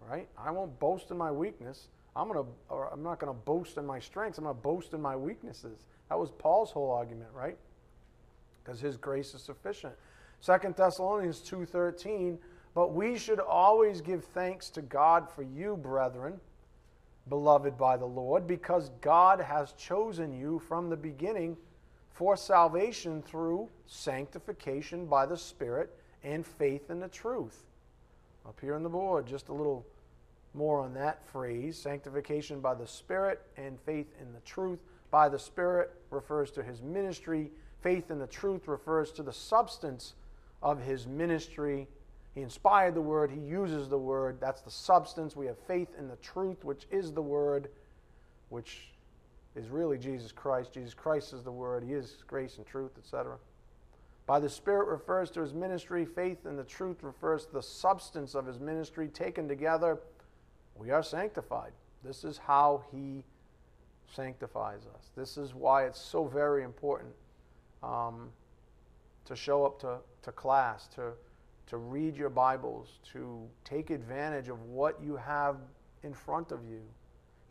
right? 0.00 0.28
I 0.38 0.50
won't 0.50 0.78
boast 0.78 1.10
in 1.10 1.18
my 1.18 1.30
weakness. 1.30 1.88
I'm 2.14 2.28
gonna, 2.28 2.44
or 2.68 2.92
I'm 2.92 3.02
not 3.02 3.20
to 3.32 3.38
boast 3.38 3.76
in 3.78 3.86
my 3.86 3.98
strengths. 3.98 4.38
I'm 4.38 4.44
to 4.44 4.54
boast 4.54 4.94
in 4.94 5.00
my 5.00 5.16
weaknesses. 5.16 5.84
That 6.08 6.18
was 6.18 6.30
Paul's 6.30 6.70
whole 6.70 6.90
argument, 6.90 7.30
right? 7.34 7.56
Because 8.62 8.80
his 8.80 8.96
grace 8.96 9.34
is 9.34 9.42
sufficient. 9.42 9.94
Second 10.40 10.76
Thessalonians 10.76 11.40
2:13, 11.40 12.38
but 12.74 12.92
we 12.92 13.16
should 13.18 13.40
always 13.40 14.00
give 14.00 14.24
thanks 14.24 14.70
to 14.70 14.82
God 14.82 15.30
for 15.30 15.42
you, 15.42 15.76
brethren, 15.76 16.40
beloved 17.28 17.76
by 17.78 17.96
the 17.96 18.06
Lord, 18.06 18.46
because 18.46 18.90
God 19.00 19.40
has 19.40 19.72
chosen 19.72 20.32
you 20.32 20.58
from 20.58 20.88
the 20.90 20.96
beginning 20.96 21.56
for 22.12 22.36
salvation 22.36 23.22
through 23.22 23.68
sanctification 23.86 25.06
by 25.06 25.26
the 25.26 25.36
Spirit 25.36 25.90
and 26.22 26.46
faith 26.46 26.90
in 26.90 27.00
the 27.00 27.08
truth. 27.08 27.64
Up 28.46 28.58
here 28.60 28.74
on 28.74 28.82
the 28.82 28.88
board, 28.88 29.26
just 29.26 29.48
a 29.48 29.52
little 29.52 29.86
more 30.54 30.80
on 30.80 30.92
that 30.94 31.26
phrase 31.28 31.78
sanctification 31.78 32.60
by 32.60 32.74
the 32.74 32.86
Spirit 32.86 33.40
and 33.56 33.80
faith 33.80 34.12
in 34.20 34.32
the 34.32 34.40
truth. 34.40 34.78
By 35.10 35.28
the 35.28 35.38
Spirit 35.38 35.90
refers 36.10 36.50
to 36.52 36.62
his 36.62 36.82
ministry, 36.82 37.50
faith 37.82 38.10
in 38.10 38.18
the 38.18 38.26
truth 38.26 38.68
refers 38.68 39.10
to 39.12 39.22
the 39.22 39.32
substance 39.32 40.14
of 40.62 40.80
his 40.80 41.06
ministry. 41.06 41.88
He 42.34 42.42
inspired 42.42 42.94
the 42.94 43.00
word, 43.00 43.30
he 43.30 43.40
uses 43.40 43.88
the 43.88 43.98
word. 43.98 44.38
That's 44.40 44.62
the 44.62 44.70
substance. 44.70 45.36
We 45.36 45.46
have 45.46 45.58
faith 45.58 45.88
in 45.98 46.08
the 46.08 46.16
truth, 46.16 46.64
which 46.64 46.86
is 46.90 47.12
the 47.12 47.22
word, 47.22 47.68
which 48.48 48.92
is 49.54 49.68
really 49.68 49.98
Jesus 49.98 50.32
Christ. 50.32 50.72
Jesus 50.72 50.94
Christ 50.94 51.32
is 51.32 51.42
the 51.42 51.52
Word. 51.52 51.84
He 51.84 51.92
is 51.92 52.24
grace 52.26 52.56
and 52.56 52.66
truth, 52.66 52.92
etc. 52.98 53.36
By 54.26 54.40
the 54.40 54.48
Spirit 54.48 54.88
refers 54.88 55.30
to 55.32 55.40
his 55.40 55.52
ministry. 55.52 56.04
Faith 56.04 56.46
in 56.46 56.56
the 56.56 56.64
truth 56.64 57.02
refers 57.02 57.46
to 57.46 57.52
the 57.52 57.62
substance 57.62 58.34
of 58.34 58.46
his 58.46 58.60
ministry. 58.60 59.08
Taken 59.08 59.48
together, 59.48 60.00
we 60.76 60.90
are 60.90 61.02
sanctified. 61.02 61.72
This 62.02 62.24
is 62.24 62.38
how 62.38 62.84
he 62.90 63.24
sanctifies 64.14 64.82
us. 64.94 65.10
This 65.16 65.36
is 65.36 65.54
why 65.54 65.84
it's 65.84 66.00
so 66.00 66.24
very 66.24 66.64
important 66.64 67.12
um, 67.82 68.30
to 69.24 69.36
show 69.36 69.64
up 69.64 69.80
to, 69.80 69.98
to 70.22 70.32
class, 70.32 70.86
to, 70.94 71.12
to 71.66 71.76
read 71.76 72.16
your 72.16 72.30
Bibles, 72.30 73.00
to 73.12 73.42
take 73.64 73.90
advantage 73.90 74.48
of 74.48 74.62
what 74.62 75.02
you 75.02 75.16
have 75.16 75.56
in 76.02 76.12
front 76.12 76.52
of 76.52 76.64
you. 76.64 76.82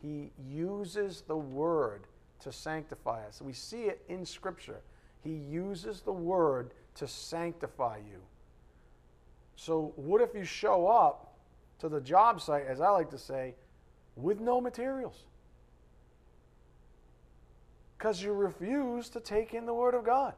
He 0.01 0.31
uses 0.49 1.21
the 1.27 1.37
Word 1.37 2.07
to 2.41 2.51
sanctify 2.51 3.25
us. 3.27 3.41
We 3.41 3.53
see 3.53 3.83
it 3.83 4.03
in 4.09 4.25
Scripture. 4.25 4.81
He 5.23 5.33
uses 5.33 6.01
the 6.01 6.13
Word 6.13 6.71
to 6.95 7.07
sanctify 7.07 7.97
you. 7.97 8.19
So, 9.55 9.93
what 9.95 10.21
if 10.21 10.33
you 10.33 10.43
show 10.43 10.87
up 10.87 11.35
to 11.79 11.89
the 11.89 12.01
job 12.01 12.41
site, 12.41 12.65
as 12.65 12.81
I 12.81 12.89
like 12.89 13.11
to 13.11 13.17
say, 13.17 13.53
with 14.15 14.39
no 14.39 14.59
materials? 14.59 15.25
Because 17.97 18.23
you 18.23 18.33
refuse 18.33 19.09
to 19.09 19.19
take 19.19 19.53
in 19.53 19.67
the 19.67 19.73
Word 19.73 19.93
of 19.93 20.03
God. 20.03 20.33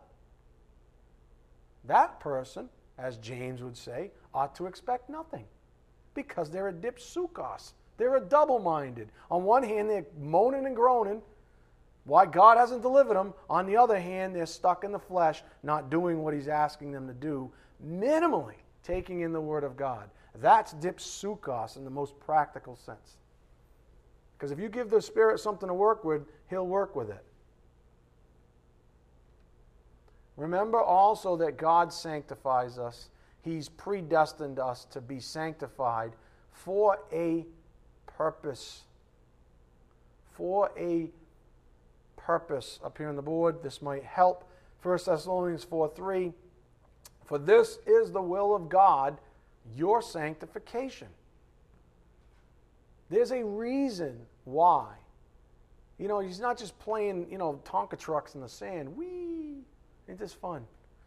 That 1.85 2.19
person, 2.19 2.67
as 2.97 3.17
James 3.17 3.61
would 3.61 3.77
say, 3.77 4.11
ought 4.33 4.55
to 4.55 4.65
expect 4.65 5.09
nothing 5.09 5.45
because 6.13 6.49
they're 6.49 6.67
a 6.67 6.73
dipsukos. 6.73 7.73
They're 7.97 8.19
double 8.19 8.59
minded. 8.59 9.09
On 9.29 9.43
one 9.43 9.63
hand, 9.63 9.89
they're 9.89 10.05
moaning 10.19 10.65
and 10.65 10.75
groaning 10.75 11.21
why 12.05 12.25
God 12.25 12.57
hasn't 12.57 12.81
delivered 12.81 13.15
them. 13.15 13.33
On 13.49 13.65
the 13.65 13.77
other 13.77 13.99
hand, 13.99 14.35
they're 14.35 14.45
stuck 14.45 14.83
in 14.83 14.91
the 14.91 14.99
flesh, 14.99 15.43
not 15.61 15.89
doing 15.89 16.23
what 16.23 16.33
He's 16.33 16.47
asking 16.47 16.91
them 16.91 17.07
to 17.07 17.13
do, 17.13 17.51
minimally 17.85 18.55
taking 18.83 19.21
in 19.21 19.31
the 19.31 19.41
Word 19.41 19.63
of 19.63 19.77
God. 19.77 20.09
That's 20.35 20.73
dipsukos 20.73 21.77
in 21.77 21.83
the 21.83 21.89
most 21.89 22.19
practical 22.19 22.75
sense. 22.75 23.17
Because 24.37 24.51
if 24.51 24.59
you 24.59 24.67
give 24.67 24.89
the 24.89 25.01
Spirit 25.01 25.39
something 25.39 25.67
to 25.67 25.73
work 25.73 26.03
with, 26.03 26.23
He'll 26.49 26.67
work 26.67 26.95
with 26.95 27.09
it. 27.09 27.23
Remember 30.35 30.81
also 30.81 31.37
that 31.37 31.57
God 31.57 31.93
sanctifies 31.93 32.79
us. 32.79 33.09
He's 33.43 33.69
predestined 33.69 34.59
us 34.59 34.85
to 34.85 34.99
be 34.99 35.19
sanctified 35.19 36.13
for 36.51 36.99
a 37.11 37.45
purpose. 38.17 38.81
For 40.33 40.71
a 40.77 41.09
purpose. 42.17 42.79
Up 42.83 42.97
here 42.97 43.09
on 43.09 43.15
the 43.15 43.21
board, 43.21 43.61
this 43.63 43.81
might 43.81 44.03
help. 44.03 44.49
1 44.81 44.99
Thessalonians 45.05 45.63
4 45.63 45.91
3. 45.95 46.33
For 47.25 47.37
this 47.37 47.79
is 47.85 48.11
the 48.11 48.21
will 48.21 48.55
of 48.55 48.69
God, 48.69 49.17
your 49.75 50.01
sanctification. 50.01 51.07
There's 53.09 53.31
a 53.31 53.43
reason 53.43 54.19
why. 54.45 54.87
You 55.97 56.07
know, 56.07 56.19
he's 56.19 56.39
not 56.39 56.57
just 56.57 56.77
playing, 56.79 57.27
you 57.29 57.37
know, 57.37 57.61
Tonka 57.63 57.97
trucks 57.97 58.35
in 58.35 58.41
the 58.41 58.49
sand. 58.49 58.97
Wee! 58.97 59.63
Ain't 60.09 60.19
this 60.19 60.33
fun? 60.33 60.65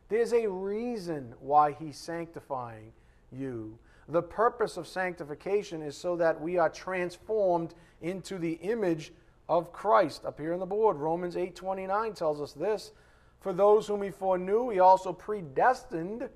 There's 0.09 0.33
a 0.33 0.47
reason 0.47 1.35
why 1.41 1.73
he's 1.73 1.99
sanctifying 1.99 2.93
you. 3.33 3.79
The 4.09 4.23
purpose 4.23 4.77
of 4.77 4.87
sanctification 4.87 5.83
is 5.83 5.97
so 5.97 6.17
that 6.17 6.41
we 6.41 6.59
are 6.59 6.71
transformed 6.71 7.75
into 8.01 8.39
the 8.39 8.53
image 8.53 9.13
of 9.49 9.73
Christ. 9.73 10.25
Up 10.25 10.39
here 10.39 10.53
on 10.53 10.61
the 10.61 10.67
board, 10.67 10.97
Romans 10.97 11.37
8:29 11.37 12.15
tells 12.15 12.41
us 12.41 12.53
this, 12.53 12.93
for 13.41 13.53
those 13.53 13.87
whom 13.87 14.03
he 14.03 14.11
foreknew, 14.11 14.71
he 14.71 14.81
also 14.81 15.13
predestined 15.13 16.29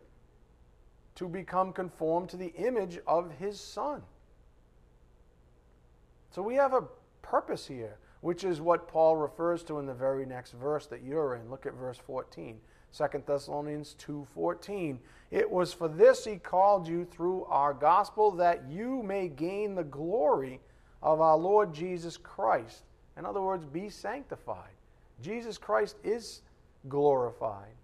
to 1.15 1.29
become 1.29 1.73
conformed 1.73 2.29
to 2.31 2.37
the 2.37 2.53
image 2.57 2.99
of 3.07 3.31
his 3.33 3.61
son. 3.61 4.03
So 6.31 6.43
we 6.43 6.55
have 6.55 6.73
a 6.73 6.89
purpose 7.23 7.67
here, 7.67 7.99
which 8.21 8.45
is 8.45 8.61
what 8.61 8.89
Paul 8.89 9.17
refers 9.17 9.63
to 9.65 9.79
in 9.79 9.87
the 9.87 9.95
very 9.95 10.25
next 10.25 10.53
verse 10.53 10.87
that 10.87 11.03
you're 11.03 11.35
in. 11.35 11.51
Look 11.51 11.67
at 11.67 11.75
verse 11.75 11.99
14. 11.99 12.61
2 12.93 13.25
Thessalonians 13.27 13.95
2:14 13.99 14.99
It 15.31 15.51
was 15.51 15.73
for 15.73 15.89
this 15.89 16.25
he 16.25 16.37
called 16.37 16.89
you 16.89 17.05
through 17.05 17.45
our 17.45 17.73
gospel 17.73 18.33
that 18.33 18.69
you 18.69 19.03
may 19.03 19.29
gain 19.29 19.75
the 19.75 19.85
glory 19.85 20.61
of 21.03 21.21
our 21.21 21.37
Lord 21.37 21.73
Jesus 21.73 22.17
Christ. 22.17 22.85
In 23.17 23.25
other 23.25 23.41
words, 23.41 23.65
be 23.65 23.89
sanctified. 23.89 24.75
Jesus 25.21 25.59
Christ 25.59 25.97
is 26.03 26.43
glorified 26.89 27.75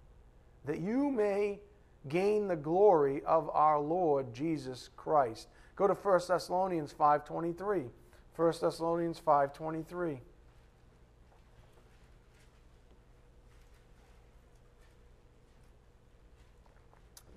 that 0.67 0.81
you 0.81 1.11
may 1.11 1.61
gain 2.09 2.49
the 2.49 2.57
glory 2.57 3.23
of 3.25 3.49
our 3.51 3.81
Lord 3.81 4.33
Jesus 4.35 4.91
Christ. 4.97 5.49
Go 5.75 5.87
to 5.87 5.95
1 5.95 6.29
Thessalonians 6.29 6.93
5:23. 6.93 7.91
1 8.35 8.61
Thessalonians 8.61 9.21
5:23 9.21 10.21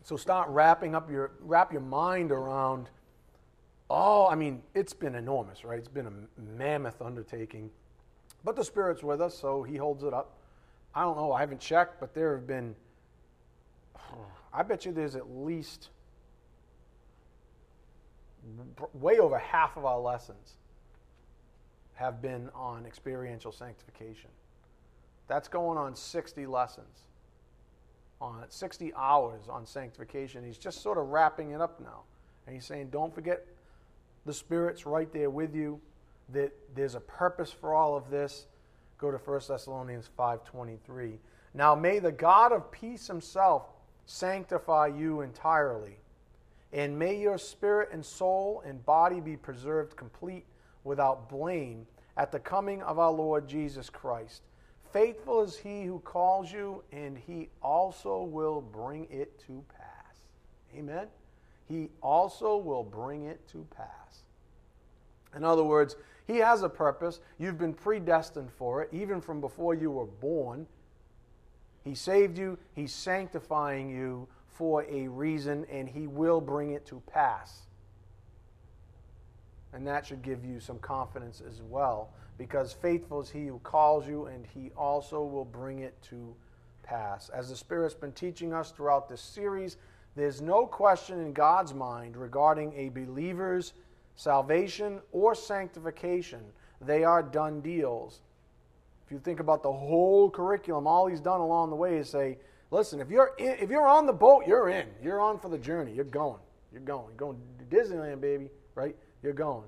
So 0.10 0.18
start 0.18 0.49
wrapping 0.49 0.95
up 0.95 1.07
your 1.12 1.34
wrap 1.39 1.72
your 1.72 1.84
mind 1.84 2.32
around 2.32 2.89
oh, 3.91 4.28
I 4.28 4.34
mean, 4.34 4.64
it's 4.74 4.91
been 4.91 5.14
enormous, 5.14 5.64
right? 5.64 5.78
It's 5.78 5.88
been 5.88 6.07
a 6.07 6.41
mammoth 6.57 6.99
undertaking. 6.99 7.70
But 8.43 8.55
the 8.55 8.64
Spirit's 8.64 9.03
with 9.03 9.22
us, 9.22 9.38
so 9.38 9.62
He 9.62 9.78
holds 9.78 10.03
it 10.03 10.12
up. 10.12 10.39
I 10.95 11.03
don't 11.03 11.16
know, 11.16 11.32
I 11.32 11.41
haven't 11.41 11.60
checked, 11.60 11.99
but 11.99 12.16
there 12.16 12.36
have 12.36 12.47
been, 12.47 12.76
I 14.51 14.64
bet 14.64 14.84
you 14.84 14.93
there's 14.93 15.16
at 15.16 15.30
least 15.30 15.89
way 18.95 19.20
over 19.20 19.38
half 19.38 19.78
of 19.78 19.86
our 19.86 19.99
lessons 19.99 20.55
have 21.93 22.20
been 22.20 22.49
on 22.55 22.88
experiential 22.88 23.51
sanctification. 23.51 24.32
That's 25.28 25.47
going 25.47 25.78
on 25.78 25.95
60 25.95 26.47
lessons 26.47 27.05
on 28.22 28.43
60 28.49 28.93
hours 28.95 29.47
on 29.49 29.65
sanctification. 29.65 30.43
He's 30.43 30.57
just 30.57 30.82
sort 30.82 30.97
of 30.97 31.07
wrapping 31.07 31.51
it 31.51 31.61
up 31.61 31.80
now. 31.80 32.03
And 32.45 32.55
he's 32.55 32.65
saying, 32.65 32.89
don't 32.89 33.13
forget 33.13 33.45
the 34.26 34.34
Spirit's 34.34 34.86
right 34.86 35.11
there 35.13 35.30
with 35.30 35.55
you, 35.55 35.80
that 36.34 36.51
there's 36.76 36.95
a 36.95 36.99
purpose 36.99 37.51
for 37.51 37.74
all 37.74 37.95
of 37.95 38.09
this. 38.09 38.45
Go 38.97 39.11
to 39.11 39.17
1 39.17 39.41
Thessalonians 39.47 40.09
5.23. 40.17 41.17
Now 41.53 41.74
may 41.76 41.99
the 41.99 42.11
God 42.11 42.51
of 42.51 42.72
peace 42.72 43.07
himself 43.07 43.63
sanctify 44.05 44.88
you 44.88 45.22
entirely, 45.22 45.97
and 46.74 46.97
may 46.97 47.20
your 47.20 47.38
spirit 47.38 47.89
and 47.91 48.05
soul 48.05 48.61
and 48.65 48.86
body 48.86 49.20
be 49.20 49.38
preserved 49.38 49.95
complete 49.95 50.45
without 50.84 51.30
blame 51.30 51.86
at 52.17 52.32
the 52.32 52.39
coming 52.39 52.82
of 52.84 52.99
our 52.99 53.11
Lord 53.11 53.47
Jesus 53.47 53.89
Christ. 53.89 54.41
Faithful 54.92 55.44
is 55.44 55.56
he 55.56 55.84
who 55.84 56.00
calls 56.00 56.52
you, 56.52 56.84
and 56.92 57.18
he 57.18 57.50
also 57.62 58.24
will 58.24 58.62
bring 58.62 59.08
it 59.12 59.40
to 59.46 59.64
pass. 59.78 60.18
Amen? 60.76 61.08
He 61.68 61.90
also 62.02 62.58
will 62.58 62.84
bring 62.84 63.26
it 63.26 63.48
to 63.50 63.66
pass. 63.76 64.24
In 65.36 65.44
other 65.44 65.64
words, 65.64 65.96
he 66.26 66.38
has 66.38 66.64
a 66.64 66.70
purpose. 66.70 67.20
You've 67.38 67.58
been 67.58 67.74
predestined 67.74 68.52
for 68.52 68.82
it, 68.82 68.90
even 68.92 69.22
from 69.22 69.42
before 69.42 69.76
you 69.76 69.92
were 69.92 70.06
born. 70.06 70.66
He 71.84 71.96
saved 71.96 72.38
you, 72.38 72.58
He's 72.74 72.94
sanctifying 72.94 73.90
you 73.90 74.28
for 74.48 74.84
a 74.90 75.08
reason, 75.08 75.66
and 75.72 75.88
He 75.88 76.08
will 76.08 76.42
bring 76.42 76.72
it 76.72 76.86
to 76.88 77.02
pass. 77.12 77.62
And 79.74 79.86
that 79.86 80.05
should 80.05 80.22
give 80.22 80.43
you 80.43 80.59
some 80.59 80.80
confidence 80.80 81.41
as 81.47 81.61
well 81.61 82.09
because 82.39 82.72
faithful 82.74 83.22
is 83.22 83.30
he 83.30 83.45
who 83.45 83.59
calls 83.59 84.07
you, 84.07 84.26
and 84.28 84.45
he 84.55 84.72
also 84.76 85.22
will 85.24 85.45
bring 85.45 85.80
it 85.80 85.93
to 86.01 86.34
pass. 86.84 87.30
As 87.30 87.49
the 87.49 87.55
Spirit's 87.55 87.93
been 87.93 88.13
teaching 88.13 88.53
us 88.53 88.72
throughout 88.72 89.09
this 89.09 89.22
series, 89.22 89.78
there's 90.15 90.41
no 90.41 90.65
question 90.65 91.20
in 91.20 91.34
God's 91.34 91.74
mind 91.74 92.15
regarding 92.17 92.74
a 92.76 92.89
believer's 92.89 93.74
salvation 94.15 95.01
or 95.11 95.36
sanctification. 95.36 96.41
They 96.82 97.03
are 97.03 97.22
done 97.22 97.59
deals. 97.59 98.22
If 99.05 99.11
you 99.11 99.20
think 99.20 99.41
about 99.41 99.61
the 99.61 99.72
whole 99.72 100.30
curriculum, 100.30 100.88
all 100.88 101.07
he's 101.07 101.20
done 101.20 101.41
along 101.41 101.72
the 101.72 101.76
way 101.76 101.97
is 101.97 102.09
say, 102.09 102.38
listen, 102.72 103.01
if 103.01 103.09
you're, 103.09 103.34
in, 103.38 103.57
if 103.59 103.70
you're 103.70 103.88
on 103.88 104.05
the 104.05 104.13
boat, 104.13 104.47
you're 104.47 104.70
in. 104.70 104.88
You're 105.03 105.20
on 105.20 105.39
for 105.39 105.49
the 105.49 105.57
journey. 105.57 105.93
You're 105.93 106.05
going. 106.05 106.39
You're 106.72 106.82
going. 106.82 107.07
You're 107.09 107.17
going 107.17 107.38
to 107.59 107.76
Disneyland, 107.76 108.22
baby, 108.22 108.49
right? 108.76 108.95
You're 109.22 109.34
going. 109.34 109.67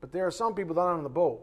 But 0.00 0.12
there 0.12 0.26
are 0.26 0.30
some 0.30 0.54
people 0.54 0.74
that 0.74 0.82
aren't 0.82 0.98
on 0.98 1.04
the 1.04 1.08
boat. 1.08 1.42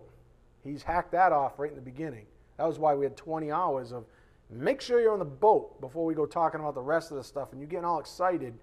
He's 0.64 0.84
hacked 0.84 1.11
that 1.11 1.32
off 1.32 1.59
right 1.59 1.70
in 1.70 1.76
the 1.76 1.82
beginning. 1.82 2.26
That 2.57 2.68
was 2.68 2.80
why 2.80 2.95
we 2.95 3.05
had 3.05 3.18
20 3.18 3.51
hours 3.51 3.91
of 3.91 4.05
make 4.49 4.82
sure 4.82 5.01
you're 5.01 5.14
on 5.14 5.20
the 5.20 5.26
boat 5.26 5.82
before 5.82 6.05
we 6.05 6.14
go 6.14 6.26
talking 6.26 6.59
about 6.59 6.76
the 6.76 6.82
rest 6.82 7.11
of 7.11 7.18
the 7.18 7.24
stuff 7.24 7.51
and 7.51 7.59
you're 7.59 7.70
getting 7.70 7.86
all 7.86 7.99
excited 7.99 8.53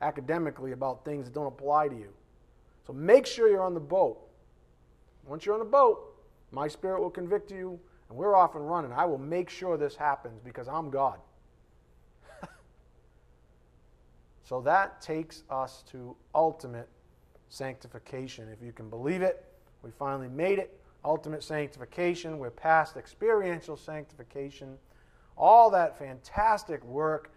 academically 0.00 0.72
about 0.72 1.04
things 1.04 1.26
that 1.26 1.34
don't 1.34 1.46
apply 1.46 1.88
to 1.88 1.96
you. 1.96 2.12
So 2.86 2.92
make 2.92 3.26
sure 3.26 3.48
you're 3.48 3.62
on 3.62 3.74
the 3.74 3.80
boat. 3.80 4.18
Once 5.26 5.44
you're 5.44 5.54
on 5.54 5.58
the 5.58 5.64
boat, 5.64 6.14
my 6.50 6.68
spirit 6.68 7.00
will 7.00 7.10
convict 7.10 7.50
you 7.50 7.78
and 8.08 8.18
we're 8.18 8.36
off 8.36 8.54
and 8.54 8.68
running. 8.68 8.92
I 8.92 9.04
will 9.06 9.18
make 9.18 9.48
sure 9.50 9.76
this 9.76 9.96
happens 9.96 10.40
because 10.44 10.68
I'm 10.68 10.90
God. 10.90 11.18
So 14.46 14.60
that 14.60 15.00
takes 15.00 15.42
us 15.48 15.82
to 15.90 16.14
ultimate 16.34 16.88
sanctification. 17.54 18.48
If 18.48 18.64
you 18.64 18.72
can 18.72 18.90
believe 18.90 19.22
it, 19.22 19.44
we 19.82 19.90
finally 19.90 20.28
made 20.28 20.58
it. 20.58 20.78
Ultimate 21.04 21.42
sanctification. 21.42 22.38
We're 22.38 22.50
past 22.50 22.96
experiential 22.96 23.76
sanctification. 23.76 24.76
All 25.36 25.70
that 25.70 25.98
fantastic 25.98 26.84
work. 26.84 27.30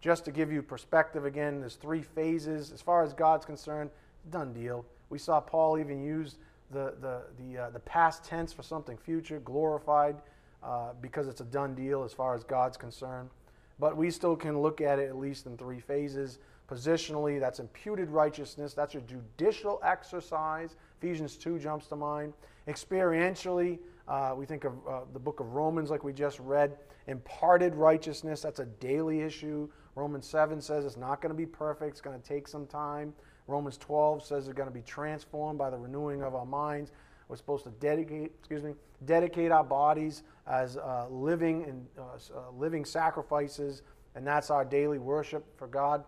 Just 0.00 0.24
to 0.26 0.32
give 0.32 0.52
you 0.52 0.62
perspective 0.62 1.24
again, 1.24 1.60
there's 1.60 1.76
three 1.76 2.02
phases. 2.02 2.72
As 2.72 2.82
far 2.82 3.02
as 3.02 3.14
God's 3.14 3.46
concerned, 3.46 3.90
done 4.30 4.52
deal. 4.52 4.84
We 5.08 5.18
saw 5.18 5.40
Paul 5.40 5.78
even 5.78 6.02
use 6.02 6.36
the, 6.70 6.94
the, 7.00 7.22
the, 7.38 7.58
uh, 7.58 7.70
the 7.70 7.80
past 7.80 8.24
tense 8.24 8.52
for 8.52 8.62
something 8.62 8.98
future, 8.98 9.40
glorified, 9.40 10.16
uh, 10.62 10.90
because 11.00 11.28
it's 11.28 11.40
a 11.40 11.44
done 11.44 11.74
deal 11.74 12.04
as 12.04 12.12
far 12.12 12.34
as 12.34 12.44
God's 12.44 12.76
concerned. 12.76 13.30
But 13.78 13.96
we 13.96 14.10
still 14.10 14.36
can 14.36 14.60
look 14.60 14.80
at 14.80 14.98
it 14.98 15.08
at 15.08 15.16
least 15.16 15.46
in 15.46 15.56
three 15.56 15.80
phases. 15.80 16.38
Positionally, 16.68 17.38
that's 17.38 17.58
imputed 17.58 18.08
righteousness. 18.10 18.72
That's 18.74 18.94
a 18.94 19.00
judicial 19.00 19.80
exercise. 19.84 20.76
Ephesians 21.00 21.36
2 21.36 21.58
jumps 21.58 21.86
to 21.88 21.96
mind. 21.96 22.32
Experientially, 22.68 23.78
uh, 24.08 24.34
we 24.36 24.46
think 24.46 24.64
of 24.64 24.72
uh, 24.88 25.00
the 25.12 25.18
book 25.18 25.40
of 25.40 25.52
Romans, 25.54 25.90
like 25.90 26.04
we 26.04 26.12
just 26.12 26.38
read. 26.38 26.76
Imparted 27.06 27.74
righteousness, 27.74 28.40
that's 28.40 28.60
a 28.60 28.64
daily 28.64 29.20
issue. 29.20 29.68
Romans 29.94 30.26
7 30.26 30.60
says 30.60 30.84
it's 30.84 30.96
not 30.96 31.20
going 31.20 31.30
to 31.30 31.36
be 31.36 31.46
perfect, 31.46 31.92
it's 31.92 32.00
going 32.00 32.18
to 32.18 32.26
take 32.26 32.48
some 32.48 32.66
time. 32.66 33.12
Romans 33.46 33.76
12 33.76 34.24
says 34.24 34.46
they're 34.46 34.54
going 34.54 34.68
to 34.68 34.74
be 34.74 34.82
transformed 34.82 35.58
by 35.58 35.68
the 35.68 35.76
renewing 35.76 36.22
of 36.22 36.34
our 36.34 36.46
minds. 36.46 36.92
We're 37.28 37.36
supposed 37.36 37.64
to 37.64 37.70
dedicate, 37.70 38.32
excuse 38.38 38.62
me, 38.62 38.74
dedicate 39.04 39.50
our 39.50 39.64
bodies 39.64 40.22
as 40.46 40.76
uh, 40.76 41.06
living 41.10 41.64
and 41.64 41.86
uh, 41.98 42.02
uh, 42.02 42.50
living 42.56 42.84
sacrifices, 42.84 43.82
and 44.14 44.26
that's 44.26 44.50
our 44.50 44.64
daily 44.64 44.98
worship 44.98 45.44
for 45.58 45.66
God. 45.66 46.04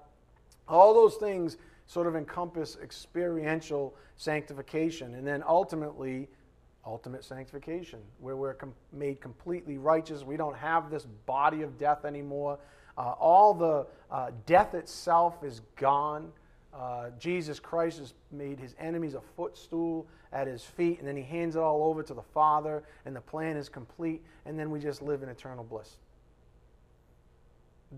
All 0.68 0.94
those 0.94 1.16
things 1.16 1.56
sort 1.86 2.06
of 2.06 2.16
encompass 2.16 2.76
experiential 2.82 3.94
sanctification, 4.16 5.14
and 5.14 5.26
then 5.26 5.42
ultimately, 5.46 6.28
ultimate 6.84 7.24
sanctification, 7.24 8.00
where 8.20 8.36
we're 8.36 8.54
com- 8.54 8.74
made 8.92 9.20
completely 9.20 9.78
righteous. 9.78 10.24
We 10.24 10.36
don't 10.36 10.56
have 10.56 10.90
this 10.90 11.06
body 11.26 11.62
of 11.62 11.78
death 11.78 12.04
anymore. 12.04 12.58
Uh, 12.98 13.12
all 13.18 13.54
the 13.54 13.86
uh, 14.10 14.30
death 14.46 14.74
itself 14.74 15.44
is 15.44 15.60
gone. 15.76 16.32
Uh, 16.74 17.10
Jesus 17.18 17.58
Christ 17.60 17.98
has 17.98 18.14
made 18.30 18.58
his 18.58 18.74
enemies 18.78 19.14
a 19.14 19.20
footstool 19.20 20.06
at 20.32 20.46
his 20.46 20.62
feet, 20.62 20.98
and 20.98 21.08
then 21.08 21.16
he 21.16 21.22
hands 21.22 21.56
it 21.56 21.60
all 21.60 21.84
over 21.84 22.02
to 22.02 22.14
the 22.14 22.22
Father, 22.22 22.82
and 23.04 23.14
the 23.14 23.20
plan 23.20 23.56
is 23.56 23.68
complete, 23.68 24.22
and 24.44 24.58
then 24.58 24.70
we 24.70 24.80
just 24.80 25.02
live 25.02 25.22
in 25.22 25.28
eternal 25.28 25.64
bliss. 25.64 25.96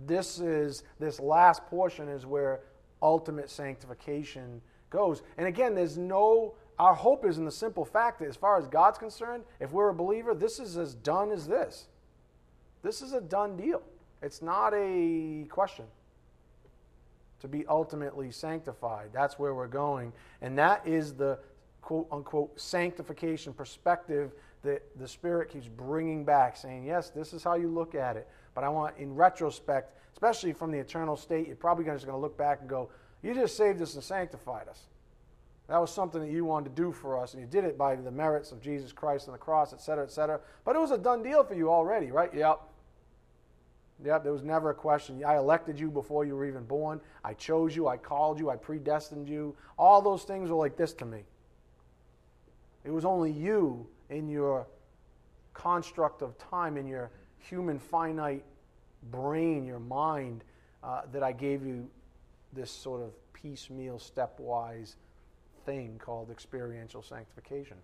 This 0.06 0.40
is 0.40 0.82
this 0.98 1.20
last 1.20 1.66
portion 1.66 2.08
is 2.08 2.26
where 2.26 2.60
ultimate 3.02 3.50
sanctification 3.50 4.60
goes. 4.90 5.22
And 5.36 5.46
again, 5.46 5.74
there's 5.74 5.98
no 5.98 6.54
our 6.78 6.94
hope 6.94 7.24
is 7.24 7.38
in 7.38 7.44
the 7.44 7.50
simple 7.50 7.84
fact 7.84 8.20
that 8.20 8.28
as 8.28 8.36
far 8.36 8.56
as 8.56 8.68
God's 8.68 8.98
concerned, 8.98 9.42
if 9.58 9.72
we're 9.72 9.88
a 9.88 9.94
believer, 9.94 10.32
this 10.32 10.60
is 10.60 10.76
as 10.76 10.94
done 10.94 11.32
as 11.32 11.48
this. 11.48 11.88
This 12.82 13.02
is 13.02 13.12
a 13.12 13.20
done 13.20 13.56
deal. 13.56 13.82
It's 14.22 14.42
not 14.42 14.72
a 14.74 15.44
question 15.48 15.86
to 17.40 17.48
be 17.48 17.66
ultimately 17.66 18.30
sanctified. 18.30 19.10
That's 19.12 19.38
where 19.38 19.54
we're 19.54 19.66
going. 19.66 20.12
And 20.40 20.58
that 20.58 20.86
is 20.86 21.14
the 21.14 21.38
quote 21.82 22.06
unquote 22.12 22.60
sanctification 22.60 23.52
perspective 23.52 24.32
that 24.62 24.82
the 24.98 25.06
Spirit 25.06 25.50
keeps 25.50 25.68
bringing 25.68 26.24
back, 26.24 26.56
saying, 26.56 26.84
yes, 26.84 27.10
this 27.10 27.32
is 27.32 27.44
how 27.44 27.54
you 27.54 27.68
look 27.68 27.94
at 27.94 28.16
it. 28.16 28.28
But 28.58 28.64
I 28.64 28.70
want, 28.70 28.96
in 28.98 29.14
retrospect, 29.14 29.96
especially 30.14 30.52
from 30.52 30.72
the 30.72 30.78
eternal 30.78 31.16
state, 31.16 31.46
you're 31.46 31.54
probably 31.54 31.84
just 31.84 32.04
going 32.04 32.16
to 32.16 32.20
look 32.20 32.36
back 32.36 32.58
and 32.58 32.68
go, 32.68 32.90
you 33.22 33.32
just 33.32 33.56
saved 33.56 33.80
us 33.80 33.94
and 33.94 34.02
sanctified 34.02 34.66
us. 34.66 34.88
That 35.68 35.78
was 35.78 35.94
something 35.94 36.20
that 36.20 36.32
you 36.32 36.44
wanted 36.44 36.74
to 36.74 36.82
do 36.82 36.90
for 36.90 37.22
us, 37.22 37.34
and 37.34 37.40
you 37.40 37.46
did 37.46 37.62
it 37.62 37.78
by 37.78 37.94
the 37.94 38.10
merits 38.10 38.50
of 38.50 38.60
Jesus 38.60 38.90
Christ 38.90 39.28
on 39.28 39.32
the 39.32 39.38
cross, 39.38 39.72
et 39.72 39.80
cetera, 39.80 40.02
et 40.02 40.10
cetera. 40.10 40.40
But 40.64 40.74
it 40.74 40.80
was 40.80 40.90
a 40.90 40.98
done 40.98 41.22
deal 41.22 41.44
for 41.44 41.54
you 41.54 41.70
already, 41.70 42.10
right? 42.10 42.34
Yep. 42.34 42.60
Yep, 44.04 44.24
there 44.24 44.32
was 44.32 44.42
never 44.42 44.70
a 44.70 44.74
question. 44.74 45.22
I 45.24 45.36
elected 45.36 45.78
you 45.78 45.88
before 45.88 46.24
you 46.24 46.34
were 46.34 46.44
even 46.44 46.64
born. 46.64 47.00
I 47.22 47.34
chose 47.34 47.76
you. 47.76 47.86
I 47.86 47.96
called 47.96 48.40
you. 48.40 48.50
I 48.50 48.56
predestined 48.56 49.28
you. 49.28 49.54
All 49.78 50.02
those 50.02 50.24
things 50.24 50.50
were 50.50 50.56
like 50.56 50.76
this 50.76 50.94
to 50.94 51.04
me. 51.04 51.22
It 52.82 52.90
was 52.90 53.04
only 53.04 53.30
you 53.30 53.86
in 54.10 54.28
your 54.28 54.66
construct 55.54 56.22
of 56.22 56.36
time, 56.38 56.76
in 56.76 56.88
your 56.88 57.12
human 57.38 57.78
finite 57.78 58.44
brain, 59.10 59.64
your 59.64 59.78
mind, 59.80 60.44
uh, 60.82 61.02
that 61.12 61.22
I 61.22 61.32
gave 61.32 61.64
you 61.64 61.88
this 62.52 62.70
sort 62.70 63.02
of 63.02 63.12
piecemeal, 63.32 63.98
stepwise 63.98 64.94
thing 65.64 66.00
called 66.02 66.30
experiential 66.30 67.02
sanctification. 67.02 67.76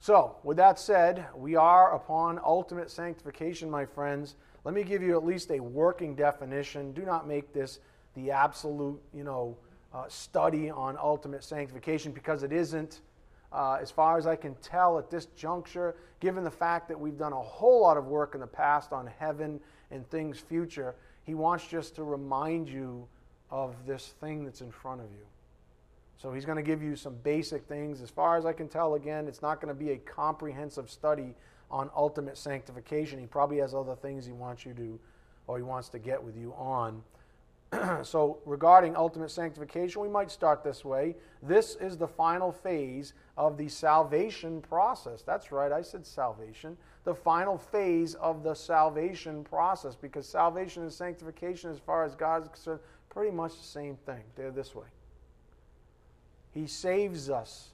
So, 0.00 0.36
with 0.44 0.56
that 0.58 0.78
said, 0.78 1.26
we 1.34 1.56
are 1.56 1.94
upon 1.94 2.40
ultimate 2.44 2.90
sanctification, 2.90 3.68
my 3.68 3.84
friends. 3.84 4.36
Let 4.64 4.74
me 4.74 4.84
give 4.84 5.02
you 5.02 5.16
at 5.16 5.24
least 5.24 5.50
a 5.50 5.58
working 5.58 6.14
definition. 6.14 6.92
Do 6.92 7.02
not 7.02 7.26
make 7.26 7.52
this 7.52 7.80
the 8.14 8.30
absolute, 8.30 9.00
you 9.12 9.24
know, 9.24 9.56
uh, 9.92 10.04
study 10.08 10.70
on 10.70 10.96
ultimate 10.96 11.42
sanctification 11.42 12.12
because 12.12 12.42
it 12.42 12.52
isn't. 12.52 13.00
Uh, 13.52 13.78
as 13.80 13.90
far 13.90 14.18
as 14.18 14.26
I 14.26 14.36
can 14.36 14.54
tell 14.56 14.98
at 14.98 15.10
this 15.10 15.26
juncture, 15.36 15.96
given 16.20 16.44
the 16.44 16.50
fact 16.50 16.88
that 16.88 17.00
we've 17.00 17.16
done 17.16 17.32
a 17.32 17.40
whole 17.40 17.82
lot 17.82 17.96
of 17.96 18.06
work 18.06 18.34
in 18.34 18.40
the 18.40 18.46
past 18.46 18.92
on 18.92 19.06
heaven 19.06 19.60
and 19.90 20.08
things 20.10 20.38
future, 20.38 20.94
he 21.24 21.34
wants 21.34 21.66
just 21.66 21.94
to 21.96 22.04
remind 22.04 22.68
you 22.68 23.06
of 23.50 23.74
this 23.86 24.14
thing 24.20 24.44
that's 24.44 24.60
in 24.60 24.70
front 24.70 25.00
of 25.00 25.06
you. 25.10 25.26
So 26.18 26.32
he's 26.32 26.44
going 26.44 26.56
to 26.56 26.62
give 26.62 26.82
you 26.82 26.96
some 26.96 27.14
basic 27.22 27.64
things. 27.66 28.02
As 28.02 28.10
far 28.10 28.36
as 28.36 28.44
I 28.44 28.52
can 28.52 28.68
tell, 28.68 28.94
again, 28.94 29.28
it's 29.28 29.40
not 29.40 29.60
going 29.60 29.72
to 29.72 29.78
be 29.78 29.92
a 29.92 29.96
comprehensive 29.96 30.90
study 30.90 31.34
on 31.70 31.90
ultimate 31.96 32.36
sanctification. 32.36 33.18
He 33.20 33.26
probably 33.26 33.58
has 33.58 33.74
other 33.74 33.94
things 33.94 34.26
he 34.26 34.32
wants 34.32 34.66
you 34.66 34.74
to, 34.74 34.98
or 35.46 35.56
he 35.56 35.62
wants 35.62 35.88
to 35.90 35.98
get 35.98 36.22
with 36.22 36.36
you 36.36 36.52
on. 36.54 37.02
so, 38.02 38.38
regarding 38.46 38.96
ultimate 38.96 39.30
sanctification, 39.30 40.00
we 40.00 40.08
might 40.08 40.30
start 40.30 40.64
this 40.64 40.84
way. 40.84 41.16
This 41.42 41.76
is 41.76 41.96
the 41.96 42.08
final 42.08 42.50
phase 42.50 43.12
of 43.36 43.58
the 43.58 43.68
salvation 43.68 44.62
process. 44.62 45.22
That's 45.22 45.52
right, 45.52 45.70
I 45.70 45.82
said 45.82 46.06
salvation. 46.06 46.78
The 47.04 47.14
final 47.14 47.58
phase 47.58 48.14
of 48.14 48.42
the 48.42 48.54
salvation 48.54 49.44
process, 49.44 49.94
because 49.94 50.26
salvation 50.26 50.82
and 50.82 50.92
sanctification, 50.92 51.70
as 51.70 51.78
far 51.78 52.04
as 52.04 52.14
God 52.14 52.42
is 52.42 52.48
concerned, 52.48 52.80
pretty 53.10 53.32
much 53.32 53.56
the 53.56 53.66
same 53.66 53.96
thing. 53.96 54.22
They're 54.34 54.50
this 54.50 54.74
way. 54.74 54.86
He 56.52 56.66
saves 56.66 57.28
us. 57.28 57.70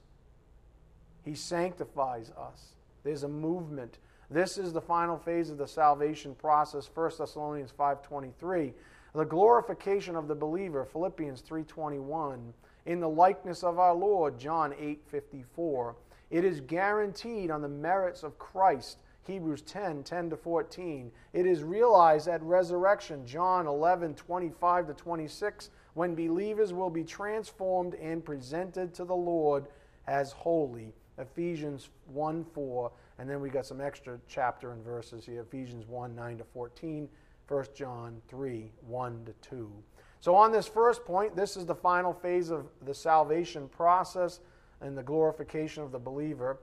He 1.23 1.35
sanctifies 1.35 2.31
us. 2.31 2.75
There's 3.03 3.23
a 3.23 3.29
movement. 3.29 3.97
This 4.29 4.57
is 4.57 4.73
the 4.73 4.81
final 4.81 5.17
phase 5.17 5.49
of 5.49 5.57
the 5.57 5.67
salvation 5.67 6.35
process. 6.35 6.89
1 6.93 7.17
Thessalonians 7.17 7.71
5:23. 7.71 8.73
The 9.15 9.23
glorification 9.23 10.17
of 10.17 10.27
the 10.27 10.35
believer, 10.35 10.83
Philippians 10.83 11.39
3:21, 11.39 12.53
in 12.85 12.99
the 12.99 13.07
likeness 13.07 13.63
of 13.63 13.79
our 13.79 13.93
Lord, 13.93 14.37
John 14.37 14.73
8:54. 14.73 15.95
It 16.29 16.43
is 16.43 16.59
guaranteed 16.59 17.49
on 17.49 17.61
the 17.61 17.69
merits 17.69 18.23
of 18.23 18.37
Christ, 18.37 18.97
Hebrews 19.21 19.61
10, 19.61 20.03
10 20.03 20.29
to 20.31 20.35
14. 20.35 21.13
It 21.31 21.45
is 21.45 21.63
realized 21.63 22.27
at 22.27 22.43
resurrection, 22.43 23.25
John 23.25 23.67
11, 23.67 24.15
25 24.15 24.87
to 24.87 24.93
26 24.93 25.69
when 25.93 26.13
believers 26.13 26.73
will 26.73 26.89
be 26.89 27.05
transformed 27.05 27.95
and 27.95 28.25
presented 28.25 28.93
to 28.95 29.05
the 29.05 29.15
Lord 29.15 29.67
as 30.07 30.33
holy. 30.33 30.93
Ephesians 31.17 31.89
1 32.07 32.43
4. 32.43 32.91
And 33.17 33.29
then 33.29 33.39
we 33.39 33.49
got 33.49 33.65
some 33.65 33.79
extra 33.79 34.19
chapter 34.27 34.71
and 34.71 34.83
verses 34.83 35.25
here 35.25 35.39
Ephesians 35.39 35.87
1 35.87 36.13
9 36.13 36.37
to 36.39 36.43
14, 36.43 37.07
1 37.47 37.65
John 37.75 38.21
3 38.27 38.71
1 38.87 39.25
to 39.25 39.49
2. 39.49 39.71
So, 40.19 40.35
on 40.35 40.51
this 40.51 40.67
first 40.67 41.05
point, 41.05 41.35
this 41.35 41.55
is 41.55 41.65
the 41.65 41.75
final 41.75 42.13
phase 42.13 42.49
of 42.49 42.67
the 42.83 42.93
salvation 42.93 43.67
process 43.69 44.39
and 44.81 44.97
the 44.97 45.03
glorification 45.03 45.83
of 45.83 45.91
the 45.91 45.99
believer. 45.99 46.57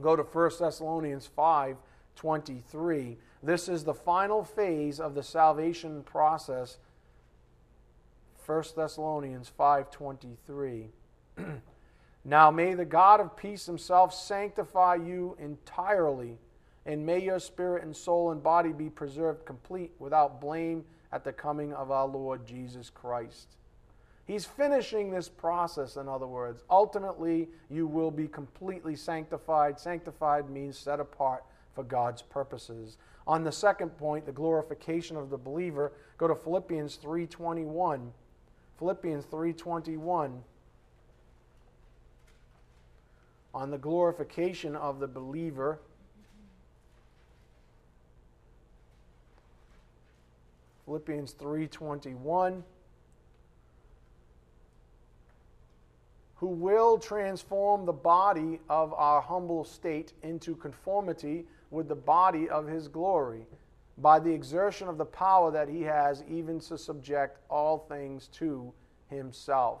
Go 0.00 0.14
to 0.14 0.22
1 0.22 0.50
Thessalonians 0.58 1.26
5 1.26 1.76
23. 2.16 3.18
This 3.42 3.68
is 3.68 3.84
the 3.84 3.94
final 3.94 4.42
phase 4.42 4.98
of 5.00 5.14
the 5.14 5.22
salvation 5.22 6.02
process 6.02 6.78
1 8.46 8.62
Thessalonians 8.76 9.50
5:23. 9.58 10.88
now 12.24 12.50
may 12.50 12.74
the 12.74 12.84
God 12.84 13.20
of 13.20 13.36
peace 13.36 13.66
himself 13.66 14.14
sanctify 14.14 14.94
you 14.94 15.36
entirely, 15.40 16.38
and 16.86 17.04
may 17.04 17.18
your 17.18 17.38
spirit 17.38 17.82
and 17.82 17.94
soul 17.94 18.30
and 18.30 18.42
body 18.42 18.72
be 18.72 18.88
preserved 18.88 19.44
complete 19.44 19.92
without 19.98 20.40
blame 20.40 20.84
at 21.12 21.24
the 21.24 21.32
coming 21.32 21.72
of 21.74 21.90
our 21.90 22.06
Lord 22.06 22.46
Jesus 22.46 22.88
Christ. 22.88 23.56
He's 24.24 24.44
finishing 24.44 25.10
this 25.10 25.28
process, 25.28 25.96
in 25.96 26.08
other 26.08 26.26
words. 26.26 26.64
Ultimately, 26.70 27.48
you 27.68 27.86
will 27.86 28.10
be 28.10 28.26
completely 28.26 28.96
sanctified. 28.96 29.78
Sanctified 29.78 30.48
means 30.48 30.78
set 30.78 30.98
apart 30.98 31.44
for 31.74 31.84
God's 31.84 32.22
purposes. 32.22 32.96
On 33.26 33.44
the 33.44 33.52
second 33.52 33.90
point, 33.90 34.26
the 34.26 34.32
glorification 34.32 35.16
of 35.16 35.30
the 35.30 35.38
believer, 35.38 35.92
go 36.18 36.26
to 36.26 36.34
Philippians 36.34 36.96
3:21. 36.96 38.12
Philippians 38.78 39.26
3:21 39.26 40.42
on 43.54 43.70
the 43.70 43.78
glorification 43.78 44.76
of 44.76 45.00
the 45.00 45.08
believer. 45.08 45.80
Philippians 50.86 51.34
3:21 51.34 52.62
who 56.36 56.48
will 56.48 56.98
transform 56.98 57.86
the 57.86 57.92
body 57.92 58.60
of 58.68 58.92
our 58.92 59.22
humble 59.22 59.64
state 59.64 60.12
into 60.22 60.54
conformity 60.54 61.46
with 61.70 61.88
the 61.88 61.94
body 61.94 62.48
of 62.48 62.66
his 62.66 62.88
glory 62.88 63.46
by 63.98 64.18
the 64.18 64.30
exertion 64.30 64.86
of 64.88 64.98
the 64.98 65.04
power 65.04 65.50
that 65.50 65.68
he 65.68 65.80
has 65.82 66.22
even 66.28 66.60
to 66.60 66.76
subject 66.76 67.38
all 67.48 67.78
things 67.88 68.28
to 68.28 68.70
himself. 69.08 69.80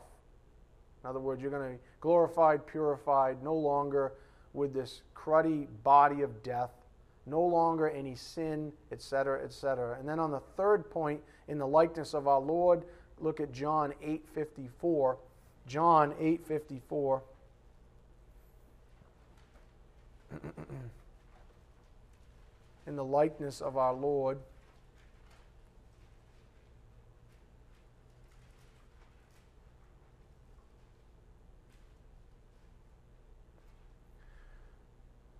In 1.04 1.10
other 1.10 1.20
words, 1.20 1.42
you're 1.42 1.50
going 1.50 1.72
to 1.72 1.76
be 1.76 1.82
glorified, 2.00 2.66
purified, 2.66 3.42
no 3.42 3.54
longer 3.54 4.14
with 4.54 4.72
this 4.72 5.02
cruddy 5.14 5.68
body 5.84 6.22
of 6.22 6.42
death, 6.42 6.70
no 7.26 7.42
longer 7.42 7.90
any 7.90 8.14
sin, 8.14 8.72
etc., 8.92 9.42
etc. 9.44 9.98
And 9.98 10.08
then 10.08 10.20
on 10.20 10.30
the 10.30 10.40
third 10.56 10.88
point, 10.90 11.20
in 11.48 11.58
the 11.58 11.66
likeness 11.66 12.14
of 12.14 12.28
our 12.28 12.40
Lord, 12.40 12.84
look 13.18 13.40
at 13.40 13.52
John 13.52 13.92
8:54. 14.02 15.16
John 15.66 16.12
8:54. 16.14 17.20
in 22.86 22.96
the 22.96 23.04
likeness 23.04 23.60
of 23.60 23.76
our 23.76 23.92
Lord. 23.92 24.38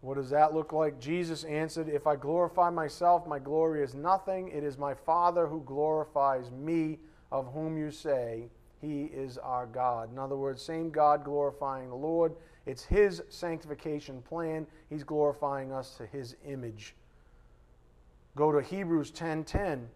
What 0.07 0.19
does 0.19 0.31
that 0.31 0.55
look 0.55 0.73
like? 0.73 1.01
Jesus 1.01 1.43
answered, 1.43 1.89
If 1.89 2.07
I 2.07 2.15
glorify 2.15 2.71
myself, 2.71 3.27
my 3.27 3.41
glory 3.41 3.83
is 3.83 3.97
nothing. 3.97 4.47
It 4.51 4.63
is 4.63 4.79
my 4.79 4.95
Father 4.95 5.49
who 5.49 5.65
glorifies 5.67 6.53
me, 6.53 7.01
of 7.33 7.53
whom 7.53 7.77
you 7.77 7.91
say, 7.91 8.49
He 8.81 9.07
is 9.07 9.37
our 9.37 9.67
God. 9.67 10.13
In 10.13 10.19
other 10.21 10.37
words, 10.37 10.63
same 10.63 10.91
God 10.91 11.25
glorifying 11.25 11.89
the 11.89 11.97
Lord. 11.97 12.37
It's 12.67 12.85
His 12.85 13.21
sanctification 13.31 14.23
plan. 14.23 14.69
He's 14.89 15.03
glorifying 15.03 15.73
us 15.73 15.97
to 15.97 16.07
His 16.07 16.37
image. 16.47 16.95
Go 18.37 18.53
to 18.53 18.63
Hebrews 18.63 19.11
10:10. 19.11 19.45
10, 19.45 19.89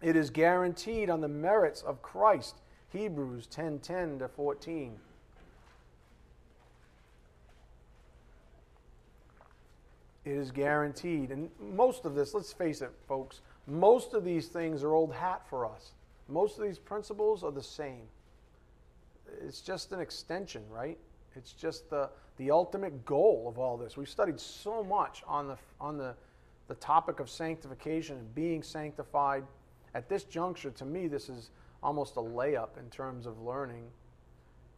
It 0.00 0.14
is 0.14 0.30
guaranteed 0.30 1.10
on 1.10 1.20
the 1.20 1.26
merits 1.26 1.82
of 1.82 2.02
Christ. 2.02 2.60
Hebrews 2.90 3.48
10:10 3.48 3.82
10 3.82 4.18
to 4.20 4.28
14. 4.28 5.00
Is 10.30 10.50
guaranteed. 10.50 11.30
And 11.30 11.50
most 11.74 12.04
of 12.04 12.14
this, 12.14 12.34
let's 12.34 12.52
face 12.52 12.82
it, 12.82 12.90
folks, 13.06 13.40
most 13.66 14.14
of 14.14 14.24
these 14.24 14.48
things 14.48 14.82
are 14.82 14.94
old 14.94 15.12
hat 15.12 15.42
for 15.48 15.66
us. 15.66 15.92
Most 16.28 16.58
of 16.58 16.64
these 16.64 16.78
principles 16.78 17.42
are 17.42 17.52
the 17.52 17.62
same. 17.62 18.02
It's 19.42 19.60
just 19.60 19.92
an 19.92 20.00
extension, 20.00 20.62
right? 20.70 20.98
It's 21.36 21.52
just 21.52 21.88
the, 21.90 22.10
the 22.36 22.50
ultimate 22.50 23.04
goal 23.04 23.46
of 23.48 23.58
all 23.58 23.76
this. 23.76 23.96
We've 23.96 24.08
studied 24.08 24.40
so 24.40 24.82
much 24.82 25.22
on 25.26 25.48
the, 25.48 25.56
on 25.80 25.96
the, 25.96 26.14
the 26.66 26.74
topic 26.76 27.20
of 27.20 27.30
sanctification 27.30 28.18
and 28.18 28.34
being 28.34 28.62
sanctified. 28.62 29.44
At 29.94 30.08
this 30.08 30.24
juncture, 30.24 30.70
to 30.70 30.84
me, 30.84 31.08
this 31.08 31.28
is 31.28 31.50
almost 31.82 32.16
a 32.16 32.20
layup 32.20 32.78
in 32.78 32.88
terms 32.90 33.26
of 33.26 33.40
learning. 33.40 33.84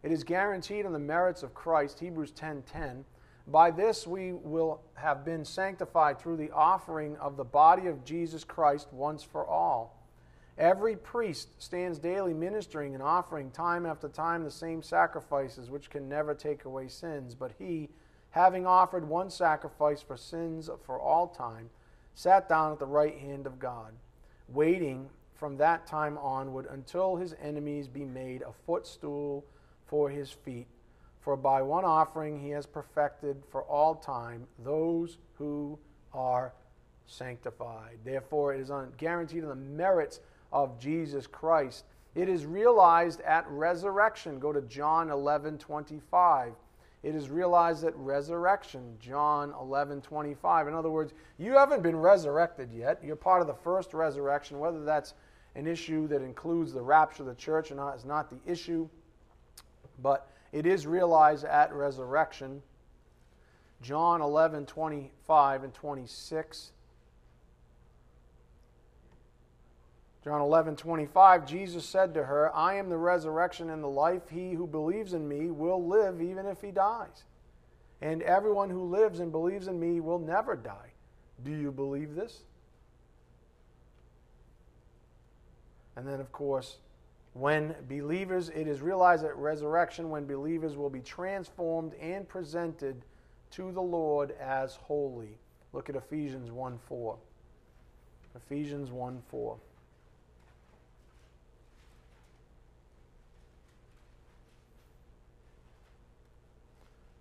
It 0.03 0.11
is 0.11 0.23
guaranteed 0.23 0.85
on 0.85 0.93
the 0.93 0.99
merits 0.99 1.43
of 1.43 1.53
Christ, 1.53 1.99
Hebrews 1.99 2.31
10:10. 2.31 2.63
10, 2.65 3.05
by 3.47 3.71
this 3.71 4.05
we 4.05 4.33
will 4.33 4.81
have 4.93 5.25
been 5.25 5.43
sanctified 5.43 6.19
through 6.19 6.37
the 6.37 6.51
offering 6.51 7.17
of 7.17 7.37
the 7.37 7.43
body 7.43 7.87
of 7.87 8.05
Jesus 8.05 8.43
Christ 8.43 8.87
once 8.91 9.23
for 9.23 9.45
all. 9.45 9.97
Every 10.57 10.95
priest 10.95 11.49
stands 11.61 11.97
daily 11.97 12.33
ministering 12.33 12.93
and 12.93 13.01
offering 13.01 13.51
time 13.51 13.85
after 13.85 14.07
time 14.07 14.43
the 14.43 14.51
same 14.51 14.83
sacrifices 14.83 15.69
which 15.69 15.89
can 15.89 16.07
never 16.07 16.35
take 16.35 16.65
away 16.65 16.87
sins. 16.87 17.33
But 17.33 17.53
he, 17.57 17.89
having 18.31 18.67
offered 18.67 19.07
one 19.07 19.29
sacrifice 19.29 20.01
for 20.01 20.17
sins 20.17 20.69
for 20.85 20.99
all 20.99 21.27
time, 21.27 21.69
sat 22.13 22.47
down 22.47 22.73
at 22.73 22.79
the 22.79 22.85
right 22.85 23.17
hand 23.17 23.47
of 23.47 23.59
God, 23.59 23.93
waiting 24.49 25.09
from 25.33 25.57
that 25.57 25.87
time 25.87 26.17
onward 26.19 26.67
until 26.69 27.15
his 27.15 27.33
enemies 27.41 27.87
be 27.87 28.05
made 28.05 28.43
a 28.43 28.53
footstool 28.65 29.43
for 29.87 30.09
his 30.09 30.29
feet. 30.29 30.67
For 31.21 31.37
by 31.37 31.61
one 31.61 31.85
offering 31.85 32.39
he 32.39 32.49
has 32.49 32.65
perfected 32.65 33.43
for 33.51 33.63
all 33.63 33.95
time 33.95 34.47
those 34.59 35.19
who 35.37 35.77
are 36.13 36.53
sanctified. 37.05 37.99
Therefore, 38.03 38.53
it 38.53 38.61
is 38.61 38.71
guaranteed 38.97 39.43
on 39.43 39.49
the 39.49 39.55
merits 39.55 40.19
of 40.51 40.79
Jesus 40.79 41.27
Christ. 41.27 41.85
It 42.15 42.27
is 42.27 42.45
realized 42.45 43.21
at 43.21 43.47
resurrection. 43.49 44.39
Go 44.39 44.51
to 44.51 44.61
John 44.61 45.09
11 45.09 45.59
25. 45.59 46.53
It 47.03 47.15
is 47.15 47.29
realized 47.29 47.83
at 47.83 47.95
resurrection, 47.95 48.97
John 48.99 49.53
11 49.59 50.01
25. 50.01 50.67
In 50.67 50.73
other 50.73 50.89
words, 50.89 51.13
you 51.37 51.53
haven't 51.53 51.81
been 51.81 51.95
resurrected 51.95 52.71
yet. 52.71 52.99
You're 53.03 53.15
part 53.15 53.41
of 53.41 53.47
the 53.47 53.53
first 53.53 53.93
resurrection. 53.93 54.59
Whether 54.59 54.83
that's 54.83 55.13
an 55.55 55.67
issue 55.67 56.07
that 56.07 56.21
includes 56.21 56.73
the 56.73 56.81
rapture 56.81 57.23
of 57.23 57.27
the 57.27 57.35
church 57.35 57.71
or 57.71 57.75
not 57.75 57.95
is 57.95 58.05
not 58.05 58.29
the 58.29 58.39
issue. 58.51 58.87
But 60.01 60.30
it 60.51 60.65
is 60.65 60.85
realized 60.85 61.45
at 61.45 61.73
resurrection. 61.73 62.61
John 63.81 64.21
11, 64.21 64.65
25 64.65 65.63
and 65.63 65.73
26. 65.73 66.71
John 70.23 70.41
11, 70.41 70.75
25, 70.75 71.47
Jesus 71.47 71.83
said 71.83 72.13
to 72.13 72.25
her, 72.25 72.55
I 72.55 72.75
am 72.75 72.89
the 72.89 72.97
resurrection 72.97 73.71
and 73.71 73.83
the 73.83 73.87
life. 73.87 74.29
He 74.29 74.53
who 74.53 74.67
believes 74.67 75.13
in 75.13 75.27
me 75.27 75.49
will 75.49 75.83
live 75.83 76.21
even 76.21 76.45
if 76.45 76.61
he 76.61 76.69
dies. 76.69 77.23
And 78.01 78.21
everyone 78.21 78.69
who 78.69 78.83
lives 78.83 79.19
and 79.19 79.31
believes 79.31 79.67
in 79.67 79.79
me 79.79 79.99
will 79.99 80.19
never 80.19 80.55
die. 80.55 80.91
Do 81.43 81.51
you 81.51 81.71
believe 81.71 82.13
this? 82.13 82.41
And 85.95 86.07
then, 86.07 86.19
of 86.19 86.31
course, 86.31 86.77
when 87.33 87.75
believers, 87.87 88.49
it 88.49 88.67
is 88.67 88.81
realized 88.81 89.23
at 89.23 89.35
resurrection 89.37 90.09
when 90.09 90.25
believers 90.25 90.75
will 90.75 90.89
be 90.89 90.99
transformed 90.99 91.93
and 92.01 92.27
presented 92.27 93.03
to 93.51 93.71
the 93.71 93.81
Lord 93.81 94.31
as 94.39 94.75
holy. 94.75 95.37
Look 95.73 95.89
at 95.89 95.95
Ephesians 95.95 96.51
1 96.51 96.79
4. 96.87 97.17
Ephesians 98.35 98.91
1 98.91 99.21
4. 99.29 99.57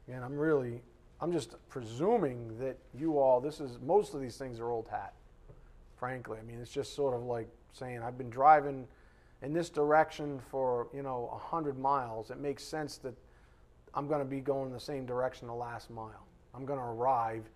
Again, 0.08 0.24
I'm 0.24 0.36
really, 0.36 0.82
I'm 1.20 1.30
just 1.30 1.54
presuming 1.68 2.58
that 2.58 2.76
you 2.98 3.20
all, 3.20 3.40
this 3.40 3.60
is, 3.60 3.78
most 3.80 4.12
of 4.12 4.20
these 4.20 4.36
things 4.36 4.58
are 4.58 4.68
old 4.68 4.88
hat, 4.88 5.12
frankly. 5.96 6.38
I 6.40 6.42
mean, 6.42 6.58
it's 6.60 6.72
just 6.72 6.96
sort 6.96 7.14
of 7.14 7.22
like 7.22 7.48
saying, 7.72 8.02
I've 8.02 8.18
been 8.18 8.30
driving 8.30 8.88
in 9.42 9.52
this 9.52 9.70
direction 9.70 10.40
for 10.50 10.88
you 10.94 11.02
know 11.02 11.28
100 11.32 11.78
miles, 11.78 12.30
it 12.30 12.38
makes 12.38 12.62
sense 12.62 12.98
that 12.98 13.14
I'm 13.94 14.06
going 14.06 14.20
to 14.20 14.26
be 14.26 14.40
going 14.40 14.72
the 14.72 14.80
same 14.80 15.06
direction 15.06 15.48
the 15.48 15.54
last 15.54 15.90
mile. 15.90 16.26
I'm 16.54 16.64
going 16.64 16.78
to 16.78 16.84
arrive 16.84 17.48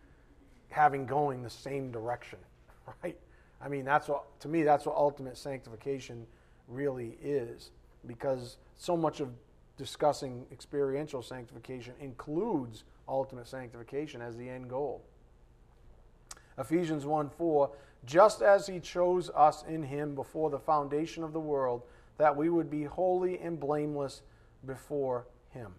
having 0.70 1.06
going 1.06 1.42
the 1.42 1.50
same 1.50 1.90
direction, 1.92 2.38
right? 3.02 3.18
I 3.60 3.68
mean, 3.68 3.84
that's 3.84 4.08
what 4.08 4.38
to 4.40 4.48
me 4.48 4.62
that's 4.62 4.86
what 4.86 4.96
ultimate 4.96 5.36
sanctification 5.36 6.26
really 6.68 7.16
is, 7.22 7.70
because 8.06 8.56
so 8.76 8.96
much 8.96 9.20
of 9.20 9.28
discussing 9.76 10.46
experiential 10.52 11.22
sanctification 11.22 11.94
includes 12.00 12.84
ultimate 13.08 13.46
sanctification 13.46 14.22
as 14.22 14.36
the 14.36 14.48
end 14.48 14.68
goal. 14.68 15.02
Ephesians 16.58 17.04
1 17.04 17.30
4 17.30 17.70
just 18.06 18.42
as 18.42 18.66
he 18.66 18.80
chose 18.80 19.30
us 19.30 19.64
in 19.68 19.82
him 19.82 20.14
before 20.14 20.50
the 20.50 20.58
foundation 20.58 21.22
of 21.22 21.32
the 21.32 21.40
world, 21.40 21.82
that 22.18 22.36
we 22.36 22.48
would 22.48 22.70
be 22.70 22.84
holy 22.84 23.38
and 23.38 23.58
blameless 23.58 24.22
before 24.66 25.26
him. 25.50 25.72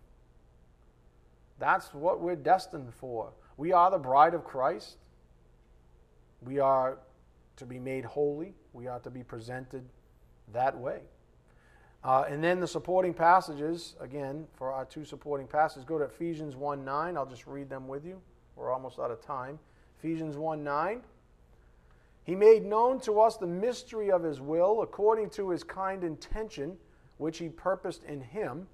That's 1.60 1.94
what 1.94 2.20
we're 2.20 2.36
destined 2.36 2.94
for. 2.94 3.32
We 3.58 3.72
are 3.72 3.90
the 3.90 3.98
bride 3.98 4.34
of 4.34 4.44
Christ. 4.44 4.98
We 6.42 6.60
are 6.60 6.98
to 7.58 7.66
be 7.66 7.80
made 7.80 8.04
holy. 8.04 8.54
We 8.74 8.88
are 8.88 9.00
to 9.00 9.10
be 9.10 9.24
presented 9.24 9.86
that 10.52 10.78
way. 10.78 11.00
Uh, 12.04 12.26
and 12.30 12.44
then 12.44 12.60
the 12.60 12.68
supporting 12.68 13.14
passages, 13.14 13.96
again, 14.00 14.46
for 14.54 14.72
our 14.72 14.86
two 14.86 15.06
supporting 15.06 15.48
passages, 15.48 15.86
go 15.86 15.98
to 15.98 16.06
Ephesians 16.06 16.56
1 16.56 16.86
9. 16.86 17.18
I'll 17.18 17.26
just 17.26 17.48
read 17.48 17.70
them 17.70 17.88
with 17.88 18.06
you. 18.06 18.22
We're 18.56 18.72
almost 18.72 19.00
out 19.00 19.10
of 19.10 19.22
time. 19.22 19.58
Ephesians 19.98 20.38
1 20.38 20.64
9. 20.64 21.02
He 22.26 22.36
made 22.36 22.66
known 22.66 23.00
to 23.02 23.22
us 23.22 23.38
the 23.38 23.46
mystery 23.46 24.12
of 24.12 24.24
his 24.24 24.42
will 24.42 24.82
according 24.82 25.30
to 25.32 25.52
his 25.52 25.64
kind 25.64 26.04
intention, 26.04 26.76
which 27.18 27.38
he 27.38 27.50
purposed 27.50 28.04
in 28.04 28.20
him, 28.20 28.68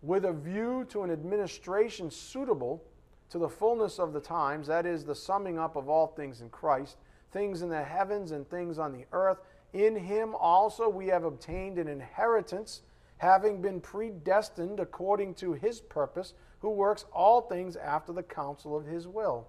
with 0.00 0.24
a 0.24 0.32
view 0.32 0.86
to 0.90 1.02
an 1.02 1.10
administration 1.10 2.08
suitable 2.08 2.84
to 3.30 3.38
the 3.38 3.48
fullness 3.48 3.98
of 3.98 4.12
the 4.12 4.20
times, 4.20 4.68
that 4.68 4.86
is, 4.86 5.04
the 5.04 5.14
summing 5.14 5.58
up 5.58 5.74
of 5.74 5.88
all 5.88 6.06
things 6.06 6.40
in 6.40 6.48
Christ, 6.50 6.98
things 7.32 7.62
in 7.62 7.68
the 7.68 7.82
heavens 7.82 8.30
and 8.30 8.48
things 8.48 8.78
on 8.78 8.92
the 8.92 9.06
earth. 9.10 9.38
In 9.72 9.96
him 9.96 10.36
also 10.36 10.88
we 10.88 11.08
have 11.08 11.24
obtained 11.24 11.78
an 11.78 11.88
inheritance, 11.88 12.82
having 13.18 13.60
been 13.60 13.80
predestined 13.80 14.78
according 14.78 15.34
to 15.34 15.52
his 15.54 15.80
purpose, 15.80 16.34
who 16.60 16.70
works 16.70 17.06
all 17.12 17.40
things 17.40 17.74
after 17.74 18.12
the 18.12 18.22
counsel 18.22 18.76
of 18.76 18.86
his 18.86 19.08
will. 19.08 19.48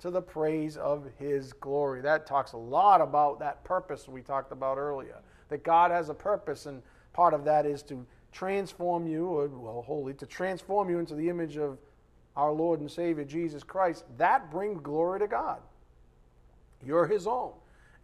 to 0.00 0.10
the 0.10 0.22
praise 0.22 0.76
of 0.76 1.06
his 1.18 1.52
glory. 1.52 2.00
That 2.00 2.26
talks 2.26 2.52
a 2.52 2.56
lot 2.56 3.00
about 3.00 3.38
that 3.40 3.62
purpose 3.64 4.08
we 4.08 4.22
talked 4.22 4.52
about 4.52 4.78
earlier. 4.78 5.18
That 5.48 5.62
God 5.62 5.90
has 5.90 6.08
a 6.08 6.14
purpose, 6.14 6.66
and 6.66 6.82
part 7.12 7.34
of 7.34 7.44
that 7.44 7.66
is 7.66 7.82
to 7.84 8.06
transform 8.32 9.06
you, 9.06 9.26
or, 9.26 9.48
well, 9.48 9.82
holy, 9.82 10.14
to 10.14 10.26
transform 10.26 10.88
you 10.88 10.98
into 10.98 11.14
the 11.14 11.28
image 11.28 11.56
of 11.56 11.78
our 12.36 12.52
Lord 12.52 12.80
and 12.80 12.90
Savior 12.90 13.24
Jesus 13.24 13.62
Christ, 13.62 14.04
that 14.16 14.50
brings 14.50 14.80
glory 14.80 15.18
to 15.18 15.26
God. 15.26 15.58
You're 16.84 17.06
His 17.06 17.26
own, 17.26 17.52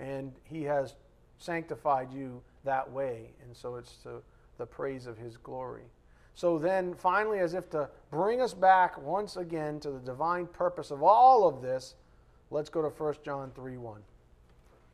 and 0.01 0.33
He 0.45 0.65
has 0.65 0.95
sanctified 1.39 2.13
you 2.13 2.43
that 2.65 2.91
way, 2.91 3.31
and 3.45 3.57
so 3.57 3.77
it's 3.77 3.97
to 4.03 4.23
the 4.59 4.67
praise 4.67 5.07
of 5.07 5.17
His 5.17 5.37
glory. 5.37 5.85
So 6.37 6.59
then, 6.59 6.95
finally, 6.95 7.39
as 7.39 7.55
if 7.55 7.71
to 7.71 7.89
bring 8.11 8.43
us 8.43 8.53
back 8.53 9.01
once 9.01 9.39
again 9.39 9.81
to 9.81 9.91
the 9.91 9.99
divine 9.99 10.47
purpose 10.47 10.91
of 10.91 11.03
all 11.03 11.49
of 11.49 11.63
this, 11.63 11.95
let's 12.51 12.69
go 12.69 12.83
to 12.83 12.89
1 12.89 13.15
John 13.25 13.51
3 13.55 13.79
1. 13.79 14.03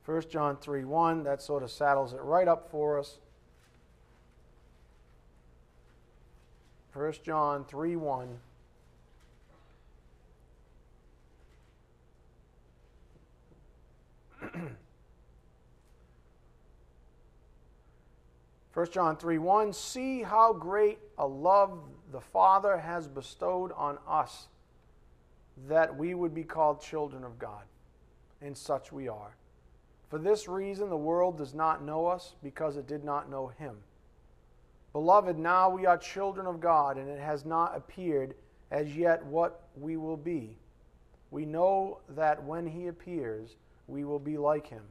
1 0.05 0.23
John 0.31 0.57
3 0.57 0.85
1, 0.85 1.25
that 1.25 1.43
sort 1.43 1.65
of 1.65 1.71
saddles 1.73 2.13
it 2.13 2.21
right 2.23 2.47
up 2.47 2.71
for 2.71 2.97
us. 2.97 3.19
1 6.93 7.15
John 7.25 7.65
3 7.65 7.97
1. 7.97 8.39
1 18.75 18.91
John 18.91 19.17
3 19.17 19.39
1 19.39 19.73
See 19.73 20.23
how 20.23 20.53
great 20.53 20.99
a 21.19 21.27
love 21.27 21.79
the 22.11 22.21
Father 22.21 22.79
has 22.79 23.07
bestowed 23.07 23.71
on 23.73 23.99
us 24.09 24.49
that 25.69 25.95
we 25.95 26.15
would 26.15 26.35
be 26.35 26.45
called 26.45 26.81
children 26.81 27.23
of 27.23 27.39
God. 27.39 27.65
And 28.41 28.57
such 28.57 28.91
we 28.91 29.09
are. 29.09 29.37
For 30.09 30.19
this 30.19 30.49
reason, 30.49 30.89
the 30.89 30.97
world 30.97 31.39
does 31.39 31.55
not 31.55 31.85
know 31.85 32.07
us 32.07 32.35
because 32.43 32.77
it 32.77 32.87
did 32.87 33.05
not 33.05 33.31
know 33.31 33.49
Him. 33.59 33.77
Beloved, 34.93 35.39
now 35.39 35.71
we 35.71 35.87
are 35.87 35.97
children 35.97 36.47
of 36.47 36.61
God, 36.61 36.99
and 36.99 37.09
it 37.09 37.21
has 37.21 37.45
not 37.45 37.77
appeared 37.77 38.35
as 38.71 38.97
yet 38.97 39.25
what 39.25 39.69
we 39.77 39.97
will 39.97 40.17
be. 40.17 40.59
We 41.31 41.47
know 41.47 42.01
that 42.11 42.43
when 42.43 42.67
He 42.67 42.89
appears, 42.89 43.57
we 43.87 44.05
will 44.05 44.19
be 44.19 44.37
like 44.37 44.67
Him, 44.67 44.83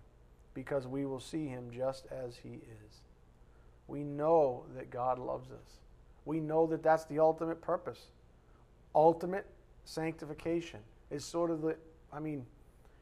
because 0.53 0.87
we 0.87 1.05
will 1.05 1.19
see 1.19 1.47
Him 1.47 1.69
just 1.71 2.07
as 2.11 2.37
He 2.37 2.53
is 2.53 3.01
we 3.91 4.03
know 4.03 4.63
that 4.77 4.89
God 4.89 5.19
loves 5.19 5.51
us. 5.51 5.79
We 6.23 6.39
know 6.39 6.65
that 6.67 6.81
that's 6.81 7.03
the 7.05 7.19
ultimate 7.19 7.61
purpose. 7.61 8.07
Ultimate 8.95 9.45
sanctification 9.83 10.79
is 11.09 11.25
sort 11.25 11.51
of 11.51 11.61
the, 11.61 11.75
I 12.13 12.19
mean, 12.19 12.45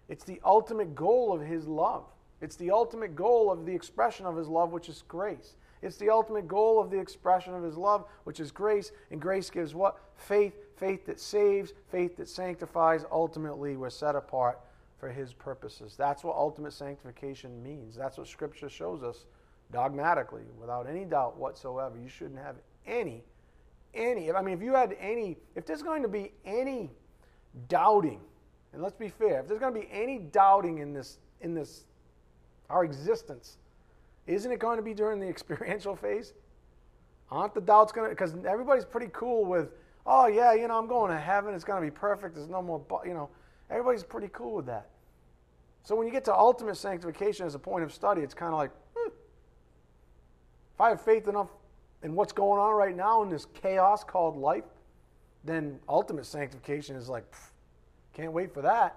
it's 0.08 0.24
the 0.24 0.42
ultimate 0.44 0.96
goal 0.96 1.32
of 1.32 1.42
His 1.42 1.68
love. 1.68 2.06
It's 2.42 2.56
the 2.56 2.72
ultimate 2.72 3.16
goal 3.16 3.52
of 3.52 3.68
the 3.68 3.72
expression 3.72 4.26
of 4.26 4.36
His 4.36 4.48
love, 4.48 4.72
which 4.72 4.90
is 4.90 5.04
grace. 5.08 5.58
It's 5.84 5.98
the 5.98 6.10
ultimate 6.10 6.48
goal 6.48 6.82
of 6.82 6.90
the 6.90 7.00
expression 7.00 7.54
of 7.54 7.62
His 7.62 7.78
love, 7.78 8.06
which 8.24 8.40
is 8.40 8.52
grace. 8.52 8.92
And 9.12 9.22
grace 9.22 9.52
gives 9.52 9.76
what? 9.76 10.00
Faith, 10.16 10.56
faith 10.76 11.06
that 11.06 11.20
saves, 11.20 11.74
faith 11.92 12.18
that 12.18 12.28
sanctifies. 12.28 13.06
Ultimately, 13.12 13.78
we're 13.78 13.92
set 13.92 14.16
apart 14.16 14.60
for 14.98 15.10
His 15.10 15.34
purposes. 15.34 15.94
That's 15.96 16.24
what 16.24 16.36
ultimate 16.36 16.74
sanctification 16.74 17.62
means. 17.62 17.96
That's 17.96 18.18
what 18.18 18.28
Scripture 18.28 18.70
shows 18.70 19.04
us 19.04 19.26
dogmatically, 19.72 20.44
without 20.60 20.88
any 20.90 21.06
doubt 21.06 21.38
whatsoever. 21.38 21.98
You 21.98 22.10
shouldn't 22.10 22.40
have 22.40 22.56
any, 22.86 23.24
any. 23.94 24.32
I 24.32 24.42
mean, 24.42 24.56
if 24.56 24.62
you 24.62 24.74
had 24.74 24.96
any, 25.00 25.38
if 25.56 25.66
there's 25.66 25.84
going 25.84 26.02
to 26.02 26.08
be 26.08 26.32
any 26.46 26.90
doubting, 27.68 28.22
and 28.74 28.82
let's 28.82 28.96
be 28.96 29.10
fair, 29.10 29.40
if 29.40 29.48
there's 29.48 29.60
going 29.60 29.74
to 29.74 29.80
be 29.80 29.88
any 29.92 30.20
doubting 30.20 30.80
in 30.80 30.94
this, 30.94 31.18
in 31.42 31.54
this, 31.54 31.86
our 32.70 32.84
existence, 32.84 33.58
isn't 34.28 34.52
it 34.52 34.60
going 34.60 34.78
to 34.78 34.84
be 34.84 34.94
during 34.94 35.20
the 35.20 35.28
experiential 35.30 35.96
phase? 35.96 36.34
Aren't 37.32 37.54
the 37.54 37.62
doubts 37.62 37.92
going 37.92 38.10
to? 38.10 38.16
Because 38.16 38.36
everybody's 38.48 38.86
pretty 38.86 39.10
cool 39.14 39.46
with, 39.46 39.70
oh 40.06 40.28
yeah, 40.28 40.54
you 40.54 40.68
know, 40.68 40.78
I'm 40.78 40.88
going 40.88 41.12
to 41.12 41.20
heaven. 41.20 41.54
It's 41.54 41.64
going 41.64 41.82
to 41.82 41.86
be 41.86 41.96
perfect. 41.96 42.36
There's 42.36 42.50
no 42.50 42.62
more, 42.62 42.84
you 43.06 43.14
know, 43.14 43.30
everybody's 43.70 44.04
pretty 44.04 44.30
cool 44.34 44.56
with 44.56 44.66
that. 44.66 44.90
So 45.84 45.96
when 45.96 46.08
you 46.08 46.14
get 46.14 46.26
to 46.26 46.36
ultimate 46.36 46.76
sanctification 46.76 47.46
as 47.46 47.56
a 47.56 47.60
point 47.60 47.84
of 47.84 47.94
study, 47.94 48.22
it's 48.22 48.34
kind 48.34 48.52
of 48.52 48.58
like, 48.58 48.72
if 50.80 50.84
I 50.84 50.90
have 50.92 51.02
faith 51.02 51.28
enough 51.28 51.50
in 52.04 52.16
what's 52.16 52.32
going 52.32 52.58
on 52.58 52.74
right 52.74 52.96
now 52.96 53.22
in 53.22 53.30
this 53.30 53.48
chaos 53.54 54.02
called 54.02 54.38
life, 54.38 54.64
then 55.44 55.78
ultimate 55.90 56.26
sanctification 56.26 56.96
is 56.96 57.10
like, 57.10 57.30
pff, 57.30 57.50
can't 58.14 58.32
wait 58.32 58.54
for 58.54 58.62
that. 58.62 58.96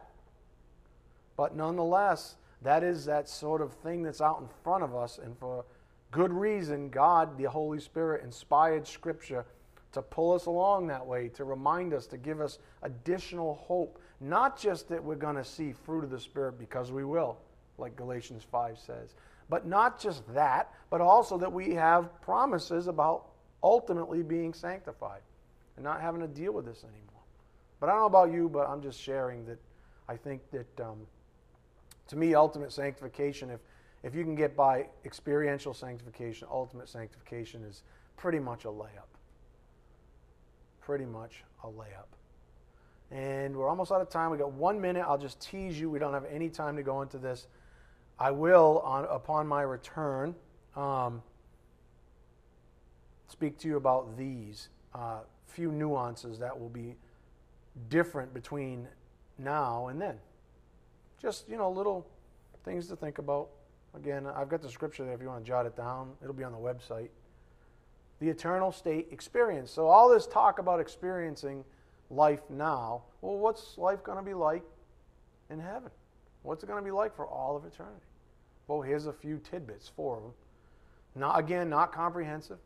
But 1.36 1.56
nonetheless, 1.56 2.36
that 2.62 2.84
is 2.84 3.04
that 3.06 3.28
sort 3.28 3.60
of 3.60 3.72
thing 3.72 4.04
that's 4.04 4.20
out 4.20 4.38
in 4.40 4.46
front 4.62 4.84
of 4.84 4.94
us. 4.94 5.18
And 5.18 5.36
for 5.36 5.64
good 6.12 6.32
reason, 6.32 6.88
God, 6.88 7.36
the 7.36 7.50
Holy 7.50 7.80
Spirit, 7.80 8.22
inspired 8.22 8.86
Scripture 8.86 9.44
to 9.90 10.02
pull 10.02 10.34
us 10.34 10.46
along 10.46 10.86
that 10.86 11.04
way, 11.04 11.30
to 11.30 11.42
remind 11.42 11.92
us, 11.94 12.06
to 12.06 12.16
give 12.16 12.40
us 12.40 12.60
additional 12.82 13.54
hope. 13.54 14.00
Not 14.20 14.56
just 14.56 14.88
that 14.90 15.02
we're 15.02 15.16
going 15.16 15.34
to 15.34 15.44
see 15.44 15.72
fruit 15.72 16.04
of 16.04 16.10
the 16.10 16.20
Spirit 16.20 16.60
because 16.60 16.92
we 16.92 17.04
will, 17.04 17.38
like 17.76 17.96
Galatians 17.96 18.46
5 18.52 18.78
says, 18.78 19.16
but 19.52 19.66
not 19.66 20.00
just 20.00 20.22
that, 20.32 20.72
but 20.88 21.02
also 21.02 21.36
that 21.36 21.52
we 21.52 21.74
have 21.74 22.22
promises 22.22 22.86
about 22.86 23.26
ultimately 23.62 24.22
being 24.22 24.54
sanctified 24.54 25.20
and 25.76 25.84
not 25.84 26.00
having 26.00 26.22
to 26.22 26.26
deal 26.26 26.54
with 26.54 26.64
this 26.64 26.84
anymore. 26.84 27.20
But 27.78 27.90
I 27.90 27.92
don't 27.92 28.00
know 28.00 28.06
about 28.06 28.32
you, 28.32 28.48
but 28.48 28.66
I'm 28.66 28.80
just 28.80 28.98
sharing 28.98 29.44
that 29.44 29.58
I 30.08 30.16
think 30.16 30.40
that 30.52 30.80
um, 30.80 31.06
to 32.08 32.16
me, 32.16 32.34
ultimate 32.34 32.72
sanctification, 32.72 33.50
if, 33.50 33.60
if 34.02 34.14
you 34.14 34.24
can 34.24 34.34
get 34.34 34.56
by 34.56 34.86
experiential 35.04 35.74
sanctification, 35.74 36.48
ultimate 36.50 36.88
sanctification 36.88 37.62
is 37.62 37.82
pretty 38.16 38.38
much 38.38 38.64
a 38.64 38.68
layup. 38.68 39.12
Pretty 40.80 41.04
much 41.04 41.44
a 41.62 41.66
layup. 41.66 42.08
And 43.10 43.54
we're 43.54 43.68
almost 43.68 43.92
out 43.92 44.00
of 44.00 44.08
time. 44.08 44.30
We 44.30 44.38
got 44.38 44.52
one 44.52 44.80
minute. 44.80 45.04
I'll 45.06 45.18
just 45.18 45.42
tease 45.42 45.78
you. 45.78 45.90
We 45.90 45.98
don't 45.98 46.14
have 46.14 46.24
any 46.24 46.48
time 46.48 46.74
to 46.76 46.82
go 46.82 47.02
into 47.02 47.18
this. 47.18 47.48
I 48.22 48.30
will, 48.30 48.80
on, 48.84 49.04
upon 49.06 49.48
my 49.48 49.62
return, 49.62 50.36
um, 50.76 51.24
speak 53.26 53.58
to 53.58 53.68
you 53.68 53.76
about 53.76 54.16
these 54.16 54.68
uh, 54.94 55.22
few 55.48 55.72
nuances 55.72 56.38
that 56.38 56.56
will 56.56 56.68
be 56.68 56.94
different 57.88 58.32
between 58.32 58.86
now 59.38 59.88
and 59.88 60.00
then. 60.00 60.18
Just, 61.20 61.48
you 61.48 61.56
know, 61.56 61.68
little 61.68 62.06
things 62.64 62.86
to 62.90 62.96
think 62.96 63.18
about. 63.18 63.48
Again, 63.92 64.28
I've 64.28 64.48
got 64.48 64.62
the 64.62 64.70
scripture 64.70 65.04
there 65.04 65.14
if 65.14 65.20
you 65.20 65.26
want 65.26 65.44
to 65.44 65.48
jot 65.48 65.66
it 65.66 65.76
down. 65.76 66.12
It'll 66.22 66.32
be 66.32 66.44
on 66.44 66.52
the 66.52 66.58
website. 66.58 67.08
The 68.20 68.28
eternal 68.28 68.70
state 68.70 69.08
experience. 69.10 69.72
So, 69.72 69.88
all 69.88 70.08
this 70.08 70.28
talk 70.28 70.60
about 70.60 70.78
experiencing 70.78 71.64
life 72.08 72.42
now, 72.48 73.02
well, 73.20 73.36
what's 73.36 73.76
life 73.78 74.04
going 74.04 74.18
to 74.18 74.24
be 74.24 74.32
like 74.32 74.62
in 75.50 75.58
heaven? 75.58 75.90
What's 76.44 76.62
it 76.62 76.66
going 76.66 76.78
to 76.78 76.84
be 76.84 76.92
like 76.92 77.16
for 77.16 77.26
all 77.26 77.56
of 77.56 77.64
eternity? 77.64 78.06
Here's 78.80 79.06
a 79.06 79.12
few 79.12 79.38
tidbits, 79.38 79.88
for 79.88 80.20
them. 80.20 80.32
Not, 81.14 81.38
again, 81.38 81.68
not 81.68 81.92
comprehensive, 81.92 82.58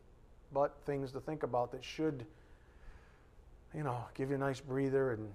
but 0.53 0.77
things 0.87 1.11
to 1.13 1.21
think 1.21 1.43
about 1.43 1.73
that 1.73 1.83
should, 1.83 2.25
you 3.75 3.83
know, 3.83 4.05
give 4.15 4.31
you 4.31 4.37
a 4.37 4.39
nice 4.39 4.61
breather 4.61 5.13
and 5.13 5.29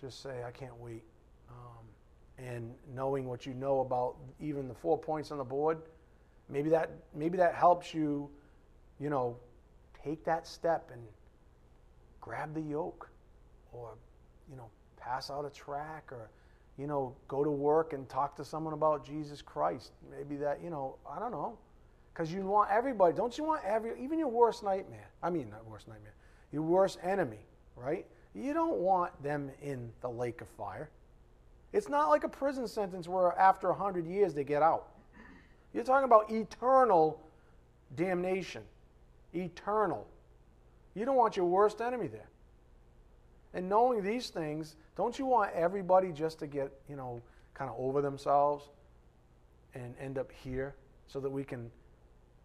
just 0.00 0.22
say, 0.22 0.42
I 0.46 0.50
can't 0.50 0.76
wait. 0.78 1.02
Um, 1.50 1.84
and 2.38 2.74
knowing 2.94 3.26
what 3.26 3.46
you 3.46 3.54
know 3.54 3.80
about 3.80 4.16
even 4.40 4.68
the 4.68 4.74
four 4.74 4.98
points 4.98 5.30
on 5.30 5.38
the 5.38 5.44
board, 5.44 5.78
maybe 6.48 6.70
that 6.70 6.90
maybe 7.14 7.36
that 7.36 7.54
helps 7.54 7.94
you, 7.94 8.28
you 8.98 9.10
know, 9.10 9.36
take 10.02 10.24
that 10.24 10.46
step 10.46 10.90
and 10.92 11.02
grab 12.20 12.54
the 12.54 12.60
yoke, 12.60 13.08
or 13.72 13.94
you 14.50 14.56
know, 14.56 14.68
pass 14.96 15.30
out 15.30 15.44
a 15.44 15.50
track, 15.50 16.10
or 16.10 16.30
you 16.78 16.86
know, 16.86 17.14
go 17.28 17.44
to 17.44 17.50
work 17.50 17.92
and 17.92 18.08
talk 18.08 18.36
to 18.36 18.44
someone 18.44 18.74
about 18.74 19.04
Jesus 19.04 19.40
Christ. 19.42 19.92
Maybe 20.10 20.36
that 20.36 20.62
you 20.62 20.70
know, 20.70 20.96
I 21.08 21.18
don't 21.18 21.30
know, 21.30 21.58
because 22.12 22.32
you 22.32 22.42
want 22.42 22.70
everybody. 22.70 23.14
Don't 23.14 23.36
you 23.36 23.44
want 23.44 23.62
every 23.64 23.92
even 24.02 24.18
your 24.18 24.28
worst 24.28 24.62
nightmare? 24.62 25.10
I 25.22 25.30
mean, 25.30 25.50
not 25.50 25.64
worst 25.66 25.88
nightmare, 25.88 26.14
your 26.52 26.62
worst 26.62 26.98
enemy, 27.02 27.46
right? 27.76 28.06
You 28.34 28.52
don't 28.52 28.78
want 28.78 29.22
them 29.22 29.50
in 29.62 29.90
the 30.00 30.08
lake 30.08 30.40
of 30.40 30.48
fire. 30.48 30.90
It's 31.72 31.88
not 31.88 32.08
like 32.08 32.24
a 32.24 32.28
prison 32.28 32.68
sentence 32.68 33.08
where 33.08 33.36
after 33.38 33.68
100 33.68 34.06
years 34.06 34.34
they 34.34 34.44
get 34.44 34.62
out. 34.62 34.88
You're 35.72 35.84
talking 35.84 36.04
about 36.04 36.30
eternal 36.30 37.20
damnation. 37.96 38.62
Eternal. 39.32 40.06
You 40.94 41.04
don't 41.04 41.16
want 41.16 41.36
your 41.36 41.46
worst 41.46 41.80
enemy 41.80 42.06
there. 42.06 42.28
And 43.54 43.68
knowing 43.68 44.02
these 44.02 44.30
things, 44.30 44.74
don't 44.96 45.16
you 45.18 45.26
want 45.26 45.52
everybody 45.54 46.10
just 46.10 46.40
to 46.40 46.46
get, 46.46 46.72
you 46.88 46.96
know, 46.96 47.22
kind 47.54 47.70
of 47.70 47.76
over 47.78 48.02
themselves 48.02 48.68
and 49.74 49.94
end 50.00 50.18
up 50.18 50.30
here 50.42 50.74
so 51.06 51.20
that 51.20 51.30
we 51.30 51.44
can 51.44 51.70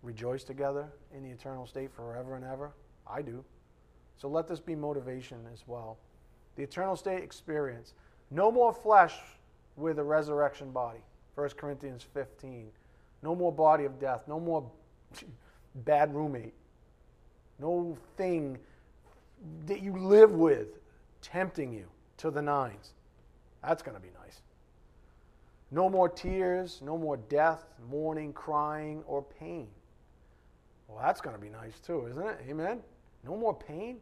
rejoice 0.04 0.44
together 0.44 0.88
in 1.14 1.24
the 1.24 1.30
eternal 1.30 1.66
state 1.66 1.92
forever 1.92 2.36
and 2.36 2.46
ever? 2.46 2.72
I 3.08 3.24
do. 3.24 3.44
So 4.18 4.28
let 4.28 4.48
this 4.48 4.60
be 4.60 4.76
motivation 4.76 5.40
as 5.52 5.64
well. 5.66 5.98
The 6.56 6.64
eternal 6.64 6.96
state 6.96 7.24
experience. 7.24 7.94
No 8.30 8.52
more 8.52 8.72
flesh 8.72 9.16
with 9.76 9.98
a 9.98 10.04
resurrection 10.04 10.72
body. 10.72 11.00
1 11.34 11.50
Corinthians 11.58 12.06
15. 12.14 12.68
No 13.24 13.34
more 13.34 13.52
body 13.52 13.86
of 13.86 14.00
death. 14.00 14.24
No 14.28 14.40
more 14.40 14.70
bad 15.76 16.14
roommate. 16.14 16.54
No 17.58 17.98
thing 18.16 18.60
that 19.66 19.82
you 19.82 19.98
live 19.98 20.32
with 20.32 20.68
tempting 21.22 21.74
you 21.74 21.86
to 22.18 22.32
the 22.32 22.42
nines. 22.42 22.94
That's 23.64 23.84
going 23.84 23.96
to 23.96 24.02
be 24.02 24.10
nice. 24.24 24.42
No 25.72 25.90
more 25.90 26.10
tears, 26.10 26.82
no 26.84 26.98
more 26.98 27.18
death, 27.18 27.66
mourning, 27.90 28.34
crying, 28.34 29.04
or 29.06 29.22
pain. 29.22 29.68
Well, 30.88 31.00
that's 31.02 31.22
going 31.22 31.36
to 31.36 31.42
be 31.42 31.50
nice 31.50 31.80
too, 31.80 32.08
isn't 32.08 32.22
it? 32.22 32.38
Amen? 32.50 32.80
No 33.24 33.38
more 33.38 33.54
pain. 33.54 33.98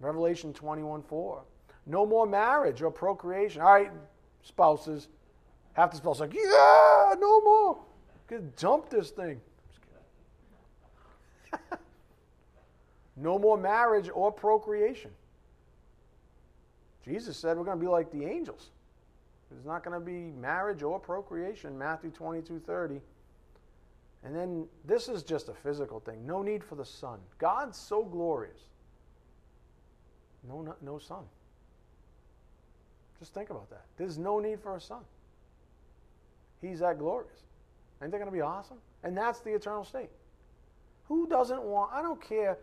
Revelation 0.00 0.52
21 0.52 1.02
4. 1.02 1.42
No 1.86 2.06
more 2.06 2.26
marriage 2.26 2.80
or 2.80 2.90
procreation. 2.90 3.60
All 3.60 3.72
right, 3.72 3.90
spouses. 4.42 5.08
Half 5.74 5.90
the 5.90 5.96
spouses 5.98 6.20
like, 6.20 6.34
yeah, 6.34 7.14
no 7.18 7.40
more. 7.42 7.78
Get 8.28 8.56
dump 8.56 8.88
this 8.88 9.10
thing. 9.10 9.40
no 13.16 13.38
more 13.38 13.58
marriage 13.58 14.08
or 14.12 14.32
procreation. 14.32 15.10
Jesus 17.04 17.36
said 17.36 17.56
we're 17.56 17.64
going 17.64 17.78
to 17.78 17.84
be 17.84 17.90
like 17.90 18.10
the 18.10 18.24
angels. 18.24 18.70
There's 19.50 19.64
not 19.64 19.84
going 19.84 19.98
to 19.98 20.04
be 20.04 20.30
marriage 20.40 20.82
or 20.82 20.98
procreation, 20.98 21.76
Matthew 21.78 22.10
22 22.10 22.60
30. 22.66 23.00
And 24.24 24.34
then 24.34 24.66
this 24.84 25.08
is 25.08 25.22
just 25.22 25.48
a 25.48 25.54
physical 25.54 25.98
thing. 26.00 26.24
No 26.24 26.42
need 26.42 26.62
for 26.62 26.76
the 26.76 26.84
sun. 26.84 27.18
God's 27.38 27.76
so 27.76 28.04
glorious 28.04 28.60
no, 30.48 30.62
no, 30.62 30.74
no 30.80 30.98
sun. 30.98 31.24
Just 33.18 33.34
think 33.34 33.50
about 33.50 33.70
that. 33.70 33.84
There's 33.96 34.18
no 34.18 34.40
need 34.40 34.60
for 34.60 34.76
a 34.76 34.80
sun. 34.80 35.02
He's 36.60 36.80
that 36.80 36.98
glorious. 36.98 37.38
Ain't 38.02 38.10
that 38.10 38.18
going 38.18 38.30
to 38.30 38.32
be 38.32 38.40
awesome? 38.40 38.78
And 39.04 39.16
that's 39.16 39.40
the 39.40 39.54
eternal 39.54 39.84
state. 39.84 40.10
Who 41.06 41.28
doesn't 41.28 41.62
want, 41.62 41.92
I 41.92 42.02
don't 42.02 42.20
care, 42.20 42.58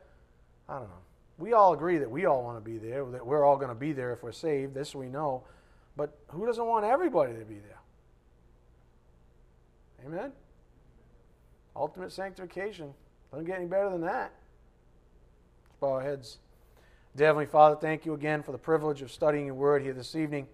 I 0.67 0.79
don't 0.79 0.89
know. 0.89 1.03
We 1.39 1.53
all 1.53 1.73
agree 1.73 1.97
that 1.97 2.11
we 2.11 2.25
all 2.25 2.43
want 2.43 2.57
to 2.57 2.69
be 2.69 2.77
there, 2.77 3.05
that 3.05 3.25
we're 3.25 3.45
all 3.45 3.55
going 3.55 3.69
to 3.69 3.75
be 3.75 3.93
there 3.93 4.11
if 4.11 4.21
we're 4.21 4.33
saved. 4.33 4.73
This 4.73 4.93
we 4.93 5.07
know. 5.07 5.45
But 5.95 6.17
who 6.27 6.45
doesn't 6.45 6.65
want 6.65 6.85
everybody 6.85 7.33
to 7.33 7.45
be 7.45 7.55
there? 7.55 7.79
Amen? 10.05 10.31
Ultimate 11.75 12.11
sanctification. 12.11 12.93
Doesn't 13.31 13.45
get 13.45 13.57
any 13.57 13.67
better 13.67 13.89
than 13.89 14.01
that. 14.01 14.33
Let's 15.63 15.79
bow 15.79 15.93
our 15.93 16.01
heads. 16.01 16.39
Dear 17.15 17.27
Heavenly 17.27 17.45
Father, 17.45 17.77
thank 17.77 18.05
you 18.05 18.13
again 18.13 18.43
for 18.43 18.51
the 18.51 18.57
privilege 18.57 19.01
of 19.01 19.09
studying 19.09 19.45
your 19.45 19.55
word 19.55 19.81
here 19.81 19.93
this 19.93 20.15
evening. 20.15 20.47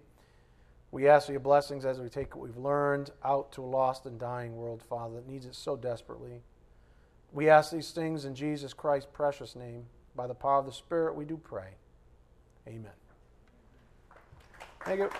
We 0.92 1.08
ask 1.08 1.26
for 1.26 1.32
your 1.32 1.40
blessings 1.40 1.84
as 1.84 1.98
we 1.98 2.08
take 2.08 2.36
what 2.36 2.46
we've 2.46 2.56
learned 2.56 3.10
out 3.24 3.50
to 3.52 3.62
a 3.62 3.66
lost 3.66 4.06
and 4.06 4.20
dying 4.20 4.56
world, 4.56 4.82
Father, 4.88 5.16
that 5.16 5.28
needs 5.28 5.46
it 5.46 5.56
so 5.56 5.76
desperately. 5.76 6.42
We 7.32 7.48
ask 7.48 7.72
these 7.72 7.90
things 7.90 8.24
in 8.24 8.36
Jesus 8.36 8.72
Christ's 8.72 9.10
precious 9.12 9.56
name. 9.56 9.86
By 10.16 10.26
the 10.26 10.34
power 10.34 10.58
of 10.58 10.66
the 10.66 10.72
Spirit, 10.72 11.14
we 11.14 11.26
do 11.26 11.36
pray. 11.36 11.74
Amen. 12.66 12.92
Thank 14.84 15.00
you. 15.00 15.10